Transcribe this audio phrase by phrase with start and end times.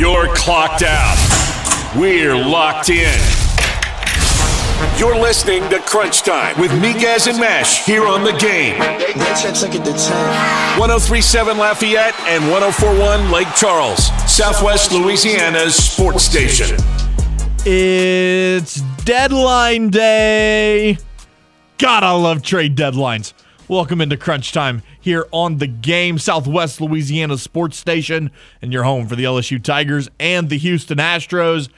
[0.00, 1.16] You're clocked out.
[1.94, 3.20] We're locked in.
[4.98, 8.78] You're listening to Crunch Time with Miguez and Mesh here on the game.
[8.78, 16.78] 1037 Lafayette and 1041 Lake Charles, Southwest Louisiana's sports station.
[17.66, 20.96] It's deadline day.
[21.76, 23.34] God, I love trade deadlines.
[23.70, 29.06] Welcome into Crunch Time here on the game, Southwest Louisiana Sports Station, and your home
[29.06, 31.68] for the LSU Tigers and the Houston Astros.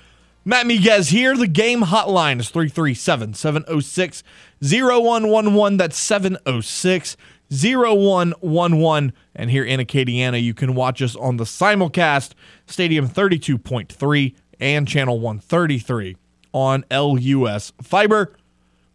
[0.43, 1.37] Matt Miguez here.
[1.37, 4.23] The game hotline is 337 706
[4.63, 5.77] 0111.
[5.77, 7.19] That's 706
[7.51, 9.13] 0111.
[9.35, 12.33] And here in Acadiana, you can watch us on the simulcast,
[12.65, 16.17] Stadium 32.3 and Channel 133
[16.55, 18.35] on LUS Fiber.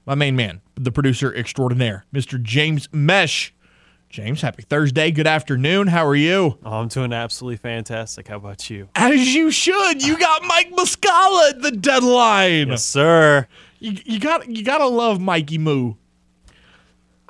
[0.08, 2.42] My main man, the producer extraordinaire, Mr.
[2.42, 3.54] James Mesh.
[4.10, 5.12] James, happy Thursday.
[5.12, 5.88] Good afternoon.
[5.88, 6.58] How are you?
[6.64, 8.30] Oh, I'm doing absolutely fantastic.
[8.30, 8.88] How about you?
[8.96, 10.02] As you should.
[10.02, 12.70] You got Mike Muscala at the deadline.
[12.70, 13.48] Yes, sir.
[13.80, 15.96] You, you got you gotta love Mikey Moo.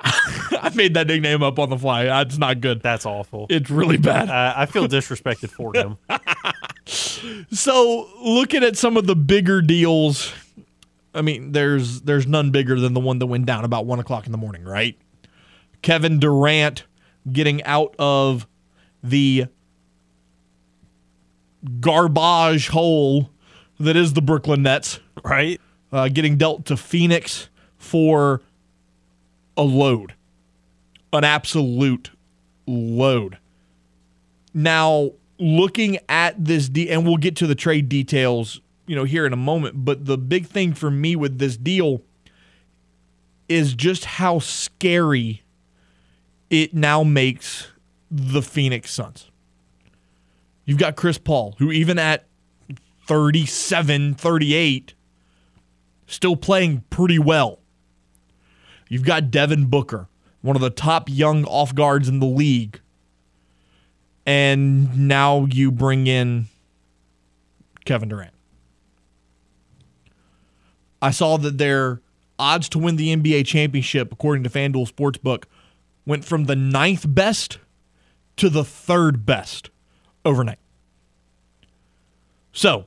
[0.00, 2.04] I made that nickname up on the fly.
[2.04, 2.80] That's not good.
[2.80, 3.46] That's awful.
[3.50, 4.30] It's really bad.
[4.30, 5.96] Uh, I feel disrespected for him.
[6.86, 10.32] so, looking at some of the bigger deals,
[11.14, 14.26] I mean, there's there's none bigger than the one that went down about one o'clock
[14.26, 14.96] in the morning, right?
[15.82, 16.84] Kevin Durant
[17.30, 18.46] getting out of
[19.02, 19.46] the
[21.80, 23.30] garbage hole
[23.80, 25.00] that is the Brooklyn Nets.
[25.24, 25.60] Right?
[25.92, 28.42] Uh, getting dealt to Phoenix for
[29.56, 30.14] a load,
[31.12, 32.10] an absolute
[32.66, 33.38] load.
[34.54, 39.24] Now, looking at this, de- and we'll get to the trade details, you know, here
[39.24, 39.84] in a moment.
[39.84, 42.02] But the big thing for me with this deal
[43.48, 45.42] is just how scary
[46.50, 47.68] it now makes
[48.10, 49.30] the Phoenix Suns.
[50.64, 52.26] You've got Chris Paul, who even at
[53.06, 54.94] 37, 38,
[56.06, 57.60] still playing pretty well.
[58.88, 60.08] You've got Devin Booker,
[60.40, 62.80] one of the top young off guards in the league.
[64.26, 66.46] And now you bring in
[67.84, 68.34] Kevin Durant.
[71.00, 72.00] I saw that their
[72.38, 75.44] odds to win the NBA championship, according to FanDuel Sportsbook,
[76.06, 77.58] went from the ninth best
[78.36, 79.70] to the third best
[80.24, 80.58] overnight.
[82.52, 82.86] So,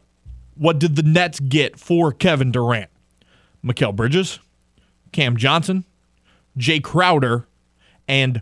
[0.56, 2.90] what did the Nets get for Kevin Durant?
[3.64, 4.40] Mikal Bridges,
[5.12, 5.86] Cam Johnson,
[6.58, 7.48] Jay Crowder,
[8.08, 8.42] and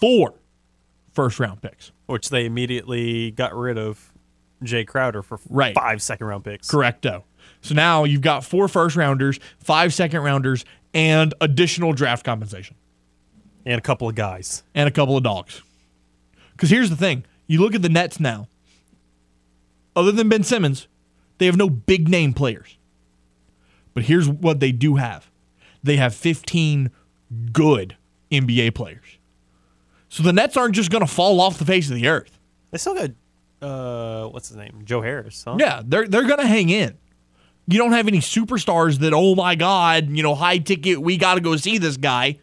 [0.00, 0.34] four
[1.12, 1.92] first round picks.
[2.06, 4.12] Which they immediately got rid of
[4.62, 5.74] Jay Crowder for right.
[5.74, 6.70] five second round picks.
[6.70, 7.22] Correcto.
[7.62, 12.76] So now you've got four first rounders, five second rounders, and additional draft compensation
[13.64, 15.62] and a couple of guys and a couple of dogs.
[16.52, 18.48] Because here's the thing: you look at the Nets now.
[19.94, 20.88] Other than Ben Simmons,
[21.38, 22.78] they have no big name players.
[23.94, 25.30] But here's what they do have:
[25.82, 26.90] they have 15
[27.52, 27.96] good
[28.30, 29.18] NBA players.
[30.08, 32.38] So the Nets aren't just going to fall off the face of the earth.
[32.70, 33.10] They still got
[33.66, 35.44] uh, what's his name, Joe Harris.
[35.44, 35.56] Huh?
[35.58, 36.98] Yeah, they're they're going to hang in.
[37.66, 41.34] You don't have any superstars that oh my god, you know, high ticket, we got
[41.34, 42.38] to go see this guy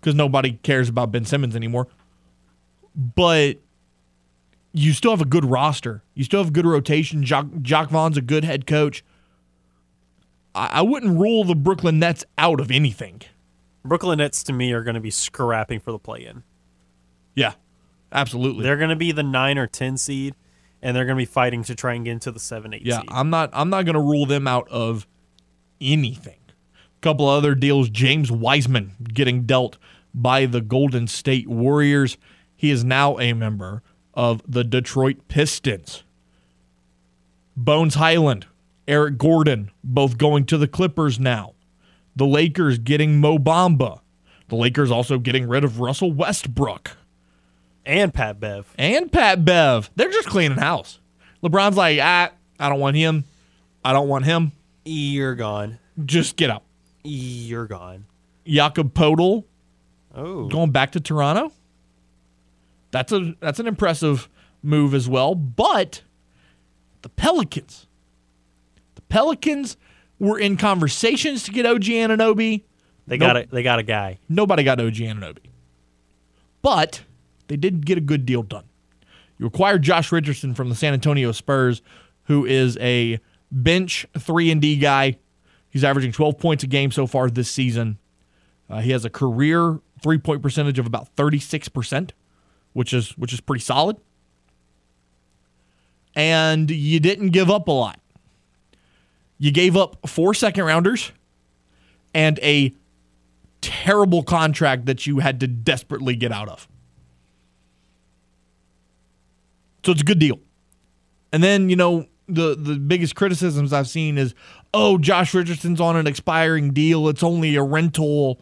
[0.00, 1.88] because nobody cares about Ben Simmons anymore.
[2.94, 3.58] But
[4.72, 6.02] you still have a good roster.
[6.14, 7.22] You still have good rotation.
[7.22, 9.04] Jock, Jacque Vaughn's a good head coach.
[10.54, 13.22] I, I wouldn't rule the Brooklyn Nets out of anything.
[13.84, 16.42] Brooklyn Nets to me are going to be scrapping for the play-in.
[17.34, 17.54] Yeah,
[18.12, 18.62] absolutely.
[18.62, 20.34] They're going to be the nine or ten seed,
[20.82, 22.84] and they're going to be fighting to try and get into the seven, eight.
[22.84, 23.08] Yeah, seed.
[23.10, 23.50] I'm not.
[23.52, 25.06] I'm not going to rule them out of
[25.80, 26.38] anything.
[26.74, 27.88] A couple other deals.
[27.88, 29.78] James Wiseman getting dealt
[30.12, 32.16] by the Golden State Warriors.
[32.54, 33.82] He is now a member
[34.14, 36.04] of the Detroit Pistons.
[37.56, 38.46] Bones Hyland,
[38.88, 41.54] Eric Gordon, both going to the Clippers now.
[42.14, 44.00] The Lakers getting Mo Bamba.
[44.48, 46.96] The Lakers also getting rid of Russell Westbrook.
[47.84, 48.72] And Pat Bev.
[48.78, 49.90] And Pat Bev.
[49.96, 51.00] They're just cleaning house.
[51.42, 52.30] LeBron's like, ah,
[52.60, 53.24] I don't want him.
[53.84, 54.52] I don't want him.
[54.84, 55.78] You're gone.
[56.04, 56.64] Just get up.
[57.02, 58.06] You're gone.
[58.46, 59.44] Jakob Poeltl
[60.14, 60.46] Oh.
[60.48, 61.52] going back to Toronto.
[62.90, 64.28] That's a that's an impressive
[64.62, 65.34] move as well.
[65.34, 66.02] But
[67.00, 67.86] the Pelicans,
[68.94, 69.76] the Pelicans
[70.18, 72.62] were in conversations to get OG Anunoby.
[73.06, 73.26] They Nope.
[73.26, 74.18] got a they got a guy.
[74.28, 75.46] Nobody got OG Anunoby,
[76.60, 77.02] but
[77.52, 78.64] they did get a good deal done.
[79.38, 81.82] You acquired Josh Richardson from the San Antonio Spurs,
[82.24, 83.20] who is a
[83.50, 85.18] bench three and D guy.
[85.68, 87.98] He's averaging 12 points a game so far this season.
[88.70, 92.14] Uh, he has a career three point percentage of about 36 percent,
[92.72, 93.98] which is which is pretty solid.
[96.16, 98.00] and you didn't give up a lot.
[99.36, 101.12] You gave up four second rounders
[102.14, 102.72] and a
[103.60, 106.66] terrible contract that you had to desperately get out of.
[109.84, 110.38] So it's a good deal.
[111.32, 114.34] And then, you know, the the biggest criticisms I've seen is,
[114.72, 117.08] "Oh, Josh Richardson's on an expiring deal.
[117.08, 118.40] It's only a rental."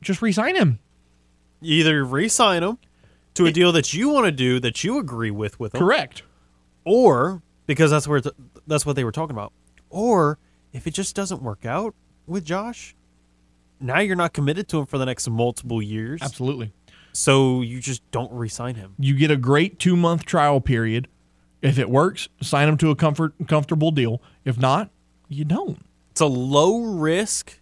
[0.00, 0.78] Just re-sign him.
[1.60, 2.78] Either re-sign him
[3.34, 6.22] to a deal that you want to do that you agree with with him, Correct.
[6.84, 8.22] or because that's where
[8.66, 9.52] that's what they were talking about,
[9.90, 10.38] or
[10.72, 11.94] if it just doesn't work out
[12.26, 12.94] with Josh,
[13.80, 16.20] now you're not committed to him for the next multiple years.
[16.22, 16.72] Absolutely.
[17.18, 18.94] So you just don't re-sign him.
[18.96, 21.08] You get a great two month trial period.
[21.60, 24.22] If it works, sign him to a comfort comfortable deal.
[24.44, 24.90] If not,
[25.28, 25.84] you don't.
[26.12, 27.58] It's a low risk,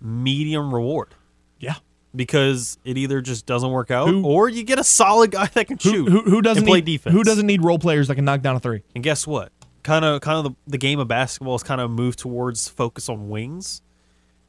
[0.00, 1.14] medium reward
[1.60, 1.76] Yeah.
[2.14, 5.68] because it either just doesn't work out Who- or you get a solid guy that
[5.68, 7.14] can Who, shoot who, who doesn't and play need, defense.
[7.14, 8.82] Who doesn't need role players that can knock down a three?
[8.96, 9.52] And guess what?
[9.84, 13.08] Kind of, kind of the, the game of basketball has kind of moved towards focus
[13.08, 13.80] on wings.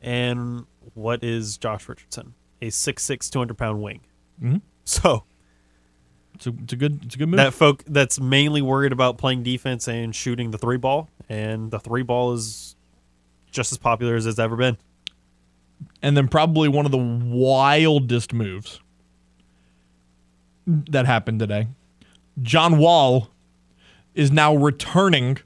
[0.02, 0.66] And
[0.96, 2.34] what is Josh Richardson?
[2.62, 4.02] A 6'6", 200 pound wing.
[4.42, 4.62] Mhm.
[4.86, 5.24] So
[6.36, 7.38] It's a, it's a good it's a good move.
[7.38, 11.80] that folk that's mainly worried about playing defense and shooting the three ball, and the
[11.80, 12.76] three ball is
[13.52, 14.78] just as popular as it's ever been.
[16.02, 18.80] and then probably one of the wildest moves
[20.68, 21.68] that happened today.
[22.42, 23.30] John Wall
[24.14, 25.38] is now returning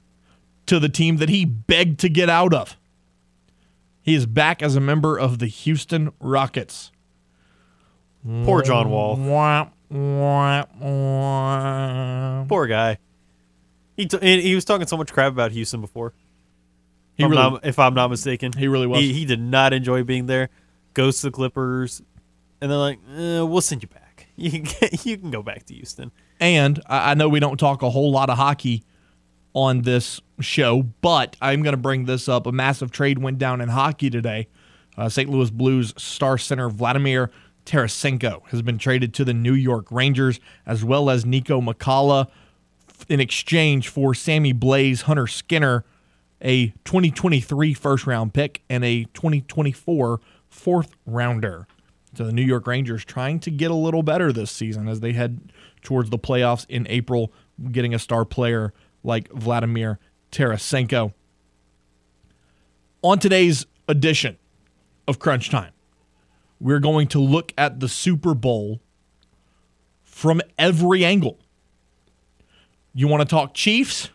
[0.66, 2.76] to the team that he begged to get out of.
[4.02, 6.90] He is back as a member of the Houston Rockets.
[8.24, 9.16] Poor John Wall.
[12.48, 12.98] Poor guy.
[13.96, 16.14] He t- he was talking so much crap about Houston before.
[17.16, 19.00] He if, I'm really, not, if I'm not mistaken, he really was.
[19.00, 20.48] He, he did not enjoy being there.
[20.94, 22.02] Goes to the Clippers,
[22.60, 24.00] and they're like, eh, "We'll send you back.
[24.36, 26.10] You can get, you can go back to Houston."
[26.40, 28.82] And I I know we don't talk a whole lot of hockey
[29.52, 32.46] on this show, but I'm going to bring this up.
[32.46, 34.48] A massive trade went down in hockey today.
[34.96, 35.30] Uh, St.
[35.30, 37.30] Louis Blues star center Vladimir
[37.64, 42.28] Tarasenko has been traded to the New York Rangers, as well as Niko Mikkola
[43.08, 45.84] in exchange for Sammy Blais, Hunter Skinner,
[46.40, 51.66] a 2023 first round pick, and a 2024 fourth rounder.
[52.14, 55.12] So the New York Rangers trying to get a little better this season as they
[55.12, 55.52] head
[55.82, 57.32] towards the playoffs in April,
[57.72, 58.72] getting a star player
[59.02, 59.98] like Vladimir
[60.30, 61.12] Tarasenko.
[63.02, 64.38] On today's edition
[65.08, 65.72] of Crunch Time,
[66.64, 68.80] we're going to look at the Super Bowl
[70.02, 71.38] from every angle.
[72.94, 74.08] You want to talk Chiefs?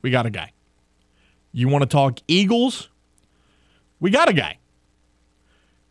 [0.00, 0.52] We got a guy.
[1.52, 2.88] You want to talk Eagles?
[4.00, 4.58] We got a guy.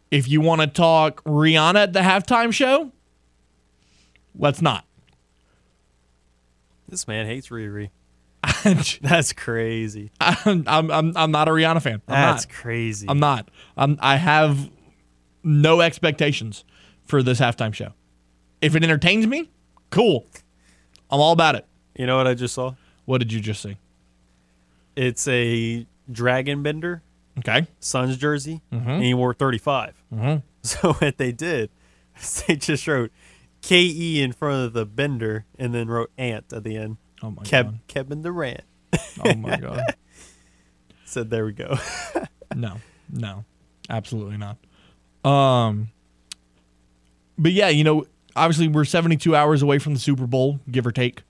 [0.09, 2.91] If you want to talk Rihanna at the halftime show,
[4.35, 4.85] let's not.
[6.89, 7.91] This man hates Riri.
[9.03, 10.09] That's crazy.
[10.19, 12.01] I'm, I'm, I'm not a Rihanna fan.
[12.07, 12.55] I'm That's not.
[12.55, 13.05] crazy.
[13.07, 13.51] I'm not.
[13.77, 14.71] I'm, I have
[15.45, 16.65] no expectations
[17.05, 17.93] for this halftime show.
[18.61, 19.49] If it entertains me,
[19.91, 20.25] cool.
[21.09, 21.65] I'm all about it.
[21.95, 22.73] you know what I just saw?
[23.05, 23.77] What did you just see?
[24.95, 27.01] It's a Dragan Bender
[27.37, 27.67] Okay.
[27.81, 28.89] Suns jersey, Mm-hmm.
[28.89, 29.93] and he wore 35.
[30.63, 31.69] So what they did,
[32.19, 33.11] is they just wrote
[33.61, 36.97] KE in front of the Bender, and then wrote Ant at the end.
[37.21, 38.61] Oh my Kev, Kevin Durant.
[39.23, 39.83] Oh my god.
[41.05, 41.77] said, "There we go."
[42.55, 42.77] No,
[43.11, 43.45] no,
[43.91, 44.57] absolutely not.
[45.25, 45.89] Um,
[47.37, 48.05] but yeah, you know,
[48.35, 51.23] obviously we're 72 hours away from the Super Bowl, give or take.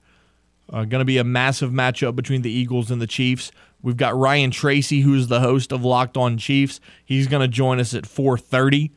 [0.68, 3.52] Uh, going to be a massive matchup between the Eagles and the Chiefs.
[3.82, 6.80] We've got Ryan Tracy, who's the host of Locked On Chiefs.
[7.04, 8.90] He's going to join us at 4:30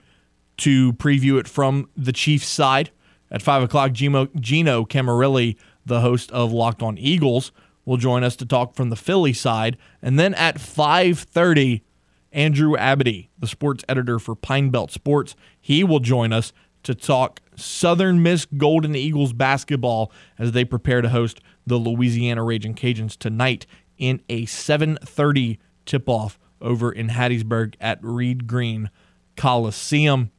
[0.57, 2.89] to preview it from the Chiefs side.
[3.31, 7.51] At five o'clock, Gino, Gino Camarilli, the host of Locked On Eagles,
[7.85, 9.77] will join us to talk from the Philly side.
[10.01, 11.81] And then at 5:30,
[12.31, 17.41] Andrew Abity, the sports editor for Pine Belt Sports, he will join us to talk
[17.55, 23.65] Southern Miss Golden Eagles basketball as they prepare to host the Louisiana Raging Cajuns tonight
[23.97, 28.89] in a 7:30 tip-off over in Hattiesburg at Reed Green
[29.35, 30.31] Coliseum.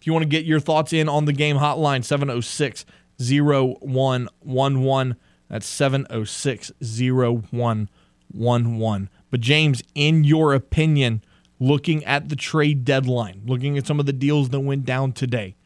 [0.00, 2.86] If you want to get your thoughts in on the game hotline 706
[3.18, 5.16] 0111
[5.48, 11.22] that's 706 0111 but James in your opinion
[11.60, 15.56] looking at the trade deadline looking at some of the deals that went down today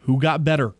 [0.00, 0.74] who got better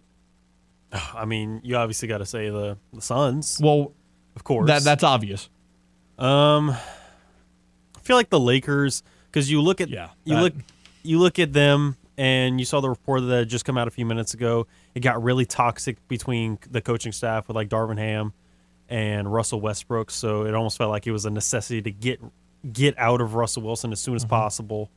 [1.14, 3.92] I mean, you obviously got to say the the Suns, well
[4.36, 4.66] of course.
[4.68, 5.48] that that's obvious
[6.18, 10.54] Um, I feel like the Lakers because you look at Yeah, you that- look
[11.02, 13.90] you look at them and you saw the report that had just come out a
[13.90, 14.66] few minutes ago.
[14.94, 18.34] It got really toxic between the coaching staff with like Darvin Ham
[18.90, 20.10] and Russell Westbrook.
[20.10, 22.20] So it almost felt like it was a necessity to get
[22.70, 24.30] get out of Russell Wilson as soon as mm-hmm.
[24.30, 24.90] possible.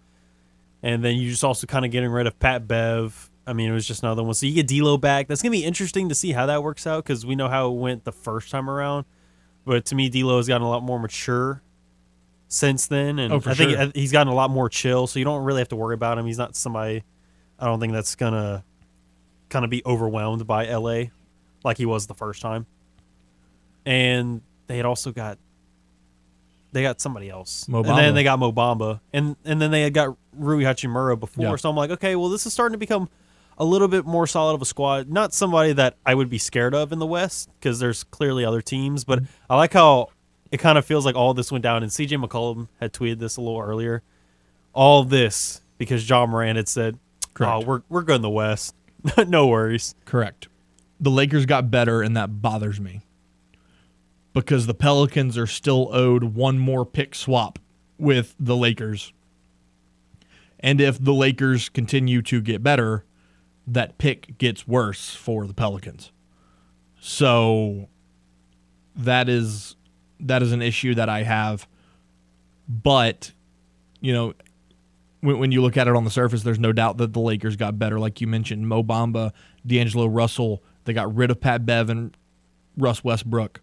[0.82, 3.30] And then you just also kind of getting rid of Pat Bev.
[3.48, 4.34] I mean, it was just another one.
[4.34, 5.28] So you get D'Lo back.
[5.28, 7.76] That's gonna be interesting to see how that works out because we know how it
[7.76, 9.06] went the first time around.
[9.64, 11.62] But to me, D'Lo has gotten a lot more mature
[12.50, 13.92] since then, and Oh, I think sure.
[13.96, 15.08] he's gotten a lot more chill.
[15.08, 16.26] So you don't really have to worry about him.
[16.26, 17.04] He's not somebody.
[17.60, 18.66] I don't think that's gonna
[19.50, 21.06] kind of be overwhelmed by LA
[21.64, 22.66] like he was the first time.
[23.86, 25.38] And they had also got
[26.74, 29.84] they got somebody else, Mo and then they got Mo Bamba, and and then they
[29.84, 31.46] had got Rui Hachimura before.
[31.46, 31.56] Yeah.
[31.56, 33.10] So I'm like, okay, well, this is starting to become
[33.58, 35.10] a little bit more solid of a squad.
[35.10, 38.62] Not somebody that I would be scared of in the West because there's clearly other
[38.62, 39.52] teams, but mm-hmm.
[39.52, 40.10] I like how
[40.52, 41.84] it kind of feels like all this went down.
[41.84, 44.02] And CJ McCollum had tweeted this a little earlier.
[44.74, 46.98] All this because Ja Morant had said,
[47.36, 47.54] Correct.
[47.54, 48.76] "Oh, we're we're good in the West.
[49.28, 50.48] no worries." Correct.
[51.00, 53.02] The Lakers got better, and that bothers me
[54.34, 57.60] because the Pelicans are still owed one more pick swap
[57.98, 59.14] with the Lakers.
[60.60, 63.06] And if the Lakers continue to get better,
[63.68, 66.12] that pick gets worse for the Pelicans.
[67.00, 67.90] So
[68.96, 69.76] that is
[70.20, 71.68] that is an issue that I have.
[72.68, 73.34] But
[74.00, 74.34] you know,
[75.22, 77.56] when, when you look at it on the surface, there's no doubt that the Lakers
[77.56, 78.00] got better.
[78.00, 79.32] Like you mentioned, Mo Bamba,
[79.66, 82.16] D'Angelo Russell, they got rid of Pat Bevan,
[82.78, 83.62] Russ Westbrook.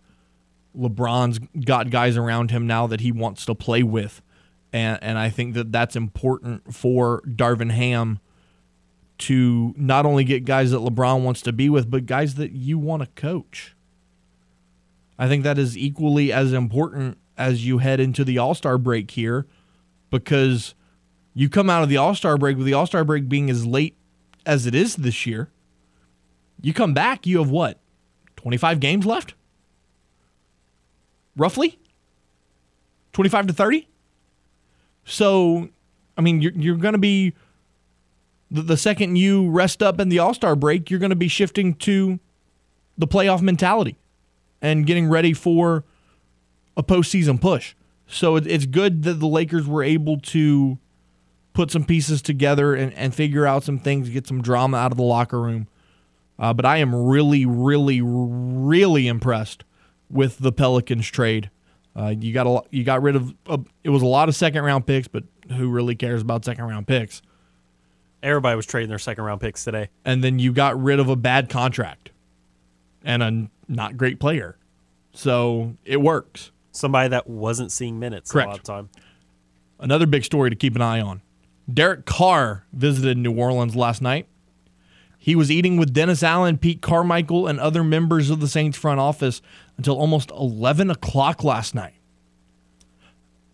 [0.76, 4.22] LeBron's got guys around him now that he wants to play with.
[4.72, 8.20] And, and I think that that's important for Darvin Ham
[9.18, 12.78] to not only get guys that LeBron wants to be with, but guys that you
[12.78, 13.74] want to coach.
[15.18, 19.10] I think that is equally as important as you head into the All Star break
[19.10, 19.46] here
[20.08, 20.74] because
[21.34, 23.66] you come out of the All Star break with the All Star break being as
[23.66, 23.96] late
[24.46, 25.50] as it is this year.
[26.62, 27.78] You come back, you have what?
[28.36, 29.34] 25 games left?
[31.40, 31.78] Roughly?
[33.14, 33.88] 25 to 30?
[35.06, 35.70] So,
[36.18, 37.32] I mean, you're, you're going to be,
[38.50, 41.28] the, the second you rest up in the All Star break, you're going to be
[41.28, 42.20] shifting to
[42.98, 43.96] the playoff mentality
[44.60, 45.82] and getting ready for
[46.76, 47.74] a postseason push.
[48.06, 50.76] So it, it's good that the Lakers were able to
[51.54, 54.98] put some pieces together and, and figure out some things, get some drama out of
[54.98, 55.68] the locker room.
[56.38, 59.64] Uh, but I am really, really, really impressed
[60.10, 61.50] with the Pelicans trade.
[61.96, 64.62] Uh, you got a, you got rid of uh, it was a lot of second
[64.62, 65.24] round picks, but
[65.56, 67.22] who really cares about second round picks?
[68.22, 69.88] Everybody was trading their second round picks today.
[70.04, 72.10] And then you got rid of a bad contract
[73.04, 74.56] and a not great player.
[75.12, 76.50] So it works.
[76.72, 78.90] Somebody that wasn't seeing minutes a lot of time.
[79.78, 81.22] Another big story to keep an eye on.
[81.72, 84.26] Derek Carr visited New Orleans last night.
[85.18, 89.00] He was eating with Dennis Allen, Pete Carmichael, and other members of the Saints front
[89.00, 89.42] office
[89.80, 91.94] until almost 11 o'clock last night.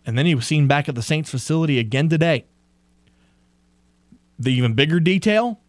[0.05, 2.43] And then he was seen back at the Saints facility again today.
[4.37, 5.61] The even bigger detail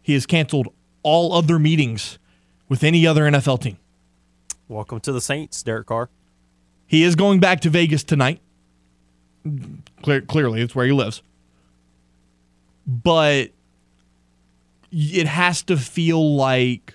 [0.00, 0.68] he has canceled
[1.02, 2.20] all other meetings
[2.68, 3.76] with any other NFL team.
[4.68, 6.08] Welcome to the Saints, Derek Carr.
[6.86, 8.40] He is going back to Vegas tonight.
[10.02, 11.22] Clear, clearly, it's where he lives.
[12.86, 13.50] But
[14.92, 16.94] it has to feel like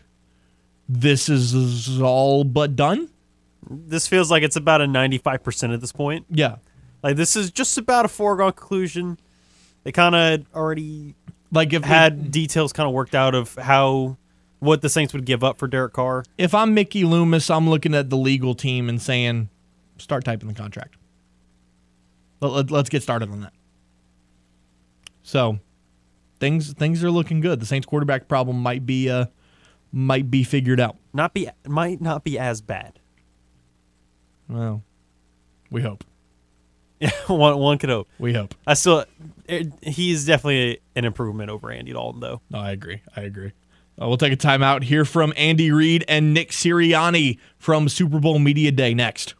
[0.89, 3.09] this is all but done.
[3.69, 6.25] This feels like it's about a 95% at this point.
[6.31, 6.55] Yeah.
[7.03, 9.19] Like, this is just about a foregone conclusion.
[9.83, 11.13] They kind of already
[11.51, 14.17] Like if had details kind of worked out of how
[14.57, 16.25] what the Saints would give up for Derek Carr.
[16.37, 19.47] if I'm Mickey Loomis, I'm looking at the legal team and saying,
[19.97, 20.95] start typing the contract.
[22.41, 23.53] Let, let, us get started on that.
[25.23, 25.59] So,
[26.39, 27.59] things things are looking good.
[27.59, 29.25] The Saints quarterback problem might be uh
[29.91, 30.97] might be figured out.
[31.13, 32.99] Not be might not be as bad.
[34.47, 34.83] Well,
[35.69, 36.03] we hope.
[36.99, 38.09] Yeah, one one could hope.
[38.19, 38.55] We hope.
[38.67, 39.05] I still,
[39.47, 42.41] it, he's definitely an improvement over Andy Dalton, though.
[42.49, 43.01] No, I agree.
[43.15, 43.53] I agree.
[44.01, 48.39] Uh, we'll take a timeout here from Andy Reid and Nick Sirianni from Super Bowl
[48.39, 49.33] Media Day next.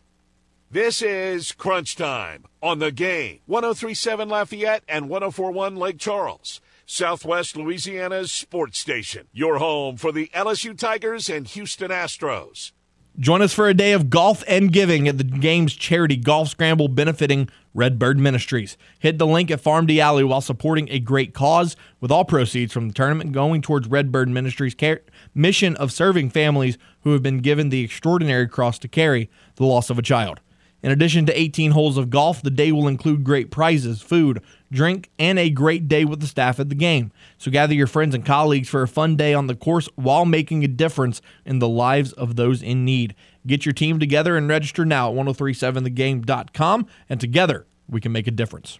[0.72, 3.40] This is Crunch Time on the game.
[3.48, 6.62] 1037 Lafayette and 1041 Lake Charles.
[6.92, 9.28] Southwest Louisiana's sports station.
[9.32, 12.72] Your home for the LSU Tigers and Houston Astros.
[13.20, 16.88] Join us for a day of golf and giving at the game's charity golf scramble
[16.88, 18.76] benefiting Redbird Ministries.
[18.98, 22.88] Hit the link at Farm d'Allie while supporting a great cause, with all proceeds from
[22.88, 25.02] the tournament going towards Redbird Ministries' care,
[25.36, 29.92] mission of serving families who have been given the extraordinary cross to carry the loss
[29.92, 30.40] of a child.
[30.82, 35.10] In addition to 18 holes of golf, the day will include great prizes, food, drink,
[35.20, 37.12] and a great day with the staff at the game.
[37.38, 40.64] So gather your friends and colleagues for a fun day on the course while making
[40.64, 43.16] a difference in the lives of those in need.
[43.48, 48.32] Get your team together and register now at 1037thegame.com, and together we can make a
[48.32, 48.80] difference.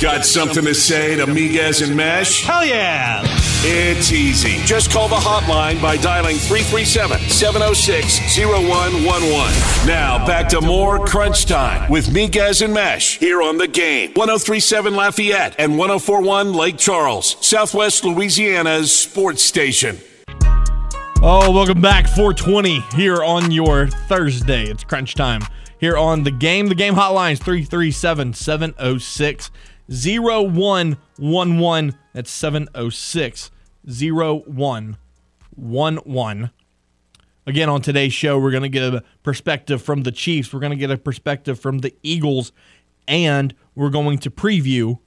[0.00, 2.44] Got something to say to Miguez and Mesh?
[2.44, 3.20] Hell yeah!
[3.64, 4.64] It's easy.
[4.64, 9.88] Just call the hotline by dialing 337 706 0111.
[9.88, 14.10] Now, back to more Crunch Time with Miguez and Mesh here on the game.
[14.10, 19.98] 1037 Lafayette and 1041 Lake Charles, Southwest Louisiana's sports station.
[21.20, 22.06] Oh, welcome back.
[22.06, 24.66] 420 here on your Thursday.
[24.66, 25.42] It's crunch time
[25.80, 26.68] here on the game.
[26.68, 29.50] The game hotlines 337 706
[29.88, 31.94] 0111.
[32.12, 33.50] That's 706
[33.86, 36.50] 0111.
[37.46, 40.52] Again, on today's show, we're going to get a perspective from the Chiefs.
[40.52, 42.52] We're going to get a perspective from the Eagles.
[43.06, 44.98] And we're going to preview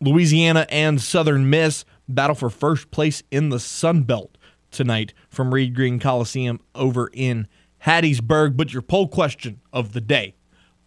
[0.00, 4.38] Louisiana and Southern Miss battle for first place in the Sun Belt
[4.70, 7.48] tonight from Reed Green Coliseum over in
[7.84, 8.56] Hattiesburg.
[8.56, 10.36] But your poll question of the day,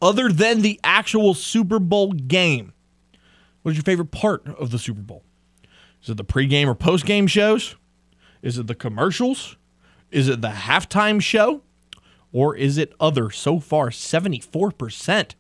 [0.04, 2.74] other than the actual Super Bowl game,
[3.62, 5.24] what is your favorite part of the Super Bowl?
[6.04, 7.78] Is it the pregame or postgame shows?
[8.42, 9.56] Is it the commercials?
[10.12, 11.62] Is it the halftime show?
[12.34, 13.30] Or is it other?
[13.30, 15.36] So far, 74%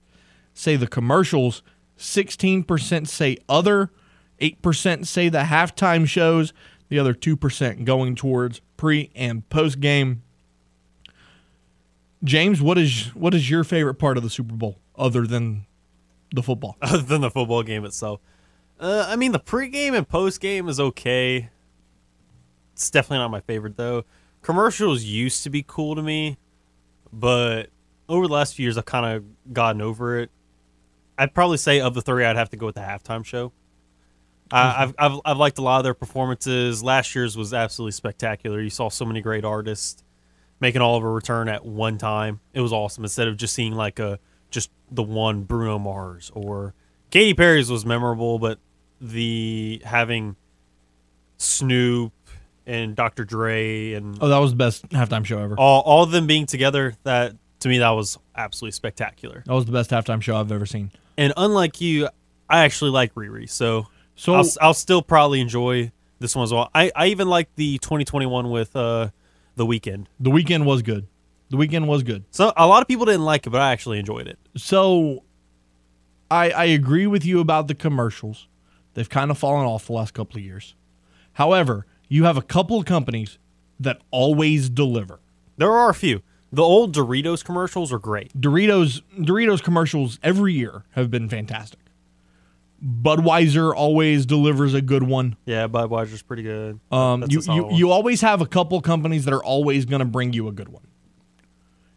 [0.53, 1.62] say the commercials,
[1.98, 3.91] 16% say other,
[4.39, 6.53] 8% say the halftime shows,
[6.88, 10.24] the other 2% going towards pre and post game.
[12.24, 15.65] James, what is what is your favorite part of the Super Bowl other than
[16.34, 16.77] the football?
[16.82, 18.22] other than the football game itself.
[18.80, 21.50] Uh, I mean, the pregame and postgame is okay.
[22.74, 24.06] It's definitely not my favorite though.
[24.42, 26.38] Commercials used to be cool to me,
[27.12, 27.70] but
[28.10, 30.32] over the last few years, I've kind of gotten over it.
[31.18, 33.51] I'd probably say of the three, I'd have to go with the halftime show.
[34.51, 36.84] I I've, I've I've liked a lot of their performances.
[36.84, 38.62] Last year's was absolutely spectacular.
[38.62, 40.03] You saw so many great artists
[40.63, 42.39] making all of a return at one time.
[42.53, 43.03] It was awesome.
[43.03, 44.17] Instead of just seeing like a
[44.49, 46.73] just the one Bruno Mars or
[47.12, 48.58] Katy Perry's was memorable, but
[49.02, 50.38] the having
[51.38, 52.13] Snoop
[52.65, 53.26] and Dr.
[53.26, 55.56] Dre and Oh, that was the best halftime show ever.
[55.58, 59.43] all all of them being together, that to me that was absolutely spectacular.
[59.45, 60.91] That was the best halftime show I've ever seen.
[61.17, 62.08] And unlike you,
[62.49, 66.69] I actually like Riri, so So I'll, I'll still probably enjoy this one as well.
[66.73, 69.10] I, I even like the 2021 with uh
[69.56, 70.08] the Weeknd.
[70.20, 71.08] the Weeknd was good.
[71.50, 72.26] The Weeknd was good.
[72.32, 74.39] So a lot of people didn't like it, but I actually enjoyed it.
[74.58, 75.24] So
[76.32, 78.48] I I agree with you about the commercials.
[78.94, 80.76] They've kind of fallen off the last couple of years.
[81.34, 83.38] However, you have a couple of companies
[83.80, 85.20] that always deliver.
[85.58, 86.22] There are a few.
[86.52, 88.32] The old Doritos commercials are great.
[88.39, 91.80] Doritos Doritos commercials every year have been fantastic.
[92.84, 95.38] Budweiser always delivers a good one.
[95.46, 96.80] Yeah, Budweiser's pretty good.
[96.91, 97.76] Um, you, you one.
[97.76, 100.69] you always have a couple companies that are always going to bring you a good
[100.69, 100.86] one.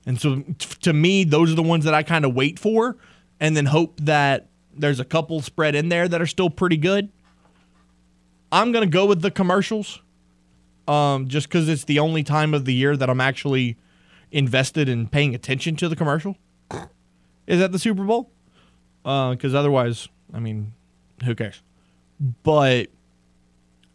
[0.07, 2.97] And so t- to me, those are the ones that I kind of wait for
[3.41, 7.11] and then hope that there's a couple spread in there that are still pretty good.
[8.53, 10.01] I'm going to go with the commercials
[10.87, 13.77] um, just because it's the only time of the year that I'm actually
[14.31, 16.37] invested in paying attention to the commercial.
[17.47, 18.31] Is that the Super Bowl?
[19.03, 20.73] Because otherwise, I mean,
[21.25, 21.63] who cares?
[22.43, 22.89] But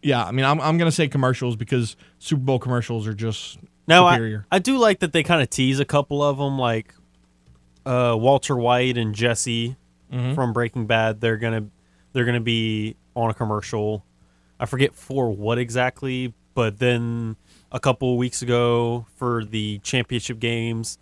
[0.01, 3.59] yeah, I mean, I'm, I'm going to say commercials because Super Bowl commercials are just
[3.87, 4.45] Now I, superior.
[4.51, 6.93] I do like that they kind of tease a couple of them, like
[7.85, 9.75] uh, Walter White and Jesse
[10.11, 10.33] Mm-hmm.
[10.35, 11.21] from Breaking Bad.
[11.21, 11.67] They're gonna
[12.11, 14.03] they're gonna be on a commercial.
[14.59, 17.37] I forget for what exactly, but then
[17.71, 20.97] a couple of weeks ago for the championship games,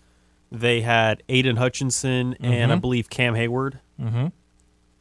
[0.51, 3.79] they had Aidan Hutchinson and I believe Cam Heyward.
[3.99, 4.27] Mm-hmm.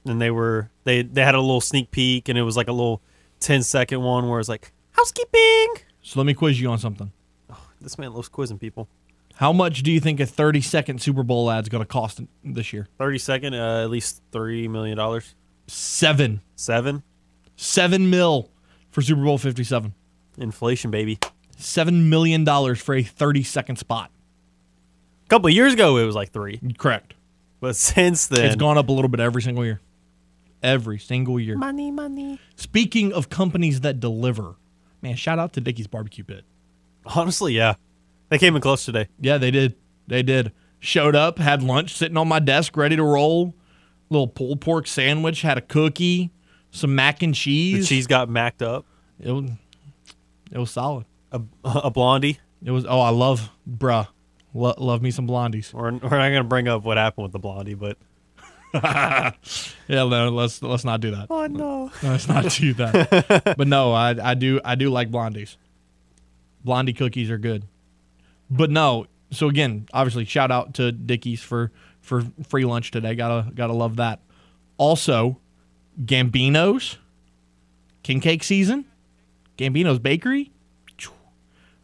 [0.08, 2.72] And they were they they had a little sneak peek, and it was like a
[2.72, 3.02] little
[3.40, 5.68] 10 second one where it's like housekeeping.
[6.02, 7.12] so let me quiz you on something.
[7.80, 8.88] This man loves quizzing people.
[9.36, 12.20] How much do you think a 30 second Super Bowl ad is going to cost
[12.42, 12.88] this year?
[12.98, 14.98] 30 second, uh, at least $3 million.
[15.68, 16.40] Seven.
[16.56, 17.04] Seven.
[17.56, 18.50] Seven mil
[18.90, 19.94] for Super Bowl 57.
[20.38, 21.18] Inflation, baby.
[21.56, 24.10] Seven million dollars for a 30 second spot.
[25.24, 26.60] A couple of years ago, it was like three.
[26.78, 27.14] Correct.
[27.60, 29.80] But since then, It's gone up a little bit every single year.
[30.62, 31.56] Every single year.
[31.56, 32.40] money, money.
[32.56, 34.56] Speaking of companies that deliver,
[35.02, 36.44] man, shout out to Dickey's Barbecue Pit.
[37.06, 37.74] Honestly, yeah.
[38.28, 39.08] They came in close today.
[39.20, 39.76] Yeah, they did.
[40.06, 40.52] They did.
[40.80, 43.54] Showed up, had lunch sitting on my desk, ready to roll.
[44.10, 46.30] Little pulled pork sandwich, had a cookie,
[46.70, 47.72] some mac and cheese.
[47.74, 47.88] The cheese.
[47.88, 48.86] cheese got macked up.
[49.20, 49.50] It was,
[50.50, 51.04] it was solid.
[51.32, 52.38] A, a blondie.
[52.64, 52.84] It was.
[52.86, 54.08] Oh, I love, bruh.
[54.54, 55.72] Lo- love me some blondies.
[55.72, 57.98] We're, we're not going to bring up what happened with the blondie, but
[59.88, 61.28] Yeah, no, let's let's not do that.
[61.30, 63.54] oh no, Let's not do that.
[63.56, 65.56] but no, I I do I do like blondies.
[66.64, 67.64] Blondie cookies are good.
[68.50, 73.14] But no, so again, obviously shout out to Dickies for for free lunch today.
[73.14, 74.20] Gotta gotta love that.
[74.76, 75.38] Also,
[76.04, 76.98] Gambino's
[78.02, 78.84] king cake season.
[79.56, 80.52] Gambino's bakery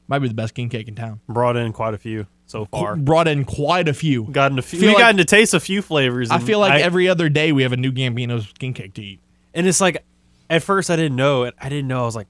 [0.07, 1.20] might be the best king cake in town.
[1.29, 2.97] brought in quite a few so far.
[2.97, 4.25] Brought in quite a few.
[4.25, 4.81] Gotten a few.
[4.81, 6.31] We like- gotten to taste a few flavors.
[6.31, 9.21] I feel like every other day we have a new Gambino's king cake to eat.
[9.55, 10.05] and it's like
[10.51, 11.55] at first I didn't know it.
[11.61, 12.03] I didn't know.
[12.03, 12.27] I was like,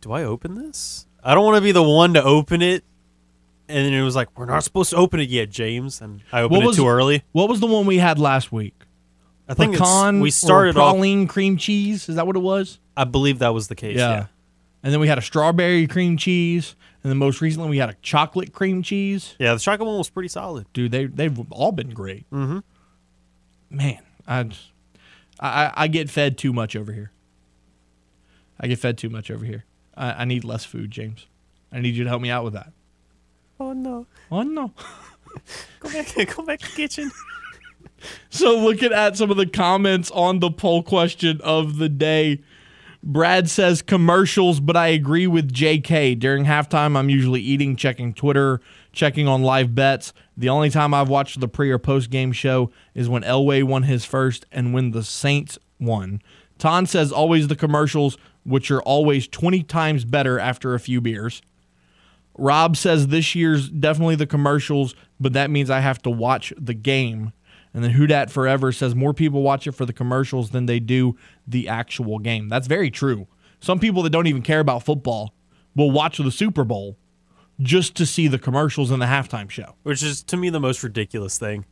[0.00, 1.06] do I open this?
[1.24, 2.84] I don't want to be the one to open it.
[3.70, 6.00] And then it was like, we're not supposed to open it yet, James.
[6.00, 7.24] And I opened was- it too early.
[7.32, 8.74] What was the one we had last week?
[9.48, 10.94] I think Pecan we or started off.
[10.96, 12.08] praline cream cheese.
[12.08, 12.78] Is that what it was?
[12.96, 13.96] I believe that was the case.
[13.96, 14.26] Yeah.
[14.82, 16.76] And then we had a strawberry cream cheese,
[17.08, 19.34] and then most recently we had a chocolate cream cheese.
[19.38, 20.66] Yeah, the chocolate one was pretty solid.
[20.72, 22.28] Dude, they they've all been great.
[22.30, 22.58] Mm-hmm.
[23.70, 24.70] Man, I, just-
[25.40, 27.12] I I- get fed too much over here.
[28.60, 29.64] I get fed too much over here.
[29.96, 31.26] I, I need less food, James.
[31.72, 32.72] I need you to help me out with that.
[33.60, 34.06] Oh no.
[34.30, 34.72] Oh no.
[35.80, 37.10] Go back go back to the kitchen.
[38.30, 42.42] So looking at some of the comments on the poll question of the day,
[43.02, 46.18] Brad says commercials, but I agree with JK.
[46.18, 48.60] During halftime, I'm usually eating, checking Twitter,
[48.92, 50.12] checking on live bets.
[50.36, 53.84] The only time I've watched the pre or post game show is when Elway won
[53.84, 56.20] his first and when the Saints won.
[56.58, 61.40] Ton says always the commercials, which are always 20 times better after a few beers.
[62.36, 66.74] Rob says this year's definitely the commercials, but that means I have to watch the
[66.74, 67.32] game.
[67.74, 71.16] And then Who Forever says more people watch it for the commercials than they do
[71.46, 72.48] the actual game.
[72.48, 73.28] That's very true.
[73.60, 75.34] Some people that don't even care about football
[75.74, 76.96] will watch the Super Bowl
[77.60, 79.74] just to see the commercials in the halftime show.
[79.82, 81.66] Which is to me the most ridiculous thing.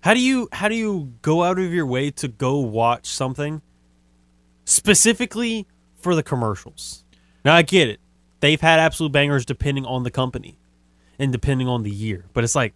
[0.00, 3.62] How do you how do you go out of your way to go watch something
[4.64, 7.04] specifically for the commercials?
[7.44, 8.00] Now I get it.
[8.40, 10.58] They've had absolute bangers depending on the company
[11.18, 12.26] and depending on the year.
[12.32, 12.74] But it's like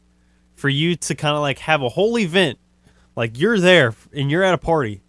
[0.60, 2.58] for you to kind of like have a whole event,
[3.16, 5.00] like you're there and you're at a party,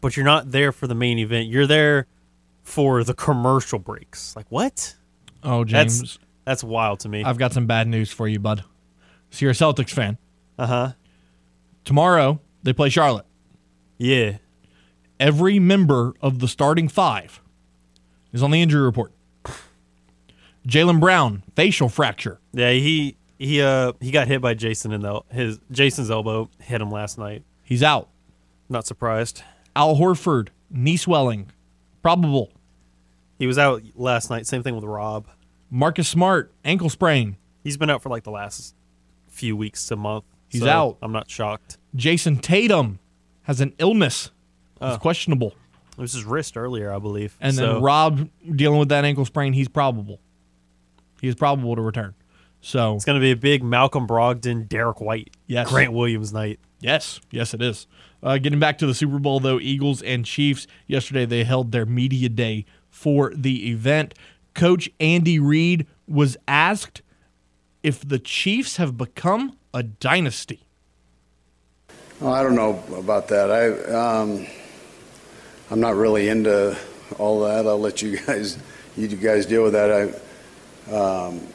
[0.00, 1.48] but you're not there for the main event.
[1.48, 2.06] You're there
[2.62, 4.34] for the commercial breaks.
[4.34, 4.96] Like what?
[5.44, 7.22] Oh, That's James, that's wild to me.
[7.22, 8.64] I've got some bad news for you, bud.
[9.30, 10.16] So you're a Celtics fan.
[10.58, 10.92] Uh huh.
[11.84, 13.26] Tomorrow, they play Charlotte.
[13.98, 14.38] Yeah.
[15.20, 17.42] Every member of the starting five
[18.32, 19.12] is on the injury report.
[20.66, 22.40] Jaylen Brown, facial fracture.
[22.52, 26.80] Yeah, he he uh he got hit by Jayson in the his Jayson's elbow hit
[26.80, 27.42] him last night.
[27.62, 28.08] He's out.
[28.68, 29.42] Not surprised.
[29.74, 31.50] Al Horford, knee swelling,
[32.02, 32.50] probable.
[33.38, 34.46] He was out last night.
[34.46, 35.26] Same thing with Rob.
[35.70, 37.36] Marcus Smart, ankle sprain.
[37.62, 38.74] He's been out for like the last
[39.28, 40.24] few weeks to month.
[40.48, 40.98] He's so out.
[41.02, 41.76] I'm not shocked.
[41.94, 42.98] Jayson Tatum
[43.42, 44.30] has an illness.
[44.80, 45.54] It's questionable.
[45.92, 47.36] It was his wrist earlier, I believe.
[47.40, 50.20] And So, then Rob dealing with that ankle sprain, he's probable.
[51.20, 52.14] He is probable to return.
[52.60, 55.68] So, it's going to be a big Malcolm Brogdon, Derrick White, Yes.
[55.70, 56.58] Grant Williams night.
[56.80, 57.86] yes, yes, it is.
[58.22, 61.86] Uh, getting back to the Super Bowl, though, Eagles and Chiefs, yesterday they held their
[61.86, 64.14] media day for the event.
[64.54, 67.02] Coach Andy Reid was asked
[67.84, 70.60] if the Chiefs have become a dynasty.
[72.20, 73.50] Well, I don't know about that.
[73.50, 73.68] I,
[74.22, 74.46] um,
[75.70, 76.76] I'm not really into
[77.18, 77.66] all that.
[77.66, 78.58] I'll let you guys,
[78.96, 80.14] you guys deal with that.
[80.90, 81.46] I, um,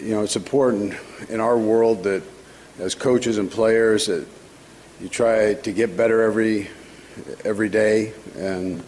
[0.00, 0.94] you know, it's important
[1.28, 2.22] in our world that
[2.78, 4.26] as coaches and players that
[5.00, 6.68] you try to get better every,
[7.44, 8.82] every day, and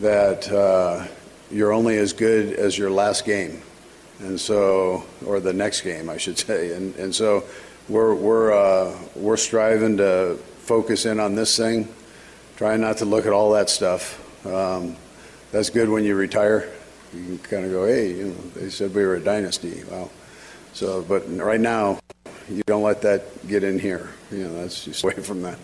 [0.00, 1.06] that uh,
[1.50, 3.62] you're only as good as your last game.
[4.20, 6.74] And so or the next game I should say.
[6.74, 7.44] And and so
[7.88, 11.88] we're we're uh, we're striving to focus in on this thing
[12.56, 14.24] trying not to look at all that stuff.
[14.44, 14.96] Um,
[15.52, 16.68] that's good when you retire.
[17.14, 19.82] You can kind of go hey you know they said we were a dynasty.
[19.90, 20.10] Well
[20.78, 21.98] so but right now
[22.48, 25.58] you don't let that get in here you know that's just away from that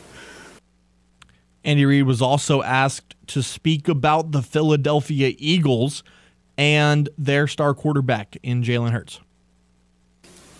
[1.64, 6.02] Andy Reid was also asked to speak about the Philadelphia Eagles
[6.58, 9.18] and their star quarterback in Jalen Hurts.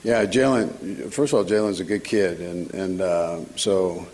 [0.02, 1.12] Yeah, Jalen.
[1.12, 4.06] First of all, Jalen's a good kid, and and uh, so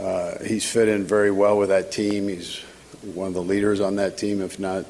[0.00, 2.26] uh, he's fit in very well with that team.
[2.26, 2.58] He's
[3.14, 4.84] one of the leaders on that team, if not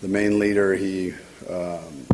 [0.00, 0.74] the main leader.
[0.74, 1.12] He
[1.48, 2.06] um,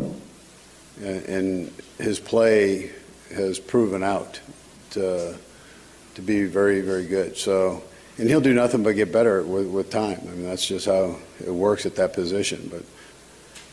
[1.01, 2.91] and, and his play
[3.33, 4.39] has proven out
[4.91, 5.37] to
[6.15, 7.37] to be very very good.
[7.37, 7.83] So,
[8.17, 10.19] and he'll do nothing but get better with, with time.
[10.23, 12.69] I mean, that's just how it works at that position.
[12.71, 12.83] But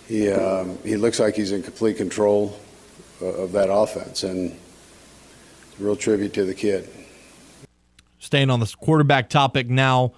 [0.09, 2.59] he um, he looks like he's in complete control
[3.21, 4.59] of that offense, and
[5.79, 6.89] a real tribute to the kid.
[8.19, 10.13] Staying on this quarterback topic now,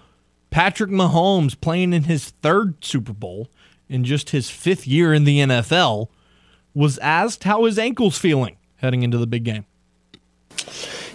[0.51, 3.49] Patrick Mahomes playing in his third Super Bowl
[3.89, 6.09] in just his fifth year in the NFL
[6.75, 9.65] was asked how his ankle's feeling heading into the big game.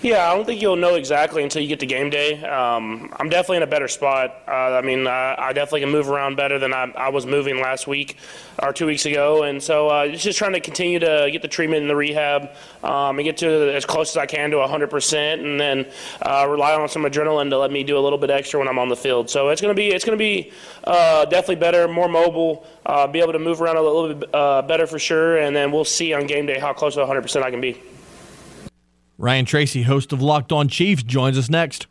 [0.02, 2.42] Yeah, I don't think you'll know exactly until you get to game day.
[2.46, 4.44] Um, I'm definitely in a better spot.
[4.48, 7.60] Uh, I mean, uh, I definitely can move around better than I, I, was moving
[7.60, 8.16] last week
[8.64, 11.50] or two weeks ago, and so uh, it's just trying to continue to get the
[11.50, 15.34] treatment and the rehab um, and get to as close as I can to 100%,
[15.34, 15.86] and then
[16.22, 18.80] uh, rely on some adrenaline to let me do a little bit extra when I'm
[18.80, 19.30] on the field.
[19.30, 20.54] So it's gonna be it's gonna be
[20.86, 24.88] uh, definitely better, more mobile, uh, be able to move around a little bit better
[24.88, 27.60] for sure, and then we'll see on game day how close to 100% I can
[27.60, 27.82] be.
[29.19, 31.88] Ryan Tracy, host of Locked On Chiefs, joins us next.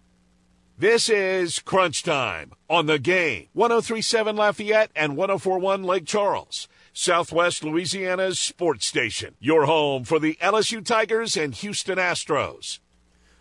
[0.78, 3.48] This is Crunch Time on the game.
[3.52, 6.68] 1037 Lafayette and 1041 Lake Charles.
[6.94, 9.34] Southwest Louisiana's sports station.
[9.40, 12.78] Your home for the LSU Tigers and Houston Astros.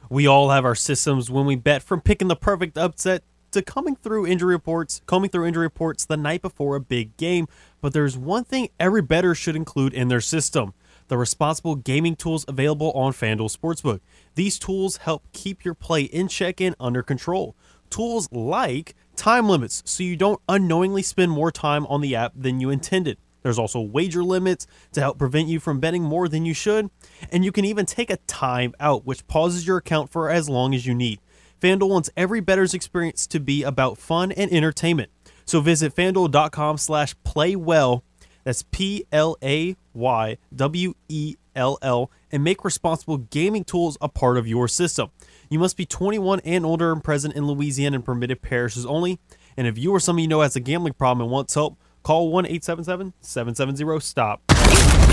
[0.09, 3.95] We all have our systems when we bet from picking the perfect upset to coming
[3.95, 7.47] through injury reports, combing through injury reports the night before a big game.
[7.79, 10.73] But there's one thing every bettor should include in their system
[11.07, 13.99] the responsible gaming tools available on FanDuel Sportsbook.
[14.35, 17.55] These tools help keep your play in check and under control.
[17.89, 22.59] Tools like time limits so you don't unknowingly spend more time on the app than
[22.59, 23.17] you intended.
[23.43, 26.89] There's also wager limits to help prevent you from betting more than you should.
[27.31, 30.75] And you can even take a time out, which pauses your account for as long
[30.75, 31.19] as you need.
[31.61, 35.11] FanDuel wants every bettor's experience to be about fun and entertainment.
[35.45, 38.01] So visit fanduel.com slash playwell
[38.47, 44.07] that's P L A Y W E L L and make responsible gaming tools a
[44.07, 45.09] part of your system.
[45.49, 49.19] You must be 21 and older and present in Louisiana and permitted parishes only.
[49.57, 52.31] And if you or someone you know has a gambling problem and wants help, call
[52.31, 54.56] 1 877 770 STOP.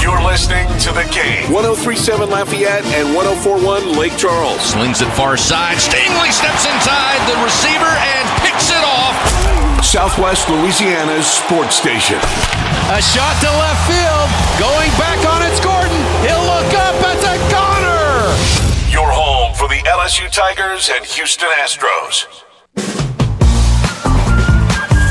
[0.04, 1.48] You're listening to the game.
[1.48, 4.60] 1037 Lafayette and 1041 Lake Charles.
[4.60, 5.80] Slings it far side.
[5.80, 9.16] Stingley steps inside the receiver and picks it off.
[9.80, 12.20] Southwest Louisiana's sports station.
[12.92, 14.28] A shot to left field.
[14.60, 15.96] Going back on it's Gordon.
[16.20, 17.00] He'll look up.
[17.08, 18.28] It's a goner.
[18.92, 22.28] Your home for the LSU Tigers and Houston Astros.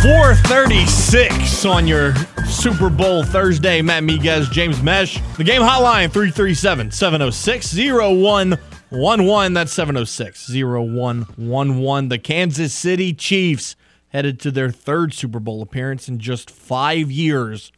[0.06, 2.14] 436 on your
[2.48, 3.82] Super Bowl Thursday.
[3.82, 5.20] Matt Miguez, James Mesh.
[5.38, 9.54] The game hotline 337 706 0111.
[9.54, 12.10] That's 706 0111.
[12.10, 13.76] The Kansas City Chiefs
[14.10, 17.72] headed to their third Super Bowl appearance in just five years.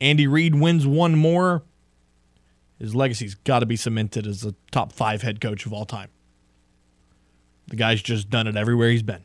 [0.00, 1.62] Andy Reid wins one more.
[2.78, 6.08] His legacy's got to be cemented as a top five head coach of all time.
[7.68, 9.22] The guy's just done it everywhere he's been.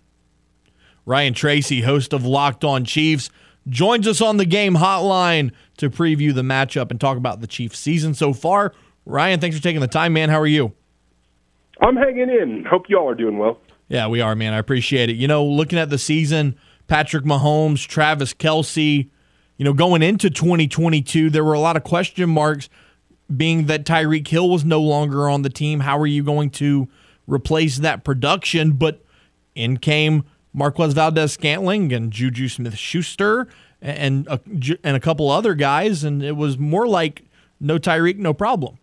[1.06, 3.30] Ryan Tracy, host of Locked On Chiefs,
[3.70, 7.80] joins us on the game hotline to preview the matchup and talk about the Chiefs
[7.80, 8.74] season so far.
[9.06, 10.30] Ryan, thanks for taking the time, man.
[10.30, 10.74] How are you?
[11.82, 12.66] I'm hanging in.
[12.66, 13.60] Hope y'all are doing well.
[13.88, 14.54] Yeah, we are, man.
[14.54, 15.16] I appreciate it.
[15.16, 19.10] You know, looking at the season, Patrick Mahomes, Travis Kelce,
[19.58, 22.70] you know, going into 2022, there were a lot of question marks
[23.36, 25.82] being that Tyreek Hill was no longer on the team.
[25.82, 26.88] How are you going to
[27.28, 28.74] replace that production?
[28.74, 29.04] But
[29.56, 30.24] in came
[30.58, 33.48] Marquez Valdes Scantling and Juju Smith Schuster
[33.80, 34.40] and a,
[34.84, 37.26] and a couple other guys, and it was more like
[37.60, 38.80] no Tyreek, no problem.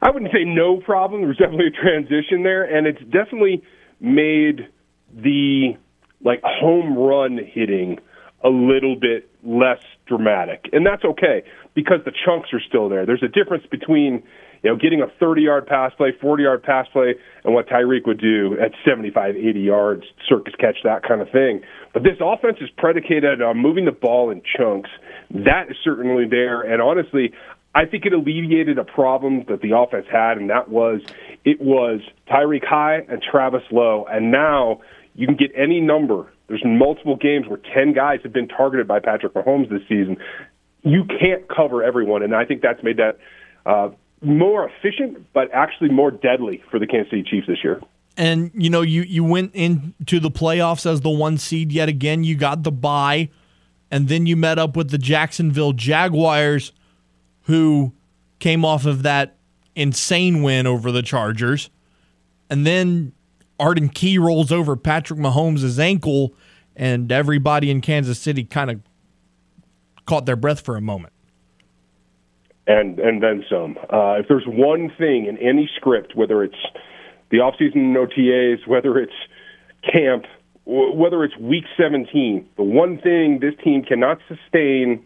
[0.00, 1.22] I wouldn't say no problem.
[1.22, 3.64] There was definitely a transition there, and it's definitely
[3.98, 4.68] made
[5.12, 5.76] the
[6.24, 7.98] like home run hitting
[8.44, 11.42] a little bit less dramatic, and that's okay
[11.74, 13.06] because the chunks are still there.
[13.06, 14.22] There's a difference between
[14.62, 17.14] you know, getting a 30 yard pass play, 40 yard pass play,
[17.44, 21.62] and what Tyreek would do at 75, 80 yards, circus catch, that kind of thing.
[21.92, 24.90] But this offense is predicated on moving the ball in chunks.
[25.30, 26.60] That is certainly there.
[26.60, 27.32] And honestly,
[27.74, 31.02] I think it alleviated a problem that the offense had, and that was
[31.44, 34.06] it was Tyreek High and Travis Lowe.
[34.10, 34.80] And now
[35.14, 36.32] you can get any number.
[36.48, 40.16] There's multiple games where 10 guys have been targeted by Patrick Mahomes this season.
[40.82, 43.18] You can't cover everyone, and I think that's made that
[43.66, 43.90] uh,
[44.22, 47.80] more efficient, but actually more deadly for the Kansas City Chiefs this year.
[48.16, 52.24] And you know, you you went into the playoffs as the one seed yet again.
[52.24, 53.28] You got the bye,
[53.90, 56.72] and then you met up with the Jacksonville Jaguars,
[57.42, 57.92] who
[58.38, 59.36] came off of that
[59.74, 61.68] insane win over the Chargers,
[62.48, 63.12] and then
[63.60, 66.32] Arden Key rolls over Patrick Mahomes' ankle,
[66.74, 68.80] and everybody in Kansas City kind of
[70.06, 71.12] caught their breath for a moment
[72.66, 73.76] and and then some.
[73.92, 76.56] Uh, if there's one thing in any script, whether it's
[77.30, 79.12] the offseason OTAs, whether it's
[79.90, 80.24] camp,
[80.64, 85.04] whether it's week 17, the one thing this team cannot sustain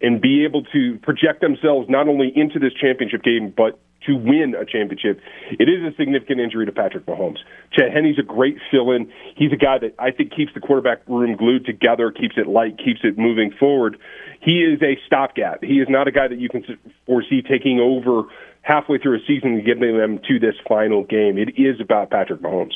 [0.00, 4.54] and be able to project themselves not only into this championship game, but to win
[4.54, 5.20] a championship,
[5.58, 7.38] it is a significant injury to Patrick Mahomes.
[7.72, 9.10] Chad Henne's a great fill-in.
[9.36, 12.78] He's a guy that I think keeps the quarterback room glued together, keeps it light,
[12.78, 13.98] keeps it moving forward.
[14.40, 15.62] He is a stopgap.
[15.62, 16.64] He is not a guy that you can
[17.06, 18.22] foresee taking over
[18.62, 21.38] halfway through a season and getting them to this final game.
[21.38, 22.74] It is about Patrick Mahomes.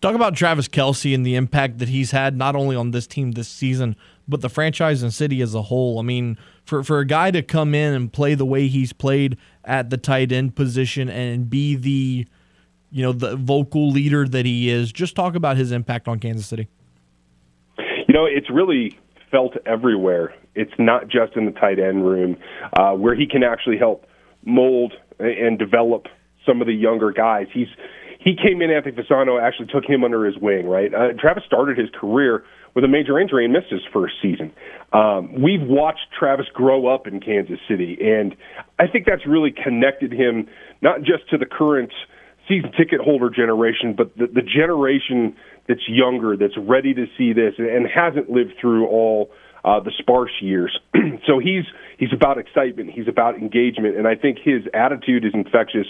[0.00, 3.32] Talk about Travis Kelce and the impact that he's had not only on this team
[3.32, 3.96] this season,
[4.28, 5.98] but the franchise and city as a whole.
[5.98, 9.38] I mean, for for a guy to come in and play the way he's played
[9.64, 12.26] at the tight end position and be the
[12.90, 16.46] you know the vocal leader that he is, just talk about his impact on Kansas
[16.46, 16.68] City.
[17.78, 18.98] You know, it's really
[19.30, 20.34] felt everywhere.
[20.56, 22.36] It's not just in the tight end room
[22.78, 24.06] uh, where he can actually help
[24.44, 26.06] mold and develop
[26.46, 27.46] some of the younger guys.
[27.52, 27.68] He's
[28.18, 28.70] he came in.
[28.70, 30.66] Anthony Fasano actually took him under his wing.
[30.66, 34.52] Right, uh, Travis started his career with a major injury and missed his first season.
[34.92, 38.36] Um, we've watched Travis grow up in Kansas City, and
[38.78, 40.46] I think that's really connected him
[40.82, 41.90] not just to the current
[42.46, 45.34] season ticket holder generation, but the, the generation
[45.66, 49.30] that's younger, that's ready to see this, and hasn't lived through all
[49.66, 50.78] uh, the sparse years.
[51.26, 51.64] so he's
[51.98, 55.86] he's about excitement, he's about engagement, and I think his attitude is infectious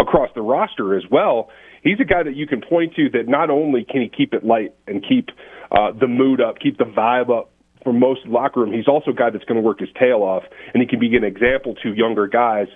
[0.00, 1.50] across the roster as well
[1.82, 4.44] he's a guy that you can point to that not only can he keep it
[4.44, 5.28] light and keep
[5.70, 7.50] uh, the mood up, keep the vibe up
[7.84, 10.42] for most locker room, he's also a guy that's going to work his tail off,
[10.74, 12.66] and he can be an example to younger guys.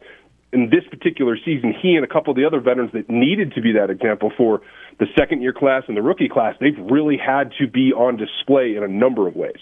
[0.52, 3.62] In this particular season, he and a couple of the other veterans that needed to
[3.62, 4.60] be that example for
[5.00, 8.76] the second year class and the rookie class, they've really had to be on display
[8.76, 9.56] in a number of ways.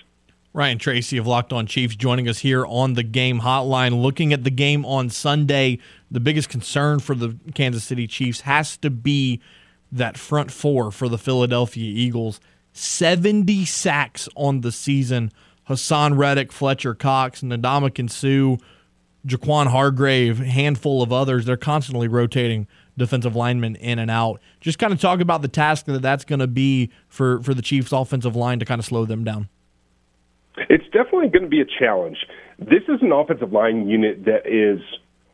[0.52, 4.02] Ryan Tracy of Locked On Chiefs joining us here on the game hotline.
[4.02, 5.78] Looking at the game on Sunday,
[6.10, 9.40] the biggest concern for the Kansas City Chiefs has to be
[9.92, 12.40] that front four for the Philadelphia Eagles.
[12.72, 15.30] 70 sacks on the season.
[15.68, 18.62] Haason Reddick, Fletcher Cox, Ndamukong Suh,
[19.24, 21.44] Jaquan Hargrave, handful of others.
[21.44, 22.66] They're constantly rotating
[22.98, 24.40] defensive linemen in and out.
[24.60, 27.62] Just kind of talk about the task that that's going to be for, for the
[27.62, 29.48] Chiefs' offensive line to kind of slow them down.
[30.68, 32.18] It's definitely going to be a challenge.
[32.58, 34.80] This is an offensive line unit that is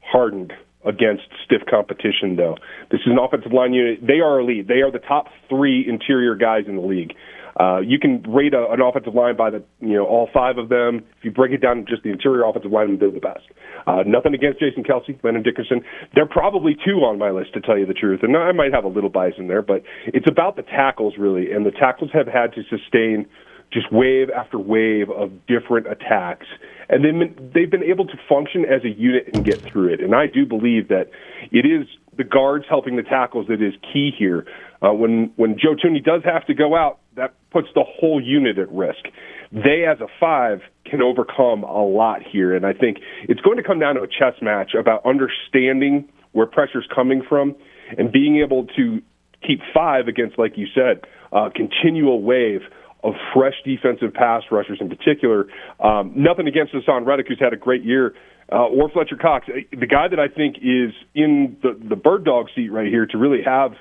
[0.00, 0.52] hardened
[0.84, 2.56] against stiff competition, though.
[2.90, 4.00] This is an offensive line unit.
[4.06, 4.68] They are elite.
[4.68, 7.12] They are the top three interior guys in the league.
[7.58, 10.68] Uh, you can rate a, an offensive line by the you know all five of
[10.68, 11.02] them.
[11.18, 13.48] If you break it down just the interior offensive line, they're the best.
[13.86, 15.80] Uh, nothing against Jason Kelce, Landon Dickerson.
[16.14, 18.84] They're probably two on my list to tell you the truth, and I might have
[18.84, 22.26] a little bias in there, but it's about the tackles really, and the tackles have
[22.26, 23.26] had to sustain
[23.72, 26.46] just wave after wave of different attacks.
[26.88, 30.00] And then they've been able to function as a unit and get through it.
[30.00, 31.10] And I do believe that
[31.50, 34.46] it is the guards helping the tackles that is key here.
[34.82, 38.58] Uh, when when Joe Thuney does have to go out, that puts the whole unit
[38.58, 39.04] at risk.
[39.52, 43.62] They, as a five, can overcome a lot here, and I think it's going to
[43.62, 47.54] come down to a chess match about understanding where pressure's coming from
[47.96, 49.00] and being able to
[49.46, 52.60] keep five against, like you said, uh, continual wave
[53.06, 55.46] of fresh defensive pass rushers in particular.
[55.78, 58.14] Um, nothing against Haason Reddick, who's had a great year,
[58.52, 59.46] uh, or Fletcher Cox.
[59.48, 63.06] Uh, the guy that I think is in the, the bird dog seat right here
[63.06, 63.72] to really have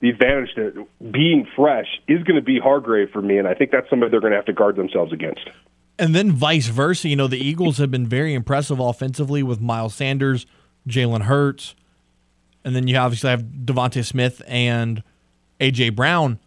[0.00, 3.72] the advantage to being fresh is going to be Hargrave for me, and I think
[3.72, 5.50] that's somebody they're going to have to guard themselves against.
[5.98, 9.96] And then vice versa, you know, the Eagles have been very impressive offensively with Miles
[9.96, 10.46] Sanders,
[10.86, 11.74] Jalen Hurts,
[12.64, 15.02] and then you obviously have DeVonta Smith and
[15.58, 16.38] AJ Brown.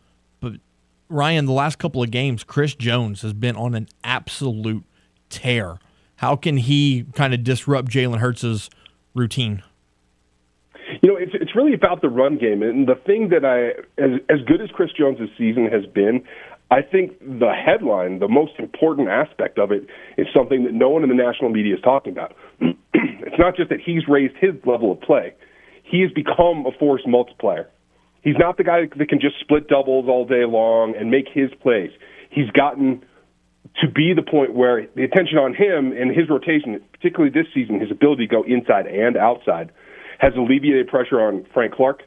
[1.12, 4.84] Ryan, the last couple of games, Chris Jones has been on an absolute
[5.30, 5.78] tear.
[6.16, 8.70] How can he kind of disrupt Jalen Hurts'
[9.14, 9.62] routine?
[11.02, 14.20] You know, it's it's really about the run game, and the thing that I, as
[14.30, 16.24] as good as Chris Jones' season has been,
[16.70, 21.04] I think the headline, the most important aspect of it, is something that no one
[21.04, 22.36] in the national media is talking about.
[22.62, 25.34] it's not just that he's raised his level of play;
[25.84, 27.70] he has become a force multiplier.
[28.22, 31.50] He's not the guy that can just split doubles all day long and make his
[31.62, 31.92] plays.
[32.30, 33.04] He's gotten
[33.82, 37.80] to be the point where the attention on him and his rotation, particularly this season,
[37.80, 39.72] his ability to go inside and outside,
[40.20, 42.04] has alleviated pressure on Frank Clark,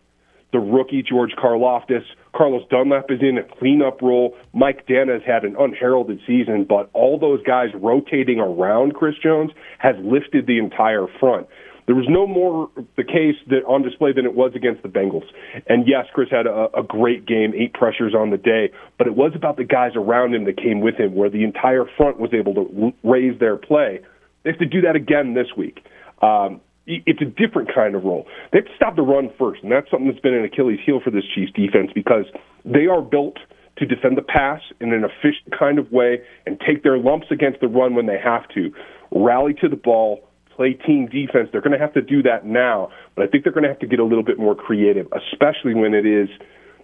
[0.53, 2.05] the rookie George Karlaftis.
[2.35, 4.37] Carlos Dunlap is in a cleanup role.
[4.53, 9.50] Mike Danna has had an unheralded season, but all those guys rotating around Chris Jones
[9.79, 11.48] has lifted the entire front.
[11.87, 15.26] There was no more the case that on display than it was against the Bengals.
[15.66, 19.14] And yes, Chris had a, a great game, eight pressures on the day, but it
[19.14, 22.32] was about the guys around him that came with him, where the entire front was
[22.32, 24.00] able to raise their play.
[24.42, 25.85] They have to do that again this week.
[26.22, 28.26] Um, it's a different kind of role.
[28.52, 31.00] They have to stop the run first, and that's something that's been an Achilles heel
[31.02, 32.26] for this Chiefs defense because
[32.64, 33.38] they are built
[33.78, 37.60] to defend the pass in an efficient kind of way and take their lumps against
[37.60, 38.70] the run when they have to
[39.10, 41.48] rally to the ball, play team defense.
[41.52, 43.81] They're going to have to do that now, but I think they're going to have
[43.81, 46.29] to get a little bit more creative, especially when it is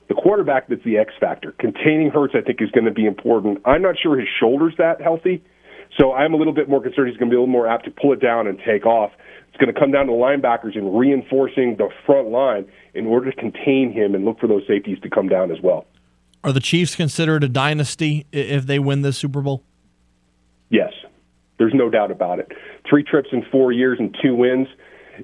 [0.09, 1.53] the quarterback that's the X factor.
[1.59, 3.59] Containing Hurts, I think, is going to be important.
[3.65, 5.43] I'm not sure his shoulder's that healthy,
[5.99, 7.85] so I'm a little bit more concerned he's going to be a little more apt
[7.85, 9.13] to pull it down and take off.
[9.49, 13.31] It's going to come down to the linebackers and reinforcing the front line in order
[13.31, 15.87] to contain him and look for those safeties to come down as well.
[16.43, 19.63] Are the Chiefs considered a dynasty if they win this Super Bowl?
[20.71, 20.93] Yes,
[21.59, 22.51] there's no doubt about it.
[22.91, 24.67] Three trips in four years and two wins.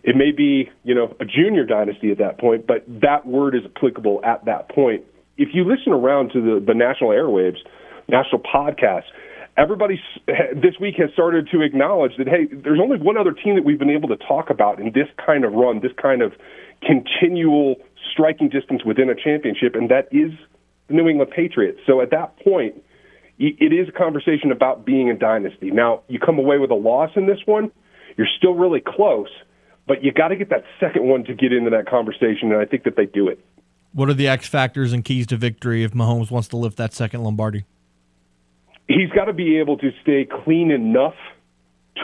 [0.04, 3.62] It may be, you know, a junior dynasty at that point, but that word is
[3.64, 5.04] applicable at that point.
[5.36, 7.58] If you listen around to the, the national airwaves,
[8.08, 9.10] national podcasts,
[9.56, 13.64] everybody this week has started to acknowledge that hey, there's only one other team that
[13.64, 16.32] we've been able to talk about in this kind of run, this kind of
[16.82, 17.76] continual
[18.12, 20.30] striking distance within a championship, and that is
[20.88, 21.80] the New England Patriots.
[21.86, 22.82] So at that point,
[23.38, 25.70] it is a conversation about being a dynasty.
[25.70, 27.70] Now, you come away with a loss in this one,
[28.16, 29.28] you're still really close,
[29.86, 32.64] but you got to get that second one to get into that conversation, and I
[32.64, 33.38] think that they do it.
[33.92, 36.92] What are the X factors and keys to victory if Mahomes wants to lift that
[36.92, 37.64] second Lombardi?
[38.88, 41.14] He's got to be able to stay clean enough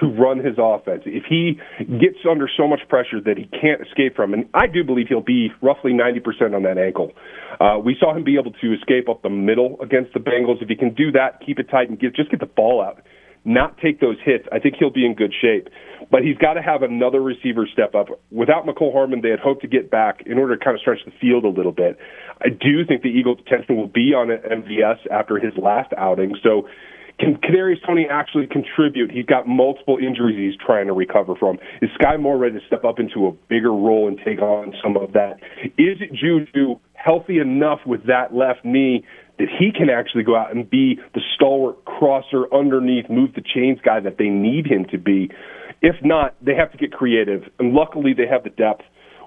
[0.01, 1.03] to run his offense.
[1.07, 4.85] If he gets under so much pressure that he can't escape from, and I do
[4.85, 7.13] believe he'll be roughly 90% on that ankle.
[7.61, 10.63] Uh, we saw him be able to escape up the middle against the Bengals.
[10.63, 13.03] If he can do that, keep it tight and get just get the ball out,
[13.45, 15.69] not take those hits, I think he'll be in good shape.
[16.11, 18.09] But he's got to have another receiver step up.
[18.31, 20.99] Without Mecole Hardman, they had hoped to get back in order to kind of stretch
[21.05, 21.99] the field a little bit.
[22.41, 26.35] I do think the Eagles' attention will be on MVS after his last outing.
[26.43, 26.69] So
[27.19, 29.11] can Kadarius Toney actually contribute?
[29.11, 31.59] He's got multiple injuries he's trying to recover from.
[31.81, 34.97] Is Skyy Moore ready to step up into a bigger role and take on some
[34.97, 35.39] of that?
[35.79, 39.05] Is it Juju healthy enough with that left knee
[39.39, 43.79] that he can actually go out and be the stalwart crosser underneath, move the chains
[43.85, 45.31] guy that they need him to be?
[45.81, 47.43] If not, they have to get creative.
[47.59, 48.83] And luckily, they have the depth.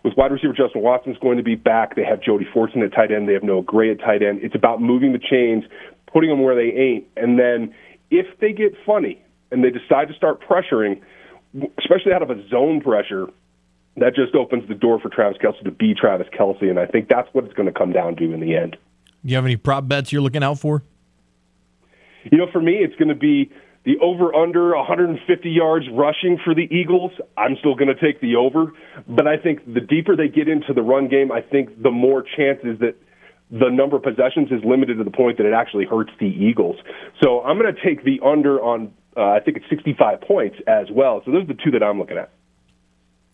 [0.05, 3.11] With wide receiver Justin Watson's going to be back, they have Jody Fortson at tight
[3.11, 3.27] end.
[3.27, 4.39] They have Noah Gray at tight end.
[4.43, 5.63] It's about moving the chains,
[6.15, 7.05] putting them where they ain't.
[7.17, 7.75] And then
[8.09, 11.01] if they get funny and they decide to start pressuring,
[11.77, 13.27] especially out of a zone pressure,
[13.97, 16.69] that just opens the door for Travis Kelce to be Travis Kelce.
[16.69, 18.77] And I think that's what it's going to come down to in the end.
[19.25, 20.83] Do you have any prop bets you're looking out for?
[22.31, 23.51] You know, for me, it's going to be
[23.83, 27.11] the over under 150 yards rushing for the Eagles.
[27.37, 28.71] I'm still going to take the over,
[29.05, 32.23] but I think the deeper they get into the run game, I think the more
[32.23, 32.95] chances that
[33.51, 36.77] the number of possessions is limited to the point that it actually hurts the Eagles.
[37.21, 40.87] So I'm going to take the under on, uh, I think it's 65 points as
[40.91, 41.21] well.
[41.25, 42.31] So those are the two that I'm looking at.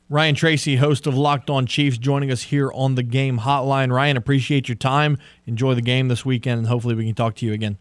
[0.10, 3.94] Ryan Tracy, host of Locked On Chiefs, joining us here on the game hotline.
[3.94, 5.18] Ryan, appreciate your time.
[5.46, 7.78] Enjoy the game this weekend, and hopefully we can talk to you again.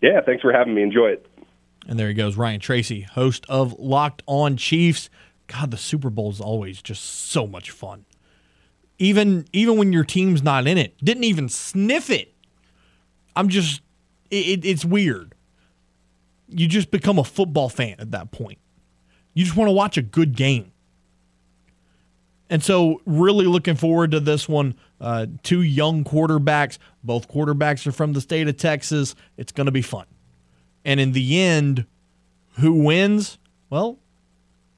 [0.00, 0.82] Yeah, thanks for having me.
[0.82, 1.26] Enjoy it.
[1.88, 5.10] And there he goes, Ryan Tracy, host of Locked On Chiefs.
[5.48, 8.04] God, the Super Bowl is always just so much fun
[8.98, 10.96] even even when your team's not in it.
[11.02, 12.34] Didn't even sniff it.
[13.36, 13.82] I'm just
[14.30, 15.34] it, it's weird.
[16.48, 18.58] You just become a football fan at that point.
[19.34, 20.72] You just want to watch a good game.
[22.50, 24.74] And so, really looking forward to this one.
[25.00, 26.78] Uh, two young quarterbacks.
[27.04, 29.14] Both quarterbacks are from the state of Texas.
[29.36, 30.06] It's going to be fun.
[30.84, 31.84] And in the end,
[32.58, 33.38] who wins?
[33.68, 33.98] Well,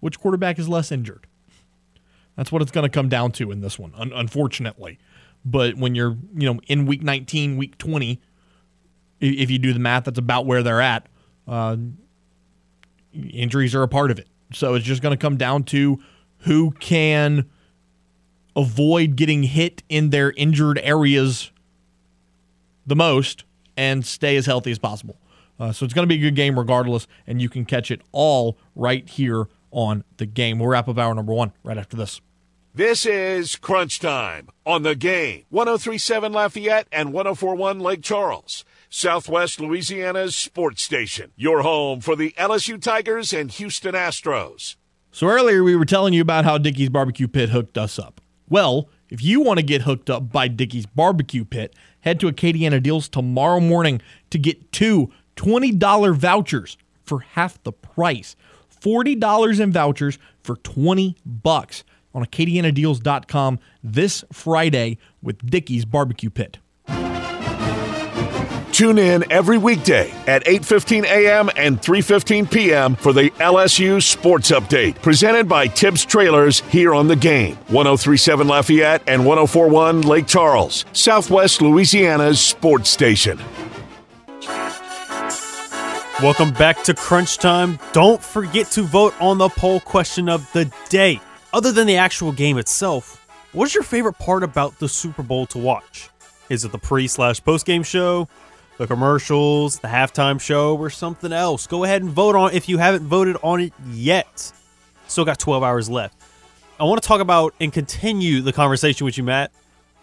[0.01, 1.29] which quarterback is less injured?
[2.41, 4.99] That's what it's going to come down to in this one, un- unfortunately.
[5.45, 8.19] But when you're, you know, in week 19, week 20,
[9.21, 11.07] if you do the math, that's about where they're at.
[11.47, 11.77] Uh,
[13.13, 14.27] injuries are a part of it.
[14.55, 16.03] So it's just going to come down to
[16.39, 17.51] who can
[18.57, 21.51] avoid getting hit in their injured areas
[22.87, 23.45] the most
[23.77, 25.19] and stay as healthy as possible.
[25.59, 28.01] Uh, so it's going to be a good game regardless, and you can catch it
[28.13, 30.59] all right here on the game.
[30.59, 32.23] We'll wrap up hour number one right after this.
[32.73, 35.43] This is Crunch Time on the game.
[35.49, 38.65] 1037 Lafayette and 1041 Lake Charles.
[38.89, 41.33] Southwest Louisiana's sports station.
[41.35, 44.77] Your home for the LSU Tigers and Houston Astros.
[45.11, 48.21] So earlier we were telling you about how Dickey's Barbecue Pit hooked us up.
[48.49, 52.81] Well, if you want to get hooked up by Dickey's Barbecue Pit, head to Acadiana
[52.81, 54.01] Deals tomorrow morning
[54.31, 58.37] to get two $20 vouchers for half the price.
[58.81, 61.83] $40 in vouchers for 20 bucks
[62.15, 66.59] on AcadianaDeals.com this Friday with Dickey's Barbecue Pit.
[68.73, 71.51] Tune in every weekday at 8:15 a.m.
[71.57, 72.95] and 3:15 p.m.
[72.95, 77.57] for the LSU Sports Update, presented by Tibbs Trailers here on the game.
[77.69, 83.39] 1037 Lafayette and 1041 Lake Charles, Southwest Louisiana's sports station.
[86.23, 87.79] Welcome back to Crunch Time.
[87.93, 91.21] Don't forget to vote on the poll question of the day.
[91.53, 95.59] Other than the actual game itself, what's your favorite part about the Super Bowl to
[95.59, 96.09] watch?
[96.49, 98.29] Is it the pre slash post game show,
[98.79, 101.67] the commercials, the halftime show, or something else?
[101.67, 104.53] Go ahead and vote on it if you haven't voted on it yet.
[105.09, 106.17] Still got 12 hours left.
[106.79, 109.51] I want to talk about and continue the conversation with you, Matt,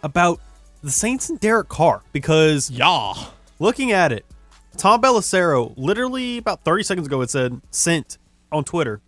[0.02, 0.40] about
[0.82, 3.14] the Saints and Derek Carr because Yeah.
[3.58, 4.24] looking at it,
[4.76, 8.18] Tom Pelissero, literally about 30 seconds ago, it said sent
[8.52, 9.00] on Twitter.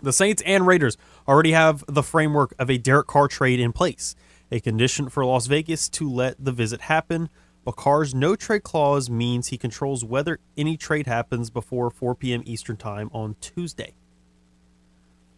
[0.00, 0.96] The Saints and Raiders
[1.26, 4.14] already have the framework of a Derek Carr trade in place,
[4.50, 7.28] a condition for Las Vegas to let the visit happen.
[7.64, 12.42] But Carr's no trade clause means he controls whether any trade happens before 4 p.m.
[12.44, 13.94] Eastern Time on Tuesday.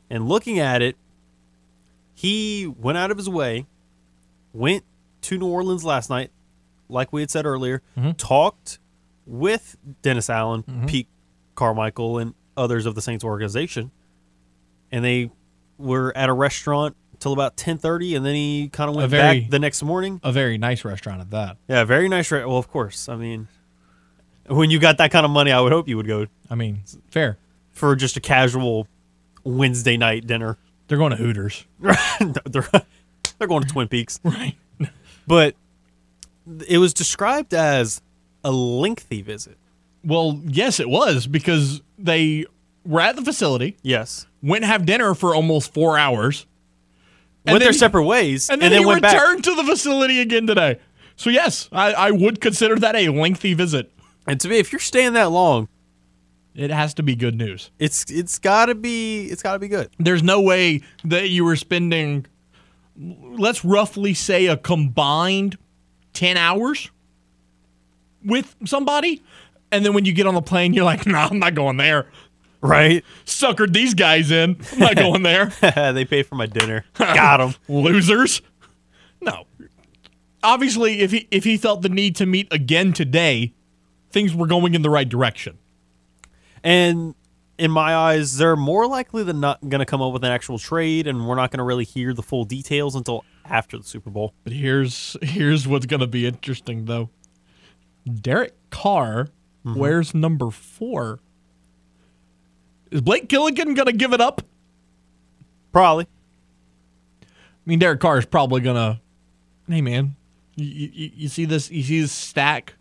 [0.09, 0.97] And looking at it,
[2.15, 3.67] he went out of his way,
[4.53, 4.85] went
[5.23, 6.31] to New Orleans last night,
[6.89, 8.13] like we had said earlier, mm-hmm.
[8.13, 8.79] talked
[9.27, 10.87] with Dennis Allen, mm-hmm.
[10.87, 11.09] Pete
[11.55, 13.91] Carmichael, and others of the Saints organization,
[14.93, 15.31] and they
[15.79, 19.41] were at a restaurant till about ten thirty, and then he kind of went very-
[19.41, 20.21] back the next morning.
[20.23, 21.57] A very nice restaurant at that.
[21.69, 22.31] Yeah, very nice.
[22.31, 23.09] Re- well, of course.
[23.09, 23.49] I mean,
[24.47, 26.83] when you got that kind of money, I would hope you would go I mean,
[27.11, 27.39] fair.
[27.73, 28.87] for just a casual
[29.45, 30.59] Wednesday night dinner.
[30.89, 31.65] They're going to Hooters.
[31.81, 32.69] they're,
[33.39, 34.21] they're going to Twin Peaks.
[34.25, 34.55] Right.
[35.27, 35.55] But
[36.67, 38.03] it was described as
[38.45, 39.57] a lengthy visit.
[40.05, 42.45] Well, yes, it was because they
[42.85, 44.27] were at the facility, Yes.
[44.45, 46.47] Went and have dinner for almost four hours,
[47.47, 49.15] And went their separate ways, and then, he went back.
[49.21, 50.79] returned to the facility again today.
[51.17, 53.91] So yes, I, I would consider that a lengthy visit.
[54.27, 55.69] And to me, if you're staying that long,
[56.55, 57.71] It has to be good news.
[57.79, 59.89] it's it's gotta be it's gotta be good.
[59.99, 62.27] There's no way that you were spending,
[62.97, 65.57] let's roughly say, a combined
[66.15, 66.91] 10 hours
[68.25, 69.23] with somebody.
[69.73, 72.07] And then when you get on the plane, you're like, nah, I'm not going there.
[72.69, 73.05] Right?
[73.27, 74.57] Suckered these guys in.
[74.73, 75.47] I'm not going there.
[75.93, 76.85] they pay for my dinner.
[76.95, 77.55] Got them.
[77.69, 78.41] Losers.
[79.21, 79.45] No.
[80.43, 83.55] Obviously, if he if he felt the need to meet again today,
[84.11, 85.59] things were going in the right direction.
[86.63, 87.15] And
[87.59, 90.59] in my eyes, they're more likely than not going to come up with an actual
[90.59, 94.11] trade, and we're not going to really hear the full details until after the Super
[94.11, 94.35] Bowl.
[94.45, 97.11] But here's here's what's going to be interesting though.
[98.07, 99.29] Derek Carr
[99.65, 99.79] mm-hmm.
[99.79, 101.21] wears number 4.
[102.95, 104.41] Is Blake Gillikin going to give it up?
[105.73, 106.07] Probably.
[107.23, 107.27] I
[107.67, 109.01] mean, Derek Carr is probably going to
[109.69, 110.17] Hey man,
[110.57, 112.75] you, you, you see this you see this stack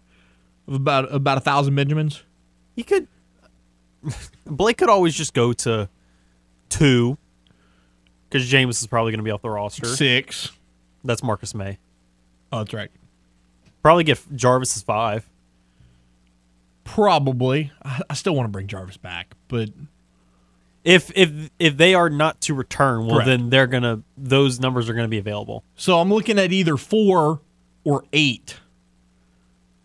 [0.67, 2.23] of about about a 1000 Benjamins?
[2.75, 3.07] He could.
[4.45, 5.87] Blake could always just go to
[6.67, 7.17] two,
[8.27, 9.85] because James is probably going to be off the roster.
[9.85, 10.51] 6.
[11.05, 11.77] That's Marcus Maye.
[12.51, 12.91] Oh, that's right.
[13.81, 15.25] Probably get Jarvis is five.
[16.83, 17.71] Probably.
[17.83, 19.69] I, I still want to bring Jarvis back, but
[20.83, 23.27] If if if they are not to return, well Correct.
[23.27, 25.63] then they're gonna those numbers are gonna be available.
[25.75, 27.41] so I'm looking at either four
[27.85, 28.57] or eight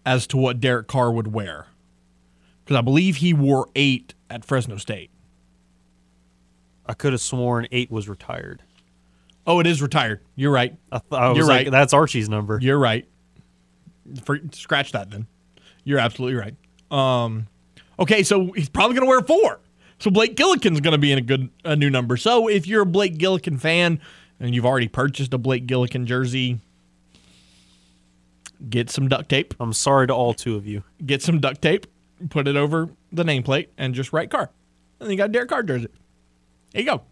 [0.04, 1.66] as to what Derek Carr would wear.
[2.64, 5.10] Because I believe he wore eight at Fresno State.
[6.86, 8.62] I could have sworn eight was retired.
[9.46, 10.20] Oh, it is retired.
[10.36, 10.76] You're right.
[10.92, 11.70] I, th- I You're like, right.
[11.70, 12.58] that's Archie's number.
[12.60, 13.06] You're right.
[14.24, 15.26] For, scratch that then.
[15.84, 16.54] You're absolutely right.
[16.90, 17.46] Um,
[17.98, 19.60] okay, so he's probably going to wear four.
[19.98, 22.16] So Blake Gillikin's going to be in a good a new number.
[22.16, 24.00] So if you're a Blake Gillikin fan
[24.38, 26.60] and you've already purchased a Blake Gillikin jersey,
[28.68, 29.54] get some duct tape.
[29.58, 30.84] I'm sorry to all two of you.
[31.04, 31.86] Get some duct tape,
[32.30, 34.50] put it over the nameplate, and just write Carr.
[35.00, 35.88] And then you got a Derek Carr jersey.
[36.72, 37.02] There you go.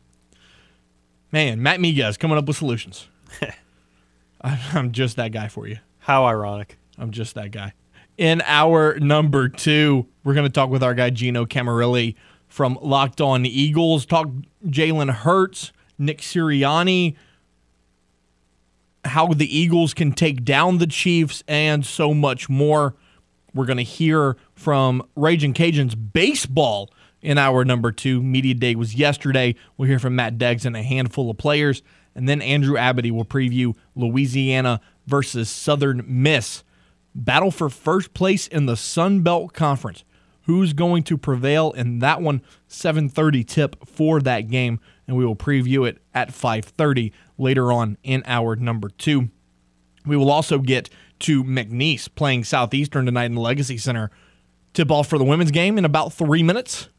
[1.32, 3.08] Man, Matt Miguez coming up with solutions.
[4.40, 5.78] I'm just that guy for you.
[5.98, 6.78] How ironic.
[6.98, 7.72] I'm just that guy.
[8.16, 12.14] In our number two, we're going to talk with our guy Gino Camarilli
[12.48, 14.06] from Locked On Eagles.
[14.06, 14.28] Talk
[14.66, 17.16] Jalen Hurts, Nick Sirianni,
[19.04, 22.94] how the Eagles can take down the Chiefs, and so much more.
[23.54, 26.90] We're going to hear from Raging Cajuns baseball
[27.22, 28.22] in our number two.
[28.22, 29.54] Media Day was yesterday.
[29.76, 31.82] We'll hear from Matt Deggs and a handful of players.
[32.14, 36.62] And then Andrew Abity will preview Louisiana versus Southern Miss.
[37.14, 40.04] Battle for first place in the Sun Belt Conference.
[40.46, 42.40] Who's going to prevail in that one?
[42.68, 48.22] 7:30 tip for that game, and we will preview it at 5:30 later on in
[48.26, 49.28] our number 2.
[50.06, 50.88] We will also get
[51.20, 54.10] to McNeese playing Southeastern tonight in the Legacy Center.
[54.72, 56.90] Tip off for the women's game in about 3 minutes.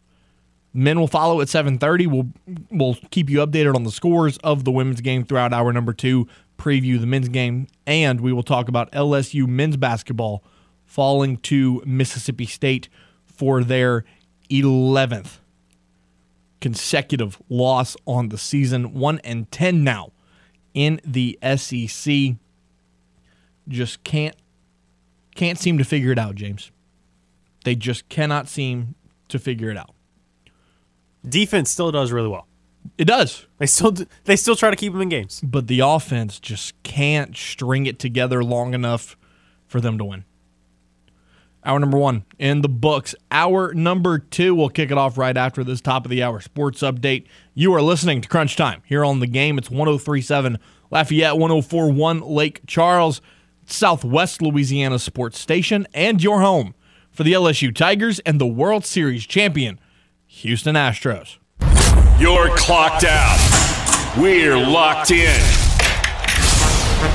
[0.73, 2.05] Men will follow at 7:30.
[2.05, 2.27] We'll
[2.69, 6.27] we'll keep you updated on the scores of the women's game throughout our number 2,
[6.57, 10.43] preview the men's game, and we will talk about LSU men's basketball
[10.83, 12.89] falling to Mississippi State
[13.37, 14.03] for their
[14.49, 15.37] 11th
[16.59, 20.11] consecutive loss on the season, 1 and 10 now
[20.73, 22.35] in the SEC.
[23.67, 24.35] Just can't
[25.35, 26.71] can't seem to figure it out, James.
[27.63, 28.95] They just cannot seem
[29.29, 29.93] to figure it out.
[31.27, 32.47] Defense still does really well.
[32.97, 33.45] It does.
[33.59, 35.41] They still do, they still try to keep them in games.
[35.41, 39.17] But the offense just can't string it together long enough
[39.67, 40.25] for them to win.
[41.67, 43.13] Hour number one in the books.
[43.29, 46.79] Hour number two, we'll kick it off right after this top of the hour sports
[46.81, 47.25] update.
[47.53, 49.57] You are listening to Crunch Time here on the game.
[49.57, 50.59] It's 1037
[50.91, 53.19] Lafayette, 1041 Lake Charles,
[53.65, 56.73] Southwest Louisiana Sports Station, and your home
[57.11, 59.77] for the LSU Tigers and the World Series champion,
[60.25, 61.35] Houston Astros.
[62.17, 64.15] You're clocked out.
[64.17, 65.66] We're locked in.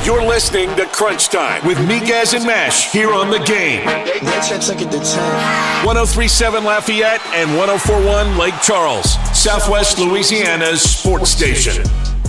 [0.05, 3.85] You're listening to Crunch Time with Miguez and Mesh here on the game.
[3.87, 11.83] 1037 Lafayette and 1041 Lake Charles, Southwest Louisiana's sports station.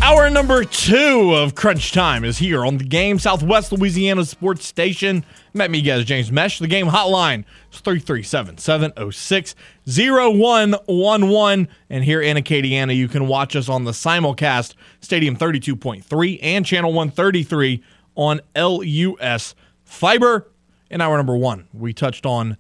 [0.03, 5.23] Hour number two of Crunch Time is here on the game, Southwest Louisiana Sports Station.
[5.53, 6.59] Matt Miguez, James Mesh.
[6.59, 11.69] The game hotline is 337 706 0111.
[11.89, 16.91] And here in Acadiana, you can watch us on the simulcast, Stadium 32.3 and Channel
[16.91, 17.81] 133
[18.15, 20.51] on LUS Fiber.
[20.89, 22.57] In hour number one, we touched on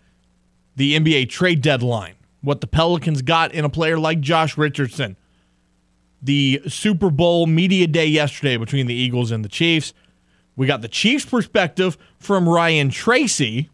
[0.77, 5.17] the NBA trade deadline, what the Pelicans got in a player like Josh Richardson
[6.23, 9.93] the Super Bowl media day yesterday between the Eagles and the Chiefs.
[10.55, 13.69] We got the Chiefs' perspective from Ryan Tracy.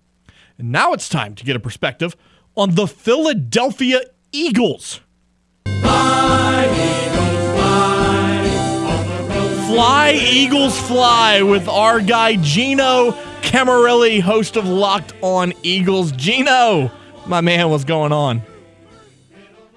[0.57, 2.15] And now it's time to get a perspective
[2.55, 5.01] on the Philadelphia Eagles.
[5.65, 9.65] Fly, Eagles, fly.
[9.67, 16.11] Fly, Eagles, fly with our guy Gino Camarelli, host of Locked On Eagles.
[16.13, 16.91] Gino,
[17.25, 18.41] my man, what's going on?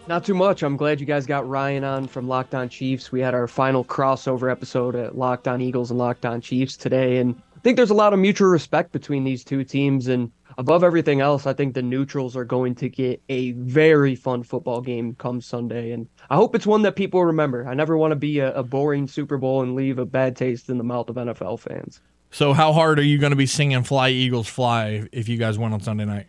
[0.09, 0.65] Not too much.
[0.65, 3.13] I'm glad you guys got Ryan on from Locked On Chiefs.
[3.13, 7.19] We had our final crossover episode at Locked On Eagles and Locked On Chiefs today.
[7.19, 10.09] And I think there's a lot of mutual respect between these two teams.
[10.09, 14.43] And above everything else, I think the neutrals are going to get a very fun
[14.43, 15.93] football game come Sunday.
[15.93, 17.69] And I hope it's one that people remember.
[17.69, 20.69] I never want to be a, a boring Super Bowl and leave a bad taste
[20.69, 22.01] in the mouth of NFL fans.
[22.33, 25.59] So, how hard are you going to be singing Fly Eagles Fly if you guys
[25.59, 26.27] win on Sunday night?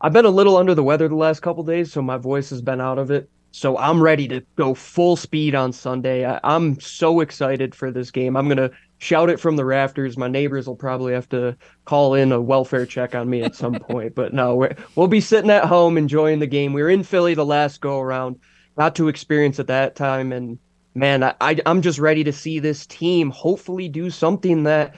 [0.00, 2.62] I've been a little under the weather the last couple days, so my voice has
[2.62, 3.28] been out of it.
[3.52, 6.26] So I'm ready to go full speed on Sunday.
[6.26, 8.36] I, am so excited for this game.
[8.36, 10.18] I'm gonna shout it from the rafters.
[10.18, 13.74] My neighbors will probably have to call in a welfare check on me at some
[13.90, 14.14] point.
[14.14, 16.74] But no, we will be sitting at home enjoying the game.
[16.74, 18.38] We were in Philly the last go around,
[18.76, 20.58] got to experience at that time, and
[20.94, 24.96] man, I, I I'm just ready to see this team hopefully do something that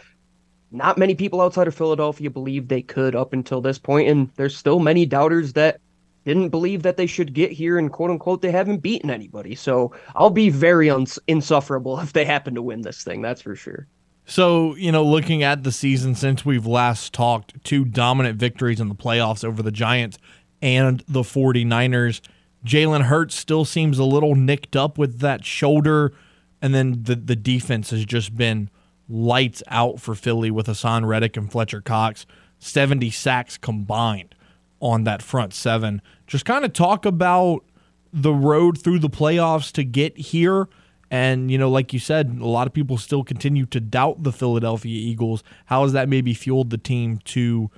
[0.70, 4.56] not many people outside of Philadelphia believed they could up until this point, and there's
[4.56, 5.80] still many doubters that
[6.24, 9.54] didn't believe that they should get here, and quote unquote, they haven't beaten anybody.
[9.54, 13.22] So I'll be very uns- insufferable if they happen to win this thing.
[13.22, 13.86] That's for sure.
[14.26, 18.90] So, you know, looking at the season since we've last talked, two dominant victories in
[18.90, 20.18] the playoffs over the Giants
[20.60, 22.20] and the 49ers.
[22.62, 26.12] Jalen Hurts still seems a little nicked up with that shoulder.
[26.60, 28.68] And then the, the defense has just been
[29.08, 32.26] lights out for Philly with Haason Reddick and Fletcher Cox,
[32.58, 34.34] 70 sacks combined
[34.80, 36.02] on that front seven.
[36.26, 37.64] Just kind of talk about
[38.12, 40.68] the road through the playoffs to get here.
[41.10, 44.32] And, you know, like you said, a lot of people still continue to doubt the
[44.32, 45.42] Philadelphia Eagles.
[45.66, 47.70] How has that maybe fueled the team to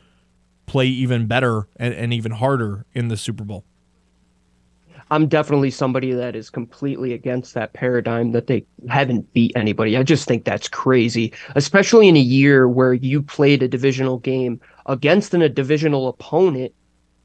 [0.66, 3.64] play even better and, and even harder in the Super Bowl?
[5.10, 9.96] I'm definitely somebody that is completely against that paradigm that they haven't beat anybody.
[9.96, 14.60] I just think that's crazy, especially in a year where you played a divisional game
[14.86, 16.72] against an, a divisional opponent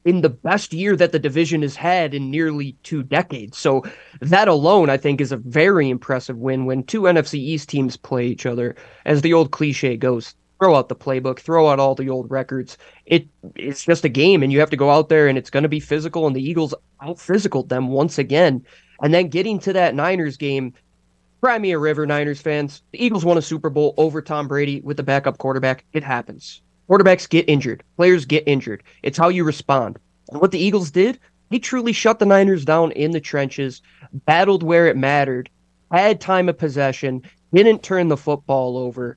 [0.04, 3.58] in the best year that the division has had in nearly two decades.
[3.58, 3.84] So
[4.20, 8.26] that alone, I think, is a very impressive win when two NFC East teams play
[8.26, 8.76] each other.
[9.04, 12.78] As the old cliche goes, throw out the playbook, throw out all the old records.
[13.04, 15.62] It it's just a game, and you have to go out there, and it's going
[15.62, 16.26] to be physical.
[16.26, 18.64] And the Eagles out physicaled them once again.
[19.02, 20.72] And then getting to that Niners game,
[21.40, 22.82] cry me a river, Niners fans.
[22.92, 25.84] The Eagles won a Super Bowl over Tom Brady with the backup quarterback.
[25.92, 26.62] It happens.
[26.88, 27.82] Quarterbacks get injured.
[27.96, 28.82] Players get injured.
[29.02, 29.98] It's how you respond.
[30.30, 31.18] And what the Eagles did,
[31.50, 33.82] they truly shut the Niners down in the trenches,
[34.12, 35.50] battled where it mattered,
[35.90, 39.16] had time of possession, didn't turn the football over,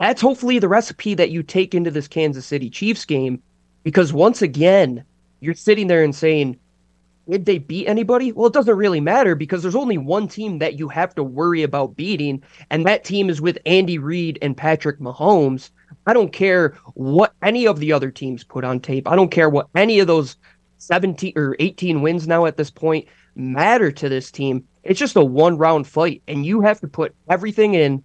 [0.00, 3.42] that's hopefully the recipe that you take into this Kansas City Chiefs game
[3.82, 5.04] because once again,
[5.40, 6.58] you're sitting there and saying,
[7.28, 8.32] did they beat anybody?
[8.32, 11.62] Well, it doesn't really matter because there's only one team that you have to worry
[11.62, 15.70] about beating, and that team is with Andy Reid and Patrick Mahomes.
[16.06, 19.06] I don't care what any of the other teams put on tape.
[19.06, 20.36] I don't care what any of those
[20.78, 24.66] 17 or 18 wins now at this point matter to this team.
[24.82, 28.02] It's just a one round fight, and you have to put everything in.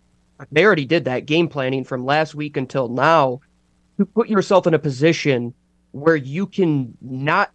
[0.52, 3.42] They already did that game planning from last week until now
[3.98, 5.54] to put yourself in a position
[5.92, 7.52] where you can not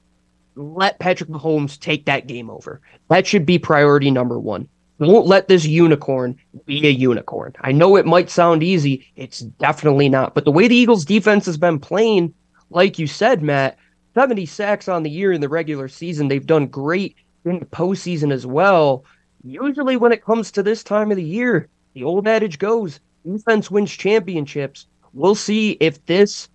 [0.55, 2.81] let Patrick Mahomes take that game over.
[3.09, 4.69] That should be priority number one.
[4.99, 7.55] Don't let this unicorn be a unicorn.
[7.61, 9.07] I know it might sound easy.
[9.17, 10.35] It's definitely not.
[10.35, 12.35] But the way the Eagles defense has been playing,
[12.69, 13.79] like you said, Matt,
[14.15, 16.29] 70 sacks on the year in the regular season.
[16.29, 19.05] They've done great in the postseason as well.
[19.43, 23.71] Usually, when it comes to this time of the year, the old adage goes defense
[23.71, 24.87] wins championships.
[25.13, 26.49] We'll see if this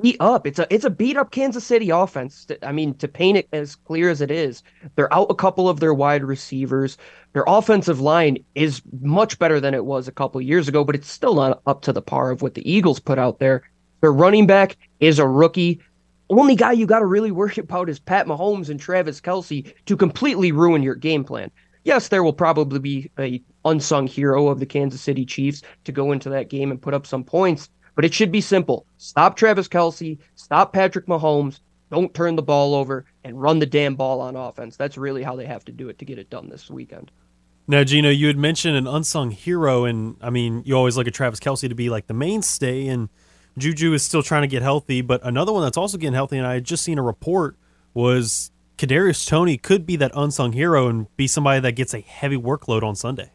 [0.00, 0.46] beat up.
[0.46, 2.46] It's a it's a beat up Kansas City offense.
[2.62, 4.62] I mean, to paint it as clear as it is,
[4.96, 6.96] they're out a couple of their wide receivers.
[7.32, 11.10] Their offensive line is much better than it was a couple years ago, but it's
[11.10, 13.62] still not up to the par of what the Eagles put out there.
[14.00, 15.80] Their running back is a rookie.
[16.30, 19.96] Only guy you got to really worry about is Pat Mahomes and Travis Kelce to
[19.96, 21.50] completely ruin your game plan.
[21.84, 26.12] Yes, there will probably be a unsung hero of the Kansas City Chiefs to go
[26.12, 28.86] into that game and put up some points, but it should be simple.
[28.98, 31.60] Stop Travis Kelce, stop Patrick Mahomes,
[31.90, 34.76] don't turn the ball over, and run the damn ball on offense.
[34.76, 37.10] That's really how they have to do it to get it done this weekend.
[37.66, 41.14] Now, Gino, you had mentioned an unsung hero, and I mean, you always look at
[41.14, 43.10] Travis Kelce to be like the mainstay, and
[43.58, 45.02] Juju is still trying to get healthy.
[45.02, 47.56] But another one that's also getting healthy, and I had just seen a report
[47.92, 52.36] was Kadarius Toney could be that unsung hero and be somebody that gets a heavy
[52.36, 53.32] workload on Sunday.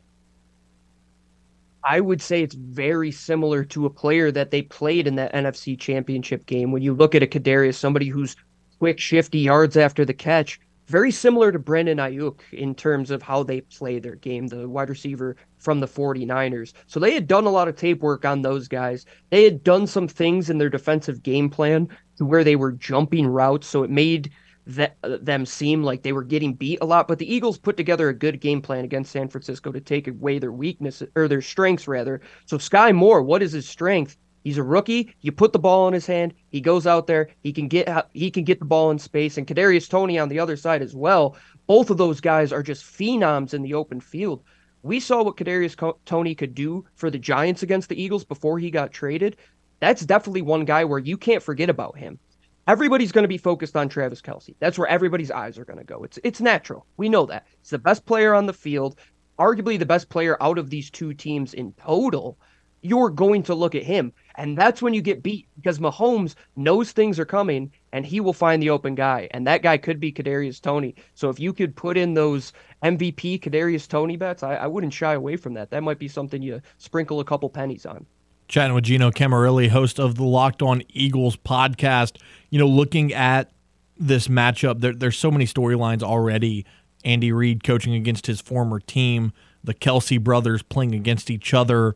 [1.84, 5.78] I would say it's very similar to a player that they played in that NFC
[5.78, 6.72] Championship game.
[6.72, 8.38] When you look at a Kadarius, somebody who's
[8.80, 13.44] quick, shifty yards after the catch, very similar to Brandon Aiyuk in terms of how
[13.44, 16.72] they play their game, the wide receiver from the 49ers.
[16.88, 19.06] So they had done a lot of tape work on those guys.
[19.30, 23.28] They had done some things in their defensive game plan to where they were jumping
[23.28, 24.32] routes, so it made
[24.68, 27.08] that, them seem like they were getting beat a lot.
[27.08, 30.40] But the Eagles put together a good game plan against San Francisco to take away
[30.40, 32.22] their weaknesses or their strengths rather.
[32.46, 34.18] So Skyy Moore, what is his strength?
[34.44, 35.16] He's a rookie.
[35.22, 36.34] You put the ball in his hand.
[36.50, 37.30] He goes out there.
[37.42, 39.38] He can get he can get the ball in space.
[39.38, 41.38] And Kadarius Toney on the other side as well.
[41.66, 44.44] Both of those guys are just phenoms in the open field.
[44.82, 48.70] We saw what Kadarius Toney could do for the Giants against the Eagles before he
[48.70, 49.38] got traded.
[49.80, 52.20] That's definitely one guy where you can't forget about him.
[52.66, 54.56] Everybody's going to be focused on Travis Kelce.
[54.60, 56.04] That's where everybody's eyes are going to go.
[56.04, 56.86] It's it's natural.
[56.96, 57.46] We know that.
[57.60, 58.98] He's the best player on the field,
[59.38, 62.38] arguably the best player out of these two teams in total.
[62.82, 64.14] You're going to look at him.
[64.36, 68.34] And that's when you get beat because Mahomes knows things are coming and he will
[68.34, 69.28] find the open guy.
[69.32, 70.96] And that guy could be Kadarius Toney.
[71.16, 72.54] So if you could put in those
[72.84, 75.70] MVP Kadarius Toney bets, I, I wouldn't shy away from that.
[75.70, 78.06] That might be something you sprinkle a couple pennies on.
[78.54, 82.18] Chatting with Gino Camarilli, host of the Locked On Eagles podcast.
[82.52, 83.50] You know, looking at
[83.98, 86.64] this matchup, there, there's so many storylines already.
[87.04, 89.34] Andy Reid coaching against his former team,
[89.64, 91.96] the Kelce brothers playing against each other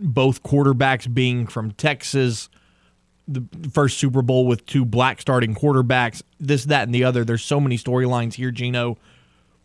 [0.00, 2.48] both quarterbacks being from Texas,
[3.28, 7.26] the first Super Bowl with two black starting quarterbacks, this, that, and the other.
[7.26, 8.96] There's so many storylines here, Gino.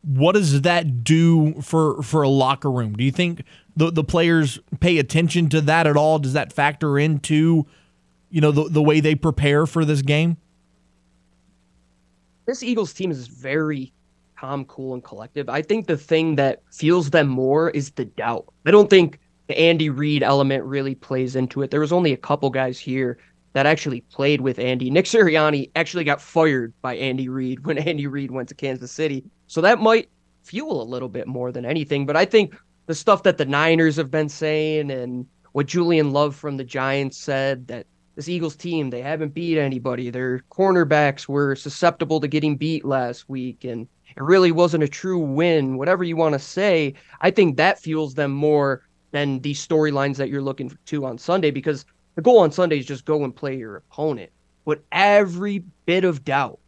[0.02, 2.96] What does that do for for a locker room?
[2.96, 3.44] Do you think
[3.76, 6.20] the the players pay attention to that at all?
[6.20, 7.66] Does that factor into,
[8.30, 10.38] you know, the the way they prepare for this game?
[12.46, 13.94] This Eagles team is very
[14.40, 15.50] calm, cool, and collective.
[15.50, 18.46] I think the thing that fuels them more is the doubt.
[18.66, 21.72] I don't think the Andy Reid element really plays into it.
[21.72, 23.18] There was only a couple guys here
[23.54, 24.90] that actually played with Andy.
[24.90, 29.24] Nick Sirianni actually got fired by Andy Reid when Andy Reid went to Kansas City.
[29.50, 30.10] So that might
[30.44, 32.06] fuel a little bit more than anything.
[32.06, 36.36] But I think the stuff that the Niners have been saying and what Julian Love
[36.36, 40.12] from the Giants said that this Eagles team, they haven't beat anybody.
[40.12, 45.18] Their cornerbacks were susceptible to getting beat last week and it really wasn't a true
[45.18, 45.78] win.
[45.78, 50.30] Whatever you want to say, I think that fuels them more than these storylines that
[50.30, 53.58] you're looking to on Sunday because the goal on Sunday is just go and play
[53.58, 54.32] your opponent.
[54.64, 56.60] But every bit of doubt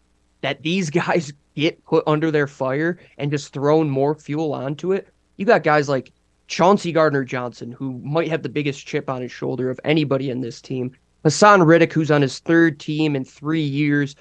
[0.42, 5.08] that these guys get put under their fire and just thrown more fuel onto it,
[5.38, 6.12] you got guys like
[6.48, 10.42] Chauncey Gardner Johnson, who might have the biggest chip on his shoulder of anybody in
[10.42, 10.92] this team.
[11.24, 14.16] Haason Reddick, who's on his third team in three years,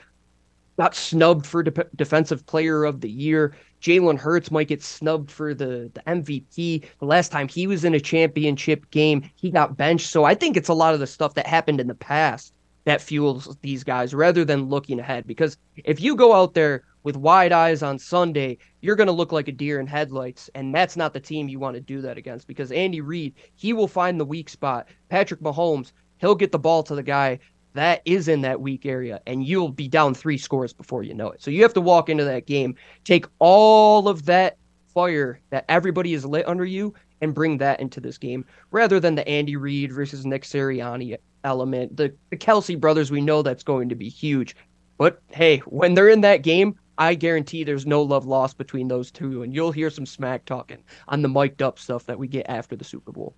[0.76, 3.54] got snubbed for de- defensive player of the year.
[3.82, 6.84] Jalen Hurts might get snubbed for the, the MVP.
[6.98, 10.08] The last time he was in a championship game, he got benched.
[10.08, 12.54] So I think it's a lot of the stuff that happened in the past
[12.84, 15.26] that fuels these guys rather than looking ahead.
[15.26, 19.32] Because if you go out there with wide eyes on Sunday, you're going to look
[19.32, 20.50] like a deer in headlights.
[20.54, 23.72] And that's not the team you want to do that against because Andy Reid, he
[23.72, 24.88] will find the weak spot.
[25.08, 27.38] Patrick Mahomes, he'll get the ball to the guy
[27.74, 31.30] that is in that weak area, and you'll be down three scores before you know
[31.30, 31.40] it.
[31.40, 32.74] So you have to walk into that game,
[33.04, 34.56] take all of that
[34.92, 39.14] fire that everybody is lit under you, and bring that into this game rather than
[39.14, 41.96] the Andy Reid versus Nick Sirianni element.
[41.96, 44.56] The, the Kelce brothers, we know that's going to be huge.
[44.98, 49.10] But hey, when they're in that game, I guarantee there's no love lost between those
[49.10, 52.44] two, and you'll hear some smack talking on the mic'd up stuff that we get
[52.46, 53.34] after the Super Bowl.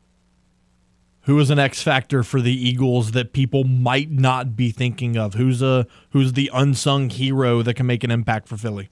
[1.23, 5.35] Who is an X factor for the Eagles that people might not be thinking of?
[5.35, 8.91] Who's a who's the unsung hero that can make an impact for Philly?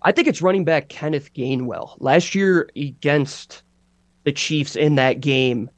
[0.00, 1.96] I think it's running back Kenneth Gainwell.
[1.98, 3.62] Last year against
[4.24, 5.68] the Chiefs in that game,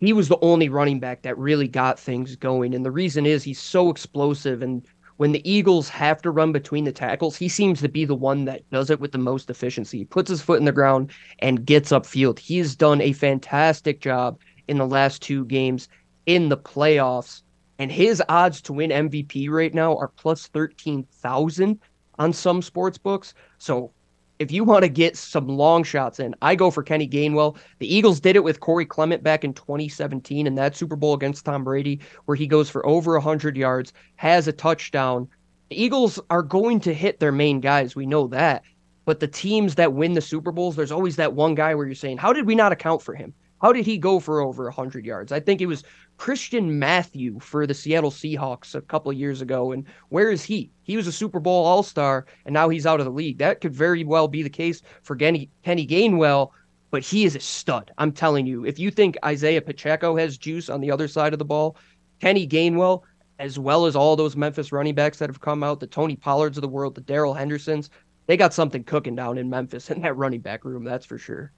[0.00, 2.74] he was the only running back that really got things going.
[2.74, 4.60] And the reason is he's so explosive.
[4.60, 4.84] And
[5.20, 8.46] when the Eagles have to run between the tackles, he seems to be the one
[8.46, 9.98] that does it with the most efficiency.
[9.98, 11.10] He puts his foot in the ground
[11.40, 12.38] and gets upfield.
[12.38, 15.88] He's done a fantastic job in the last two games
[16.24, 17.42] in the playoffs.
[17.78, 21.78] And his odds to win MVP right now are plus 13,000
[22.18, 23.34] on some sports books.
[23.58, 23.92] So
[24.40, 27.58] if you want to get some long shots in, I go for Kenny Gainwell.
[27.78, 31.44] The Eagles did it with Corey Clement back in 2017 in that Super Bowl against
[31.44, 35.28] Tom Brady, where he goes for over 100 yards, has a touchdown.
[35.68, 37.94] The Eagles are going to hit their main guys.
[37.94, 38.64] We know that.
[39.04, 41.94] But the teams that win the Super Bowls, there's always that one guy where you're
[41.94, 43.34] saying, how did we not account for him?
[43.60, 45.32] How did he go for over 100 yards?
[45.32, 45.84] I think it was
[46.20, 49.72] Christian Matthew for the Seattle Seahawks a couple years ago.
[49.72, 50.70] And where is he?
[50.82, 53.38] He was a Super Bowl All Star, and now he's out of the league.
[53.38, 56.50] That could very well be the case for Kenny, Kenny Gainwell,
[56.90, 57.90] but he is a stud.
[57.96, 58.66] I'm telling you.
[58.66, 61.78] If you think Isaiah Pacheco has juice on the other side of the ball,
[62.20, 63.00] Kenny Gainwell,
[63.38, 66.58] as well as all those Memphis running backs that have come out, the Tony Pollards
[66.58, 67.88] of the world, the Darrell Hendersons,
[68.26, 71.50] they got something cooking down in Memphis in that running back room, that's for sure.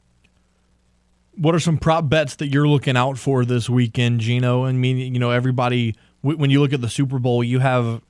[1.37, 4.65] What are some prop bets that you're looking out for this weekend, Gino?
[4.65, 8.03] I mean, you know, everybody, when you look at the Super Bowl, you have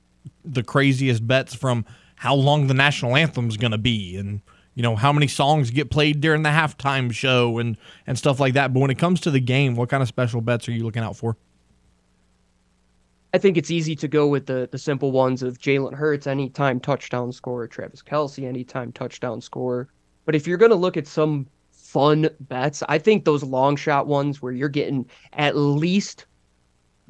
[0.43, 4.41] the craziest bets from how long the national anthem is going to be and,
[4.75, 8.53] you know, how many songs get played during the halftime show and, and stuff like
[8.55, 8.73] that.
[8.73, 11.03] But when it comes to the game, what kind of special bets are you looking
[11.03, 11.37] out for?
[13.33, 16.79] I think it's easy to go with the the simple ones of Jalen Hurts anytime
[16.79, 19.89] touchdown scorer, Travis Kelce anytime touchdown scorer.
[20.25, 21.47] But if you're going to look at some
[21.93, 22.81] fun bets.
[22.89, 26.25] I think those long shot ones where you're getting at least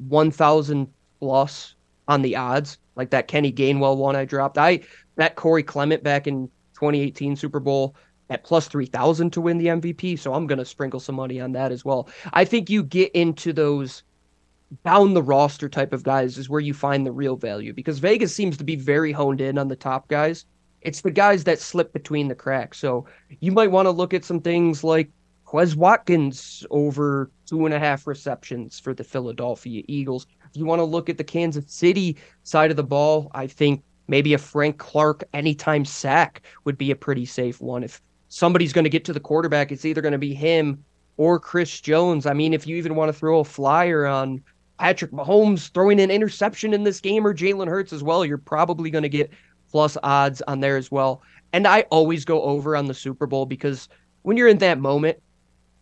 [0.08, 0.86] 1,000
[1.20, 1.74] plus
[2.06, 4.58] on the odds, like that Kenny Gainwell one I dropped.
[4.58, 4.80] I
[5.16, 7.96] bet Corey Clement back in 2018 Super Bowl
[8.28, 10.18] at plus 3,000 to win the MVP.
[10.18, 12.10] So I'm going to sprinkle some money on that as well.
[12.34, 14.02] I think you get into those
[14.84, 18.34] down the roster type of guys is where you find the real value because Vegas
[18.34, 20.44] seems to be very honed in on the top guys.
[20.84, 22.78] It's the guys that slip between the cracks.
[22.78, 23.06] So
[23.40, 25.10] you might want to look at some things like
[25.46, 30.26] Quez Watkins over two and a half receptions for the Philadelphia Eagles.
[30.50, 33.82] If you want to look at the Kansas City side of the ball, I think
[34.08, 37.82] maybe a Frank Clark anytime sack would be a pretty safe one.
[37.82, 40.84] If somebody's going to get to the quarterback, it's either going to be him
[41.16, 42.26] or Chris Jones.
[42.26, 44.42] I mean, if you even want to throw a flyer on
[44.78, 48.90] Patrick Mahomes throwing an interception in this game or Jalen Hurts as well, you're probably
[48.90, 49.30] going to get
[49.74, 51.20] plus odds on there as well.
[51.52, 53.88] And I always go over on the Super Bowl because
[54.22, 55.20] when you're in that moment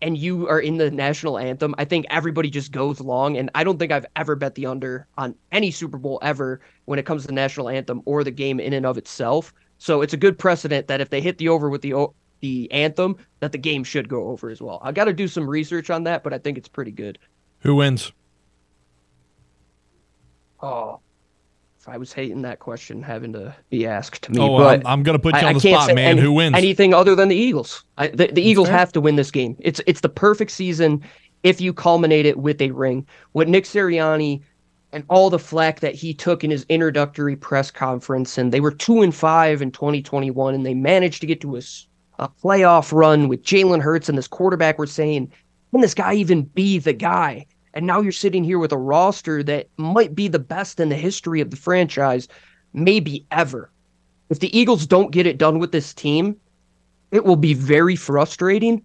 [0.01, 3.37] and you are in the national anthem, I think everybody just goes long.
[3.37, 6.99] And I don't think I've ever bet the under on any Super Bowl ever when
[6.99, 9.53] it comes to the national anthem or the game in and of itself.
[9.77, 12.07] So it's a good precedent that if they hit the over with the
[12.41, 14.81] the anthem, that the game should go over as well.
[14.83, 17.19] I got to do some research on that, but I think it's pretty good.
[17.59, 18.11] Who wins?
[20.63, 21.12] Oh, if
[21.87, 24.41] I was hating that question having to be asked to me.
[24.41, 26.13] Oh, but I'm, I'm going to put you I, on the spot, man.
[26.13, 26.57] Any, Who wins?
[26.57, 27.85] Anything other than the Eagles?
[27.99, 29.57] I, the, the Eagles have to win this game.
[29.59, 31.03] It's it's the perfect season
[31.43, 33.07] if you culminate it with a ring.
[33.33, 34.43] What Nick Sirianni
[34.93, 38.71] and all the flack that he took in his introductory press conference, and they were
[38.71, 41.63] two and five in 2021, and they managed to get to a,
[42.19, 44.79] a playoff run with Jalen Hurts and this quarterback.
[44.79, 45.33] We're saying,
[45.73, 47.47] can this guy even be the guy?
[47.75, 50.97] And now you're sitting here with a roster that might be the best in the
[50.97, 52.29] history of the franchise,
[52.73, 53.71] maybe ever.
[54.29, 56.37] If the Eagles don't get it done with this team,
[57.11, 58.85] it will be very frustrating,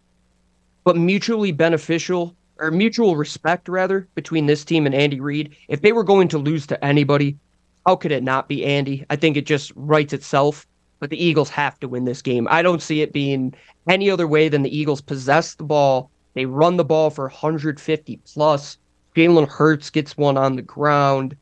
[0.83, 5.55] but mutually beneficial or mutual respect rather between this team and Andy Reid.
[5.67, 7.37] If they were going to lose to anybody,
[7.85, 9.05] how could it not be Andy?
[9.09, 10.65] I think it just writes itself.
[10.99, 12.47] But the Eagles have to win this game.
[12.49, 13.53] I don't see it being
[13.87, 18.19] any other way than the Eagles possess the ball they run the ball for 150
[18.31, 18.77] plus.
[19.15, 21.35] Jalen Hurts gets one on the ground.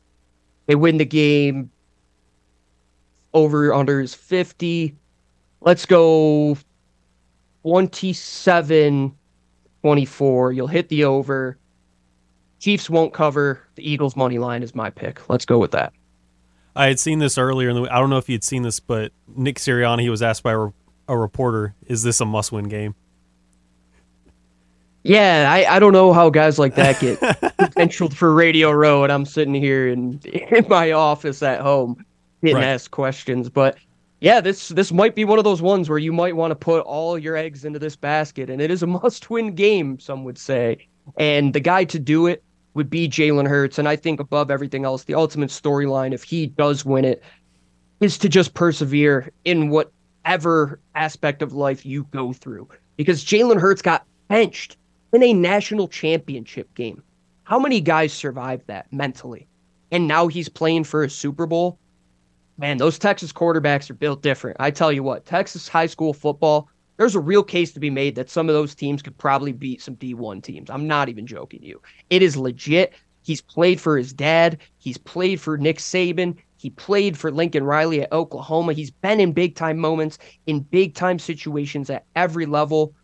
[0.64, 1.70] They win the game.
[3.34, 4.96] Over under is 50.
[5.60, 6.56] Let's go
[7.62, 9.14] 27
[9.82, 10.52] 24.
[10.52, 11.58] You'll hit the over.
[12.58, 13.60] Chiefs won't cover.
[13.74, 15.28] The Eagles money line is my pick.
[15.28, 15.92] Let's go with that.
[16.74, 17.94] I had seen this earlier in the.
[17.94, 20.68] I don't know if you'd seen this, but Nick Sirianni was asked by a,
[21.06, 22.94] a reporter, "Is this a must-win game?"
[25.06, 27.20] Yeah, I, I don't know how guys like that get
[27.58, 32.04] potential for Radio Row, and I'm sitting here in in my office at home
[32.42, 32.64] getting Right.
[32.64, 33.48] asked questions.
[33.48, 33.78] But
[34.20, 36.80] yeah, this this might be one of those ones where you might want to put
[36.80, 40.86] all your eggs into this basket, and it is a must-win game, some would say.
[41.16, 42.42] And the guy to do it
[42.74, 46.46] would be Jalen Hurts, and I think above everything else, the ultimate storyline, if he
[46.48, 47.22] does win it,
[48.00, 52.68] is to just persevere in whatever aspect of life you go through.
[52.96, 54.76] Because Jalen Hurts got benched
[55.16, 57.02] in a national championship game.
[57.44, 59.48] How many guys survived that mentally?
[59.90, 61.78] And now he's playing for a Super Bowl.
[62.58, 64.58] Man, those Texas quarterbacks are built different.
[64.60, 68.14] I tell you what, Texas high school football, there's a real case to be made
[68.16, 70.68] that some of those teams could probably beat some D1 teams.
[70.68, 71.80] I'm not even joking you.
[72.10, 72.92] It is legit.
[73.22, 74.58] He's played for his dad.
[74.76, 76.36] He's played for Nick Saban.
[76.58, 78.74] He played for Lincoln Riley at Oklahoma.
[78.74, 82.94] He's been in big time moments, in big time situations at every level.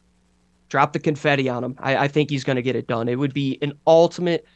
[0.72, 1.76] Drop the confetti on him.
[1.80, 3.06] I, I think he's going to get it done.
[3.06, 4.46] It would be an ultimate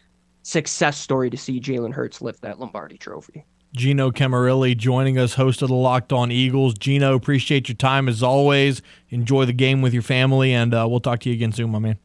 [0.45, 3.45] success story to see Jalen Hurts lift that Lombardi trophy.
[3.75, 6.73] Gino Camarilli joining us, host of the Locked On Eagles.
[6.73, 8.81] Gino, appreciate your time as always.
[9.11, 11.81] Enjoy the game with your family, and uh, we'll talk to you again soon, my
[11.81, 11.99] man.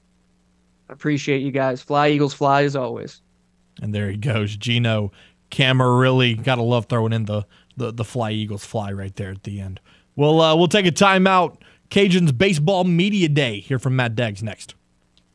[0.89, 1.82] Appreciate you guys.
[1.82, 3.22] Fly Eagles fly as always.
[3.82, 5.14] And there he goes, Gino
[5.51, 6.43] Camarilli.
[6.43, 7.45] Gotta love throwing in the
[7.78, 9.80] the, the Fly Eagles fly right there at the end.
[10.18, 11.61] We'll uh, we'll take a timeout.
[11.91, 13.59] Cajuns baseball media day.
[13.59, 14.75] Hear from Matt Deggs next.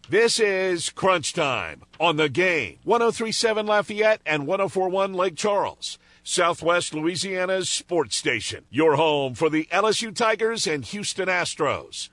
[0.08, 2.78] This is Crunch Time on the game.
[2.84, 5.98] 1037 Lafayette and 1041 Lake Charles.
[6.22, 8.64] Southwest Louisiana's sports station.
[8.70, 12.08] Your home for the LSU Tigers and Houston Astros.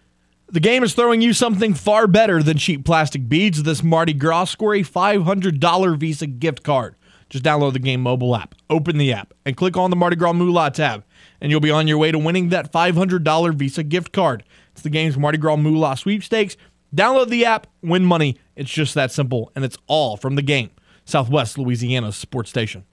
[0.50, 3.64] The game is throwing you something far better than cheap plastic beads.
[3.64, 6.96] This Mardi Gras score a $500 Visa gift card.
[7.30, 10.34] Just download the game mobile app, open the app, and click on the Mardi Gras
[10.34, 11.04] Moolah tab,
[11.44, 14.44] and you'll be on your way to winning that $500 Visa gift card.
[14.72, 16.56] It's the game's Mardi Gras Moolah sweepstakes.
[16.96, 18.38] Download the app, win money.
[18.56, 20.72] It's just that simple, and it's all from the game.
[21.06, 22.86] Southwest Louisiana sports station.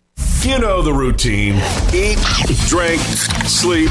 [0.42, 1.54] You know the routine
[1.94, 2.18] eat,
[2.66, 3.00] drink,
[3.46, 3.90] sleep,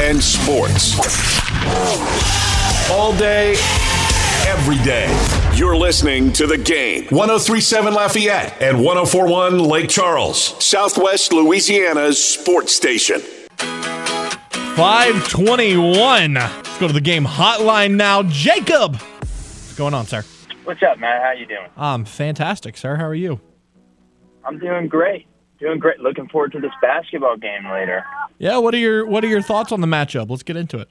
[0.00, 0.98] and sports.
[2.90, 3.52] All day,
[4.46, 5.06] every day.
[5.54, 7.04] You're listening to the game.
[7.10, 13.22] 1037 Lafayette and 1041 Lake Charles, Southwest Louisiana's sports station.
[14.76, 16.34] 521.
[16.34, 18.22] Let's go to the game hotline now.
[18.22, 18.96] Jacob.
[18.96, 20.24] What's going on, sir?
[20.64, 21.20] What's up, man?
[21.20, 21.68] How you doing?
[21.76, 22.96] I'm fantastic, sir.
[22.96, 23.40] How are you?
[24.44, 25.26] I'm doing great.
[25.58, 26.00] Doing great.
[26.00, 28.04] Looking forward to this basketball game later.
[28.38, 30.30] Yeah, what are your what are your thoughts on the matchup?
[30.30, 30.88] Let's get into it.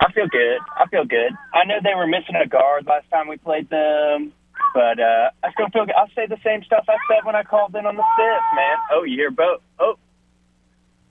[0.00, 0.58] I feel good.
[0.76, 1.32] I feel good.
[1.54, 4.32] I know they were missing a guard last time we played them,
[4.74, 5.94] but uh, I still feel good.
[5.94, 8.76] I'll say the same stuff I said when I called in on the fifth, man.
[8.92, 9.60] Oh, you hear both.
[9.78, 9.96] Oh,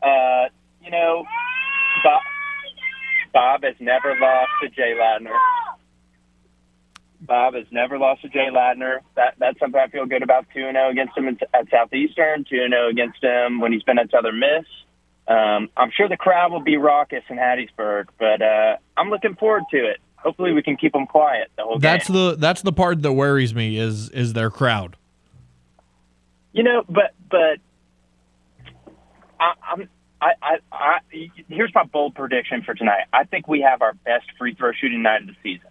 [0.04, 0.50] uh,
[0.84, 1.24] you know,
[2.04, 2.22] Bob,
[3.34, 5.38] Bob has never lost to Jay Ladner.
[7.22, 8.98] Bob has never lost to Jay Ladner.
[9.16, 10.48] That that's something I feel good about.
[10.54, 12.46] Two and zero against him at Southeastern.
[12.50, 14.66] Two and zero against him when he's been at Southern Miss.
[15.28, 19.64] Um, I'm sure the crowd will be raucous in Hattiesburg, but uh, I'm looking forward
[19.72, 19.98] to it.
[20.16, 22.18] Hopefully, we can keep them quiet the whole That's game.
[22.18, 24.96] the that's the part that worries me is is their crowd.
[26.54, 27.60] You know, but but
[29.40, 29.90] I, I'm.
[30.22, 30.98] I, I, I,
[31.50, 33.06] here's my bold prediction for tonight.
[33.12, 35.70] I think we have our best free throw shooting night of the season.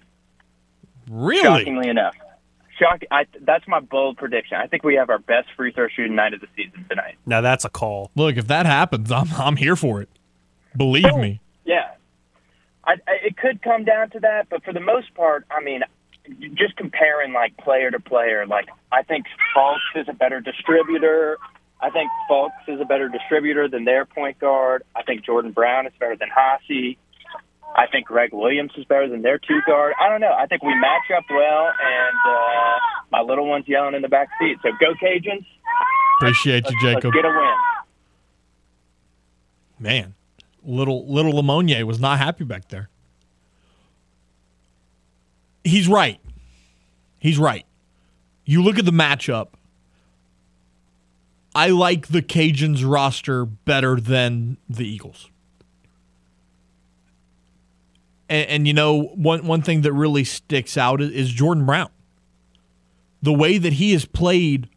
[1.09, 1.61] Really?
[1.61, 2.17] Shockingly enough,
[2.79, 3.03] shock.
[3.11, 4.57] I, that's my bold prediction.
[4.57, 7.17] I think we have our best free throw shooting night of the season tonight.
[7.27, 8.11] Now that's a call.
[8.17, 10.09] Look, if that happens, I'm I'm here for it.
[10.77, 11.41] Believe me.
[11.65, 11.93] Yeah,
[12.85, 15.83] I, I, it could come down to that, but for the most part, I mean,
[16.55, 19.27] just comparing like player to player, like I think
[19.57, 21.39] Fulks is a better distributor.
[21.83, 24.83] I think Fulks is a better distributor than their point guard.
[24.95, 26.97] I think Jordan Brown is better than Haase.
[27.75, 29.95] I think Greg Williams is better than their two guard.
[30.01, 30.33] I don't know.
[30.37, 32.79] I think we match up well, and uh,
[33.13, 34.57] my little one's yelling in the back seat.
[34.63, 35.47] So go Cajuns!
[36.19, 37.15] Appreciate you, Let's Jacob.
[37.15, 37.55] get a win.
[39.79, 40.15] Man,
[40.65, 42.91] little little Lemonnier was not happy back there.
[45.65, 46.21] He's right.
[47.19, 47.65] He's right.
[48.45, 49.49] You look at the matchup.
[51.55, 55.29] I like the Cajuns roster better than the Eagles.
[58.29, 61.91] And, and you know, one one thing that really sticks out is, Jordan Brown.
[63.23, 64.69] The way that he has played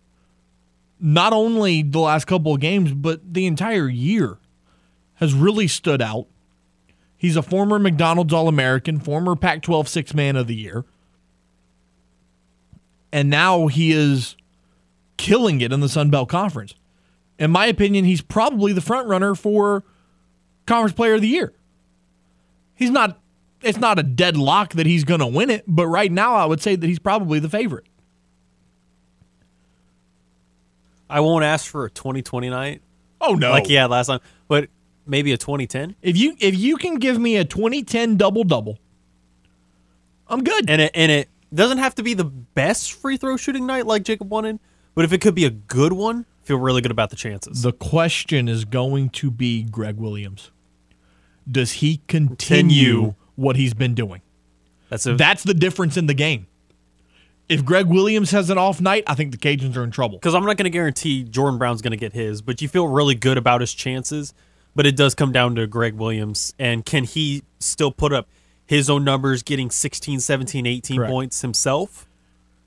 [0.99, 4.37] not only the last couple of games, but the entire year
[5.15, 6.27] has really stood out.
[7.15, 10.85] He's a former McDonald's All American, former Pac 12 Six Man of the Year.
[13.13, 14.35] and now he is
[15.17, 16.75] killing it in the Sun Belt Conference.
[17.39, 19.83] In my opinion, he's probably the front runner for
[20.65, 21.53] Conference Player of the Year.
[22.75, 23.19] He's not.
[23.61, 26.61] It's not a deadlock that he's going to win it, but right now I would
[26.61, 27.85] say that he's probably the favorite.
[31.09, 32.81] I won't ask for a 2020 night
[33.21, 33.51] Oh no!
[33.51, 34.69] like he had last time, but
[35.05, 35.95] maybe a 2010.
[36.01, 38.79] If you if you can give me a 2010 double double,
[40.27, 40.69] I'm good.
[40.69, 44.03] And it and it doesn't have to be the best free throw shooting night like
[44.03, 44.59] Jacob wanted,
[44.95, 47.61] but if it could be a good one, feel really good about the chances.
[47.61, 50.51] The question is going to be Greg Williams.
[51.49, 53.15] Does he continue Continue.
[53.35, 54.21] what he's been doing?
[54.89, 56.47] That's a That's the difference in the game.
[57.49, 60.17] If Greg Williams has an off night, I think the Cajuns are in trouble.
[60.17, 62.87] because I'm not going to guarantee Jordan Brown's going to get his, but you feel
[62.87, 64.33] really good about his chances.
[64.75, 68.27] But it does come down to Greg Williams and can he still put up
[68.65, 71.11] his own numbers, getting 16, 17, 18 Correct.
[71.11, 72.07] points himself?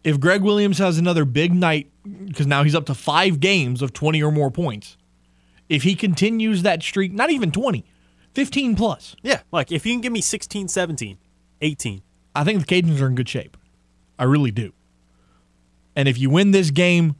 [0.07, 1.90] If Greg Williams has another big night,
[2.26, 4.96] because now he's up to five games of 20 or more points,
[5.68, 7.84] if he continues that streak, not even 20,
[8.32, 11.18] 15 plus, Yeah, like if you can give me 16, 17,
[11.61, 12.02] 18,
[12.36, 13.57] I think the Cajuns are in good shape.
[14.16, 14.72] I really do.
[15.96, 17.16] And if you win this game,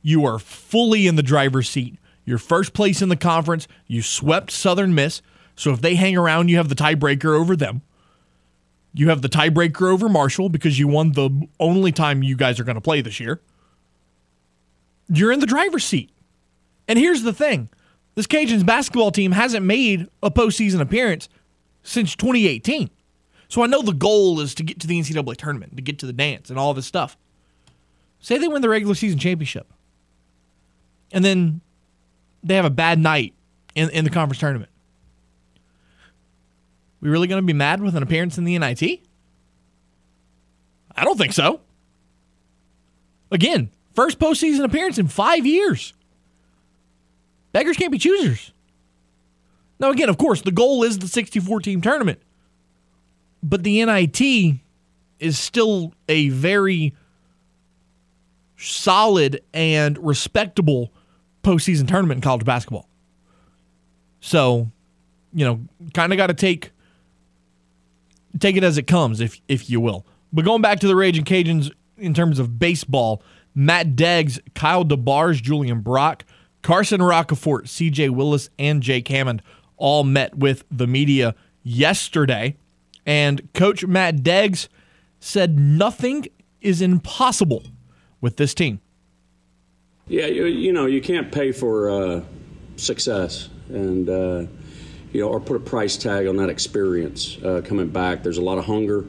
[0.00, 1.98] you are fully in the driver's seat.
[2.24, 3.68] You're first place in the conference.
[3.86, 5.20] You swept Southern Miss.
[5.56, 7.82] So if they hang around, you have the tiebreaker over them.
[8.94, 12.64] You have the tiebreaker over Marshall because you won the only time you guys are
[12.64, 13.40] going to play this year.
[15.08, 16.10] You're in the driver's seat.
[16.86, 17.68] And here's the thing
[18.14, 21.28] this Cajuns basketball team hasn't made a postseason appearance
[21.82, 22.88] since 2018.
[23.48, 26.06] So I know the goal is to get to the NCAA tournament, to get to
[26.06, 27.16] the dance and all this stuff.
[28.20, 29.66] Say they win the regular season championship.
[31.12, 31.60] And then
[32.42, 33.34] they have a bad night
[33.74, 34.70] in, in the conference tournament.
[37.04, 38.82] We really going to be mad with an appearance in the NIT?
[40.96, 41.60] I don't think so.
[43.30, 45.92] Again, first postseason appearance in five years.
[47.52, 48.52] Beggars can't be choosers.
[49.78, 52.20] Now, again, of course, the goal is the 64 team tournament
[53.44, 54.20] but the NIT
[55.20, 56.94] is still a very
[58.56, 60.90] solid and respectable
[61.42, 62.88] postseason tournament in college basketball.
[64.20, 64.70] So,
[65.34, 65.60] you know,
[65.92, 66.70] kind of got to take
[68.40, 70.06] take it as it comes, if if you will.
[70.32, 73.22] But going back to the Raging Cajuns in terms of baseball,
[73.54, 76.24] Matt Deggs, Kyle DeBarge, Julian Brock,
[76.62, 79.42] Carson Roccaforte, CJ Willis, and Jake Hammond
[79.76, 82.56] all met with the media yesterday.
[83.06, 84.68] And Coach Matt Deggs
[85.20, 86.26] said nothing
[86.60, 87.62] is impossible
[88.20, 88.80] with this team.
[90.08, 92.20] Yeah, you, you know, you can't pay for uh,
[92.76, 94.44] success and, uh,
[95.14, 98.24] you know, or put a price tag on that experience uh, coming back.
[98.24, 99.06] There's a lot of hunger.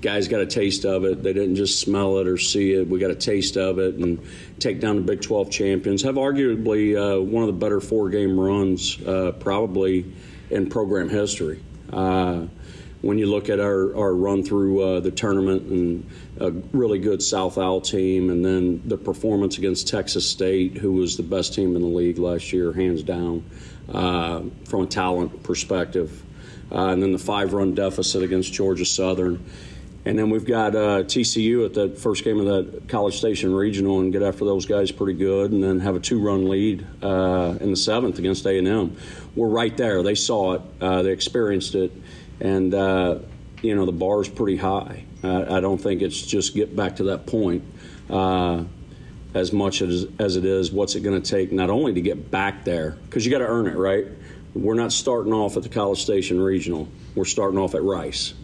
[0.00, 1.24] Guys got a taste of it.
[1.24, 2.88] They didn't just smell it or see it.
[2.88, 4.24] We got a taste of it and
[4.60, 6.02] take down the Big 12 champions.
[6.02, 10.10] Have arguably uh, one of the better four game runs, uh, probably
[10.50, 11.60] in program history.
[11.92, 12.46] Uh,
[13.02, 17.22] when you look at our, our run through uh, the tournament and a really good
[17.22, 21.74] South Al team, and then the performance against Texas State, who was the best team
[21.74, 23.44] in the league last year, hands down,
[23.90, 26.22] uh, from a talent perspective,
[26.72, 29.44] uh, and then the five run deficit against Georgia Southern.
[30.02, 34.00] And then we've got uh, TCU at the first game of that College Station Regional,
[34.00, 37.70] and get after those guys pretty good, and then have a two-run lead uh, in
[37.70, 38.96] the seventh against A&M.
[39.36, 40.02] We're right there.
[40.02, 40.62] They saw it.
[40.80, 41.92] Uh, they experienced it
[42.40, 43.18] and uh,
[43.62, 45.04] you know the bar is pretty high.
[45.22, 47.62] Uh, I don't think it's just get back to that point
[48.08, 48.64] uh,
[49.34, 50.72] as much as as it is.
[50.72, 53.46] What's it going to take not only to get back there because you got to
[53.46, 54.06] earn it, right?
[54.54, 56.88] We're not starting off at the College Station Regional.
[57.14, 58.34] We're starting off at Rice.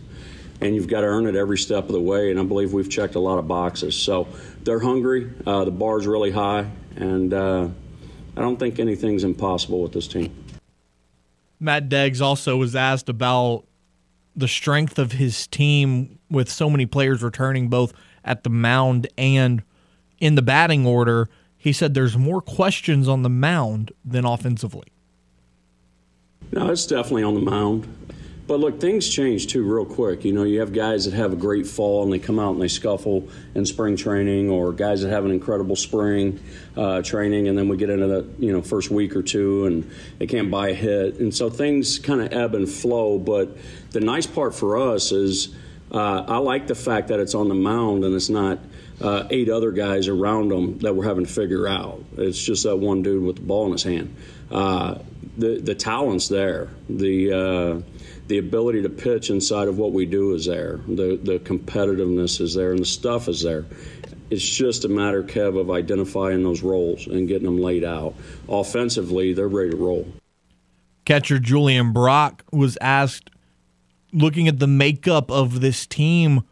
[0.60, 2.88] And you've got to earn it every step of the way, and I believe we've
[2.88, 3.94] checked a lot of boxes.
[3.94, 4.26] So
[4.62, 5.30] they're hungry.
[5.46, 7.68] Uh, the bar's really high, and uh,
[8.36, 10.34] I don't think anything's impossible with this team.
[11.60, 13.64] Matt Deggs also was asked about
[14.34, 17.92] the strength of his team with so many players returning both
[18.24, 19.62] at the mound and
[20.20, 21.28] in the batting order.
[21.56, 24.88] He said there's more questions on the mound than offensively.
[26.52, 27.88] No, it's definitely on the mound.
[28.46, 30.24] But look, things change too real quick.
[30.24, 32.62] You know, you have guys that have a great fall and they come out and
[32.62, 36.38] they scuffle in spring training, or guys that have an incredible spring
[36.76, 39.90] uh, training, and then we get into the you know first week or two and
[40.18, 43.18] they can't buy a hit, and so things kind of ebb and flow.
[43.18, 43.56] But
[43.90, 45.52] the nice part for us is
[45.90, 48.60] uh, I like the fact that it's on the mound and it's not.
[49.00, 52.02] Uh, eight other guys around him that we're having to figure out.
[52.16, 54.16] It's just that one dude with the ball in his hand.
[54.50, 54.98] Uh,
[55.36, 56.70] the the talent's there.
[56.88, 57.82] The uh,
[58.26, 60.80] the ability to pitch inside of what we do is there.
[60.88, 63.66] The the competitiveness is there, and the stuff is there.
[64.30, 68.14] It's just a matter, Kev, of identifying those roles and getting them laid out.
[68.48, 70.10] Offensively, they're ready to roll.
[71.04, 73.30] Catcher Julian Brock was asked,
[74.12, 76.42] looking at the makeup of this team,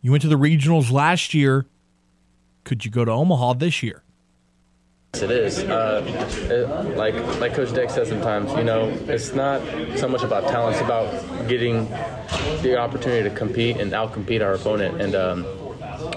[0.00, 1.66] you went to the regionals last year.
[2.64, 4.02] Could you go to Omaha this year?
[5.14, 5.58] Yes, it is.
[5.58, 6.04] Uh,
[6.50, 9.60] it, like like Coach Deggs says sometimes, you know, it's not
[9.96, 11.88] so much about talent; it's about getting
[12.62, 15.00] the opportunity to compete and outcompete our opponent.
[15.00, 15.46] And um,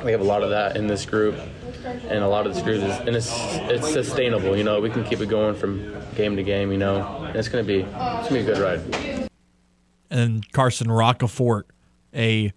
[0.04, 1.36] we have a lot of that in this group,
[1.84, 3.32] and a lot of this group is, and it's
[3.72, 4.56] it's sustainable.
[4.56, 6.72] You know, we can keep it going from game to game.
[6.72, 9.30] You know, and it's gonna be it's gonna be a good ride.
[10.12, 11.64] And Carson Roccaforte,
[12.14, 12.54] a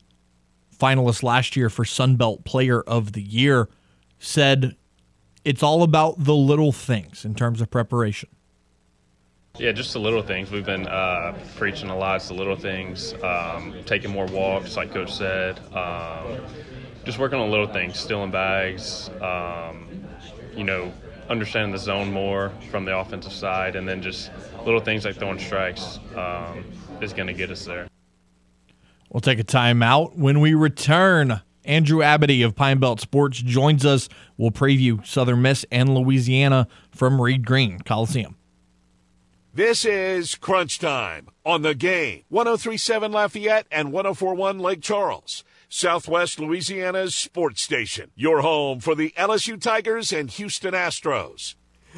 [0.78, 3.68] finalist last year for Sunbelt Player of the Year,
[4.18, 4.76] said
[5.44, 8.28] it's all about the little things in terms of preparation.
[9.58, 10.50] Yeah, just the little things.
[10.50, 12.16] We've been uh, preaching a lot.
[12.16, 15.58] It's the little things, um, taking more walks, like Coach said.
[15.74, 16.42] Um,
[17.04, 19.88] just working on little things, stealing bags, um,
[20.54, 20.92] you know,
[21.30, 24.30] understanding the zone more from the offensive side, and then just
[24.64, 26.64] little things like throwing strikes um,
[27.00, 27.88] is going to get us there.
[29.10, 30.16] We'll take a timeout.
[30.16, 34.08] When we return, Andrew Abity of Pine Belt Sports joins us.
[34.36, 38.36] We'll preview Southern Miss and Louisiana from Reed Green Coliseum.
[39.54, 42.24] This is Crunch Time on the game.
[42.28, 45.44] 1037 Lafayette and 1041 Lake Charles.
[45.68, 48.10] Southwest Louisiana's sports station.
[48.14, 51.54] Your home for the LSU Tigers and Houston Astros.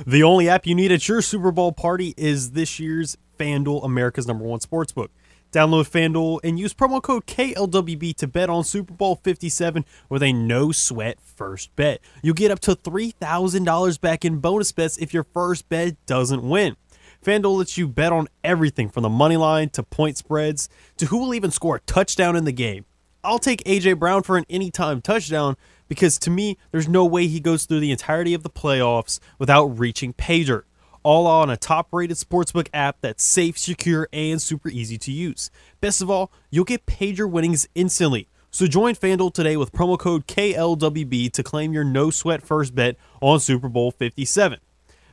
[0.06, 4.26] The only app you need at your Super Bowl party is this year's FanDuel, America's
[4.26, 5.08] number one sportsbook.
[5.50, 10.32] Download FanDuel and use promo code KLWB to bet on Super Bowl 57 with a
[10.32, 12.00] no sweat first bet.
[12.22, 16.76] You'll get up to $3,000 back in bonus bets if your first bet doesn't win.
[17.24, 20.68] FanDuel lets you bet on everything from the money line to point spreads
[20.98, 22.84] to who will even score a touchdown in the game.
[23.24, 25.56] I'll take AJ Brown for an anytime touchdown
[25.88, 29.64] because to me, there's no way he goes through the entirety of the playoffs without
[29.64, 30.67] reaching pay dirt.
[31.08, 35.50] All on a top rated sportsbook app that's safe, secure, and super easy to use.
[35.80, 38.28] Best of all, you'll get paid your winnings instantly.
[38.50, 42.96] So join FanDuel today with promo code KLWB to claim your no sweat first bet
[43.22, 44.58] on Super Bowl 57.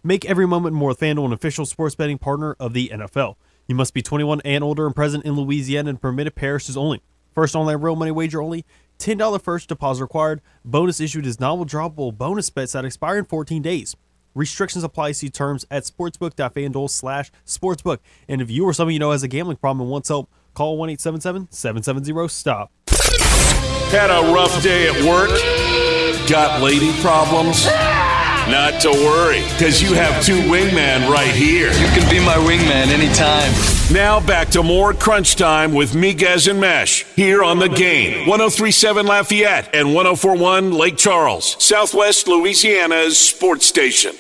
[0.04, 3.38] Make every moment more with FanDuel, an official sports betting partner of the NFL.
[3.66, 7.04] You must be 21 and older and present in Louisiana and permitted parishes only.
[7.34, 8.66] First online real money wager only.
[9.00, 10.42] $10 first deposit required.
[10.66, 13.96] Bonus issued is non-withdrawable bonus bets that expire in 14 days.
[14.36, 15.14] Restrictions apply.
[15.14, 18.00] See terms at sportsbook.fanduel slash sportsbook.
[18.28, 20.78] And if you or someone you know has a gambling problem and wants help, call
[20.78, 22.72] 1-877-770-STOP.
[23.90, 25.30] Had a rough day at work?
[26.30, 27.66] Got lady problems?
[28.48, 31.70] Not to worry, because you have two wingmen right here.
[31.70, 33.52] You can be my wingman anytime.
[33.92, 38.28] Now back to more crunch time with Miguez and Mesh here on the game.
[38.28, 44.16] 1037 Lafayette and 1041 Lake Charles, Southwest Louisiana's sports station.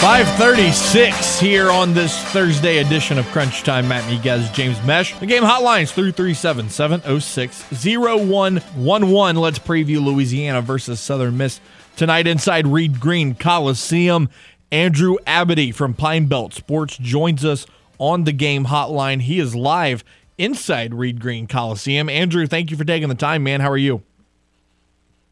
[0.00, 3.88] 536 here on this Thursday edition of Crunch Time.
[3.88, 5.18] Matt Miguez, James Mesh.
[5.18, 9.36] The game hotlines 337 706 0111.
[9.36, 11.60] Let's preview Louisiana versus Southern Miss
[11.96, 14.28] tonight inside Reed Green Coliseum.
[14.70, 17.66] Andrew Abity from Pine Belt Sports joins us
[17.98, 19.22] on the game hotline.
[19.22, 20.04] He is live
[20.38, 22.08] inside Reed Green Coliseum.
[22.08, 23.60] Andrew, thank you for taking the time, man.
[23.60, 24.02] How are you?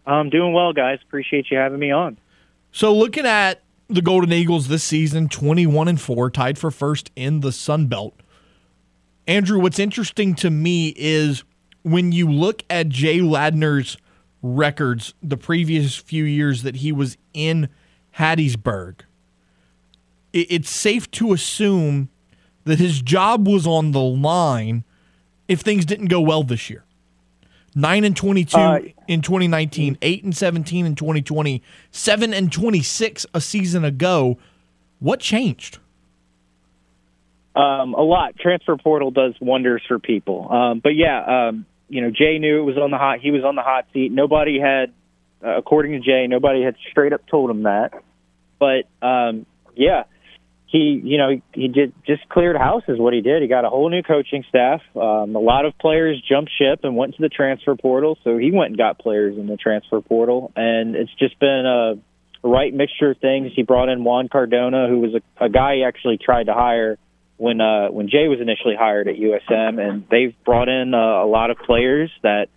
[0.04, 0.98] I'm doing well, guys.
[1.06, 2.18] Appreciate you having me on.
[2.72, 7.40] So, looking at the Golden Eagles this season, 21 and 4, tied for first in
[7.40, 8.14] the Sun Belt.
[9.26, 11.44] Andrew, what's interesting to me is
[11.82, 13.96] when you look at Jay Ladner's
[14.42, 17.68] records the previous few years that he was in
[18.18, 19.00] Hattiesburg,
[20.32, 22.08] it's safe to assume
[22.64, 24.84] that his job was on the line
[25.48, 26.85] if things didn't go well this year.
[27.76, 33.40] 9 and 22 uh, in 2019, 8 and 17 in 2020, 7 and 26 a
[33.40, 34.38] season ago.
[34.98, 35.78] What changed?
[37.54, 38.36] Um, a lot.
[38.38, 40.50] Transfer portal does wonders for people.
[40.50, 43.20] Um, but yeah, um, you know, Jay knew it was on the hot.
[43.20, 44.10] He was on the hot seat.
[44.10, 44.92] Nobody had,
[45.44, 47.92] uh, according to Jay, nobody had straight up told him that.
[48.58, 49.44] But um,
[49.74, 50.04] yeah,
[50.66, 53.40] he, you know, he, did just cleared house is what he did.
[53.40, 54.80] He got a whole new coaching staff.
[54.96, 58.50] Um, a lot of players jumped ship and went to the transfer portal, so he
[58.50, 61.94] went and got players in the transfer portal, and it's just been a
[62.46, 63.52] right mixture of things.
[63.54, 66.98] He brought in Juan Cardona, who was a, a guy he actually tried to hire
[67.36, 71.28] when uh, when Jay was initially hired at USM, and they've brought in uh, a
[71.28, 72.48] lot of players that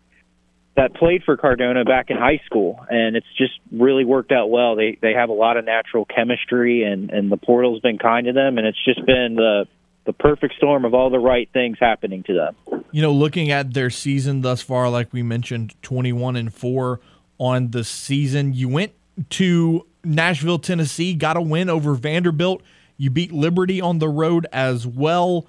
[0.79, 4.77] that played for Cardona back in high school, and it's just really worked out well.
[4.77, 8.33] They they have a lot of natural chemistry, and and the portal's been kind to
[8.33, 9.65] them, and it's just been the
[10.05, 12.83] the perfect storm of all the right things happening to them.
[12.91, 17.01] You know, looking at their season thus far, like we mentioned, twenty one and four
[17.37, 18.53] on the season.
[18.53, 18.93] You went
[19.31, 22.63] to Nashville, Tennessee, got a win over Vanderbilt.
[22.95, 25.45] You beat Liberty on the road as well.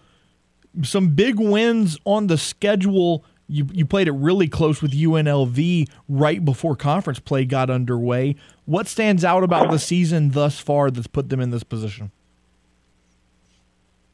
[0.82, 3.24] Some big wins on the schedule.
[3.50, 8.36] You, you played it really close with UNLV right before conference play got underway.
[8.64, 12.12] What stands out about the season thus far that's put them in this position?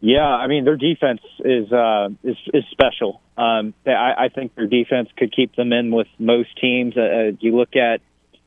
[0.00, 3.20] Yeah, I mean their defense is uh, is is special.
[3.36, 6.96] Um, I, I think their defense could keep them in with most teams.
[6.96, 8.00] Uh, uh, you look at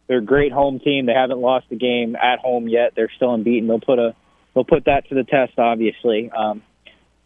[0.08, 2.94] their great home team; they haven't lost a game at home yet.
[2.96, 3.68] They're still unbeaten.
[3.68, 4.16] They'll put a
[4.54, 6.30] they'll put that to the test, obviously.
[6.30, 6.62] Um,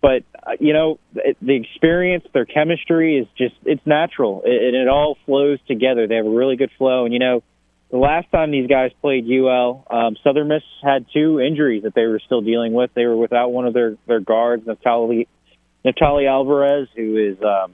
[0.03, 5.17] but uh, you know the experience, their chemistry is just it's natural, it, it all
[5.25, 6.07] flows together.
[6.07, 7.41] They have a really good flow, and you know
[7.89, 12.05] the last time these guys played UL, um, Southern Miss had two injuries that they
[12.05, 12.91] were still dealing with.
[12.93, 15.27] They were without one of their their guards, Naftali
[15.85, 17.71] Naftali Alvarez, who is um,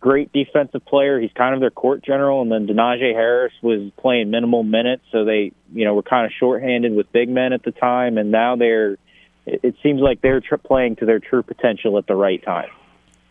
[0.00, 1.18] great defensive player.
[1.18, 5.24] He's kind of their court general, and then Denijay Harris was playing minimal minutes, so
[5.24, 8.56] they you know were kind of shorthanded with big men at the time, and now
[8.56, 8.98] they're
[9.62, 12.70] it seems like they're tr- playing to their true potential at the right time.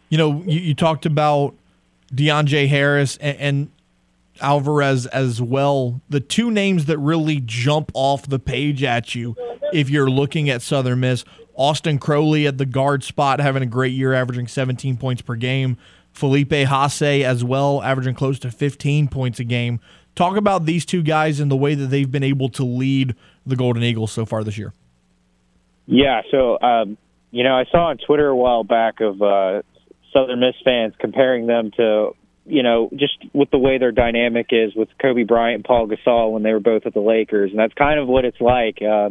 [0.10, 1.56] You know, you, you talked about
[2.14, 3.72] DeAndre Harris, and, and
[4.42, 6.02] Alvarez as well.
[6.10, 9.36] The two names that really jump off the page at you
[9.74, 11.26] if you're looking at Southern Miss
[11.56, 15.78] Austin Crowley at the guard spot, having a great year, averaging 17 points per game.
[16.14, 19.80] Felipe Haase as well, averaging close to 15 points a game.
[20.16, 23.16] Talk about these two guys and the way that they've been able to lead
[23.46, 24.74] the Golden Eagles so far this year.
[25.88, 26.98] Yeah, so um,
[27.32, 29.64] you know, I saw on Twitter a while back of uh,
[30.14, 32.12] Southern Miss fans comparing them to
[32.48, 36.32] you know, just with the way their dynamic is with Kobe Bryant and Paul Gasol
[36.32, 38.80] when they were both at the Lakers, and that's kind of what it's like.
[38.82, 39.10] Uh,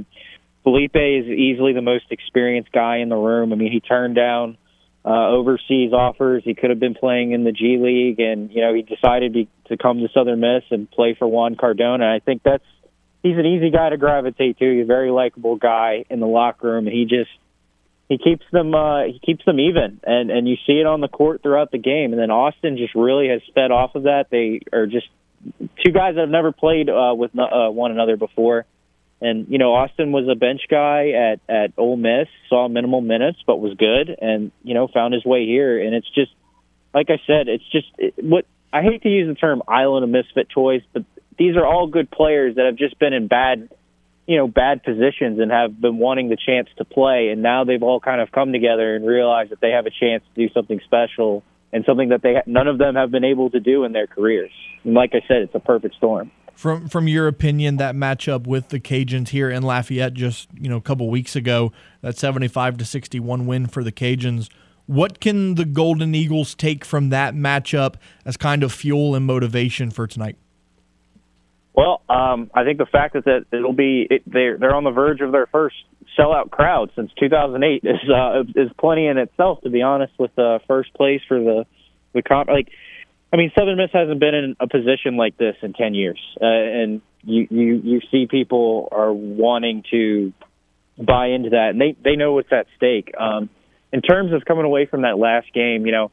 [0.63, 3.53] Felipe is easily the most experienced guy in the room.
[3.53, 4.57] I mean, he turned down
[5.05, 6.43] uh, overseas offers.
[6.45, 9.77] He could have been playing in the G League, and you know, he decided to,
[9.77, 12.07] come to Southern Miss and play for Juan Cardona.
[12.07, 12.65] I think that's
[13.27, 14.75] he's an easy guy to gravitate to.
[14.75, 17.31] He's a very likable guy in the locker room, he just
[18.09, 21.09] he keeps them uh, he keeps them even, and and you see it on the
[21.09, 22.13] court throughout the game.
[22.13, 24.27] And then Austin just really has fed off of that.
[24.31, 25.09] They are just
[25.85, 28.65] two guys that have never played uh, with uh, one another before.
[29.21, 33.39] And you know, Austin was a bench guy at at Ole Miss, saw minimal minutes,
[33.47, 35.83] but was good, and you know, found his way here.
[35.85, 36.31] And it's just
[36.95, 40.11] like I said, it's just it, what I hate to use the term island of
[40.11, 41.03] misfit toys, but
[41.39, 43.69] these are all good players that have just been in bad
[44.27, 47.29] you know, bad positions and have been wanting the chance to play.
[47.29, 50.25] And now they've all kind of come together and realized that they have a chance
[50.35, 53.61] to do something special and something that they none of them have been able to
[53.61, 54.51] do in their careers.
[54.85, 56.31] And like I said, it's a perfect storm.
[56.55, 60.77] From from your opinion, that matchup with the Cajuns here in Lafayette just you know
[60.77, 64.49] a couple weeks ago, that seventy five to sixty one win for the Cajuns.
[64.87, 69.91] What can the Golden Eagles take from that matchup as kind of fuel and motivation
[69.91, 70.37] for tonight?
[71.77, 74.91] Well, um, I think the fact that, that it'll be it, they're they're on the
[74.91, 75.77] verge of their first
[76.19, 79.61] sellout crowd since 2008 is uh, is plenty in itself.
[79.63, 81.67] To be honest, with uh, first place for the
[82.15, 82.69] the comp, like
[83.31, 86.47] I mean, Southern Miss hasn't been in a position like this in 10 years, uh,
[86.47, 90.33] and you you you see people are wanting to
[90.97, 93.13] buy into that, and they they know what's at stake.
[93.19, 93.51] Um,
[93.93, 96.11] in terms of coming away from that last game, you know,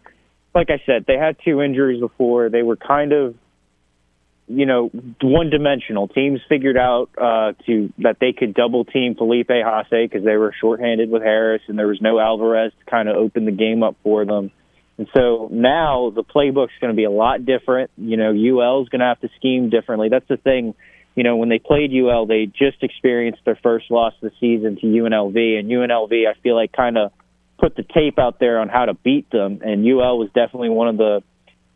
[0.53, 2.49] like I said, they had two injuries before.
[2.49, 3.35] They were kind of
[4.47, 4.89] you know,
[5.21, 6.07] one dimensional.
[6.07, 10.53] Teams figured out uh, to that they could double team Felipe Haase because they were
[10.59, 13.95] shorthanded with Harris and there was no Alvarez to kind of open the game up
[14.03, 14.51] for them.
[14.97, 17.89] And so now the playbook's going to be a lot different.
[17.97, 20.09] You know, UL is going to have to scheme differently.
[20.09, 20.75] That's the thing.
[21.15, 24.77] You know, when they played UL, they just experienced their first loss of the season
[24.77, 27.11] to UNLV, and UNLV, I feel like, kind of
[27.59, 29.61] put the tape out there on how to beat them.
[29.63, 31.23] And UL was definitely one of the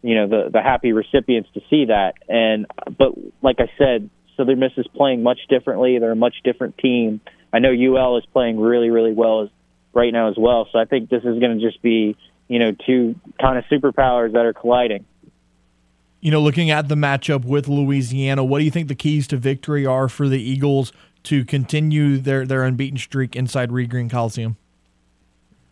[0.07, 2.13] you know the the happy recipients to see that.
[2.29, 2.65] And
[2.97, 3.11] but
[3.41, 5.99] like I said, Southern Miss is playing much differently.
[5.99, 7.19] They're a much different team.
[7.51, 9.49] I know UL is playing really really well
[9.93, 10.69] right now as well.
[10.71, 12.15] So I think this is going to just be
[12.47, 15.05] you know two kind of superpowers that are colliding.
[16.21, 19.37] You know, looking at the matchup with Louisiana, what do you think the keys to
[19.37, 20.93] victory are for the Eagles
[21.23, 24.55] to continue their their unbeaten streak inside Reed Green Coliseum?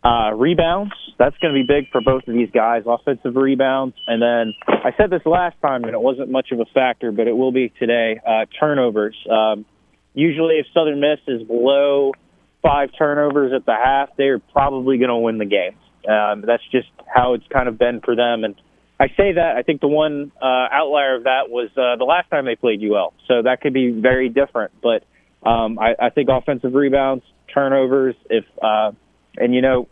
[0.06, 3.96] Uh, rebounds, that's going to be big for both of these guys, offensive rebounds.
[4.06, 7.26] And then I said this last time, and it wasn't much of a factor, but
[7.26, 8.20] it will be today.
[8.24, 9.16] Uh, turnovers.
[9.28, 9.64] Um,
[10.14, 12.12] usually, if Southern Miss is below
[12.62, 15.74] five turnovers at the half, they're probably going to win the game.
[16.08, 18.44] Um, that's just how it's kind of been for them.
[18.44, 18.54] And
[19.00, 22.30] I say that I think the one uh, outlier of that was uh, the last
[22.30, 24.70] time they played UL, so that could be very different.
[24.80, 25.02] But
[25.48, 28.92] um, I, I think offensive rebounds, turnovers, if uh,
[29.36, 29.88] and you know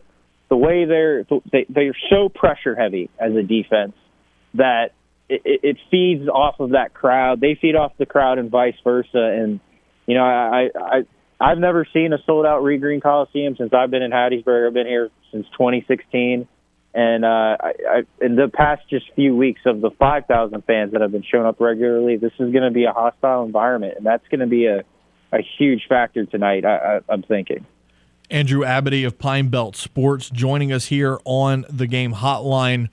[0.55, 3.93] the way they're they, they're so pressure heavy as a defense
[4.53, 4.91] that
[5.27, 7.41] it, it feeds off of that crowd.
[7.41, 9.09] They feed off the crowd and vice versa.
[9.13, 9.59] And
[10.07, 11.01] you know, I I
[11.41, 14.67] I've never seen a sold out Reed Green Coliseum since I've been in Hattiesburg.
[14.67, 16.47] I've been here since 2016.
[16.93, 21.01] And uh, I, I, in the past just few weeks of the 5,000 fans that
[21.01, 24.25] have been showing up regularly, this is going to be a hostile environment, and that's
[24.29, 24.85] going to be a,
[25.33, 26.63] a huge factor tonight.
[26.63, 27.65] I, I, I'm thinking.
[28.29, 32.89] Andrew Abity of Pine Belt Sports joining us here on the game hotline.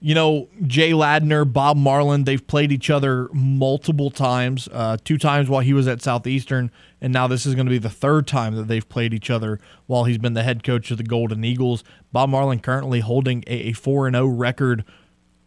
[0.00, 5.48] You know, Jay Ladner, Bob Marlin, they've played each other multiple times, uh, two times
[5.48, 6.70] while he was at Southeastern,
[7.00, 9.58] and now this is going to be the third time that they've played each other
[9.86, 11.84] while he's been the head coach of the Golden Eagles.
[12.12, 14.84] Bob Marlin currently holding a 4 0 record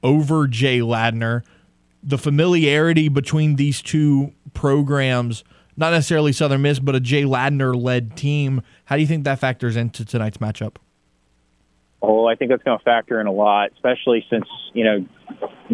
[0.01, 1.43] over Jay Ladner.
[2.01, 5.43] The familiarity between these two programs,
[5.75, 9.37] not necessarily Southern Miss, but a Jay Ladner led team, how do you think that
[9.37, 10.77] factors into tonight's matchup?
[12.01, 15.05] Oh, I think that's going to factor in a lot, especially since you know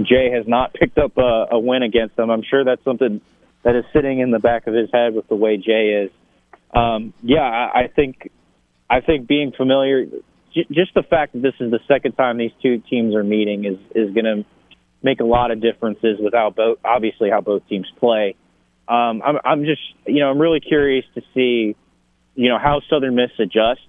[0.01, 2.31] Jay has not picked up a, a win against them.
[2.31, 3.21] I'm sure that's something
[3.63, 6.11] that is sitting in the back of his head with the way Jay is.
[6.75, 8.31] Um, yeah, I, I think
[8.89, 10.05] I think being familiar,
[10.55, 13.65] j- just the fact that this is the second time these two teams are meeting
[13.65, 14.43] is is going to
[15.03, 18.35] make a lot of differences with how both obviously how both teams play.
[18.87, 21.75] Um, I'm I'm just you know I'm really curious to see
[22.35, 23.81] you know how Southern Miss adjusts.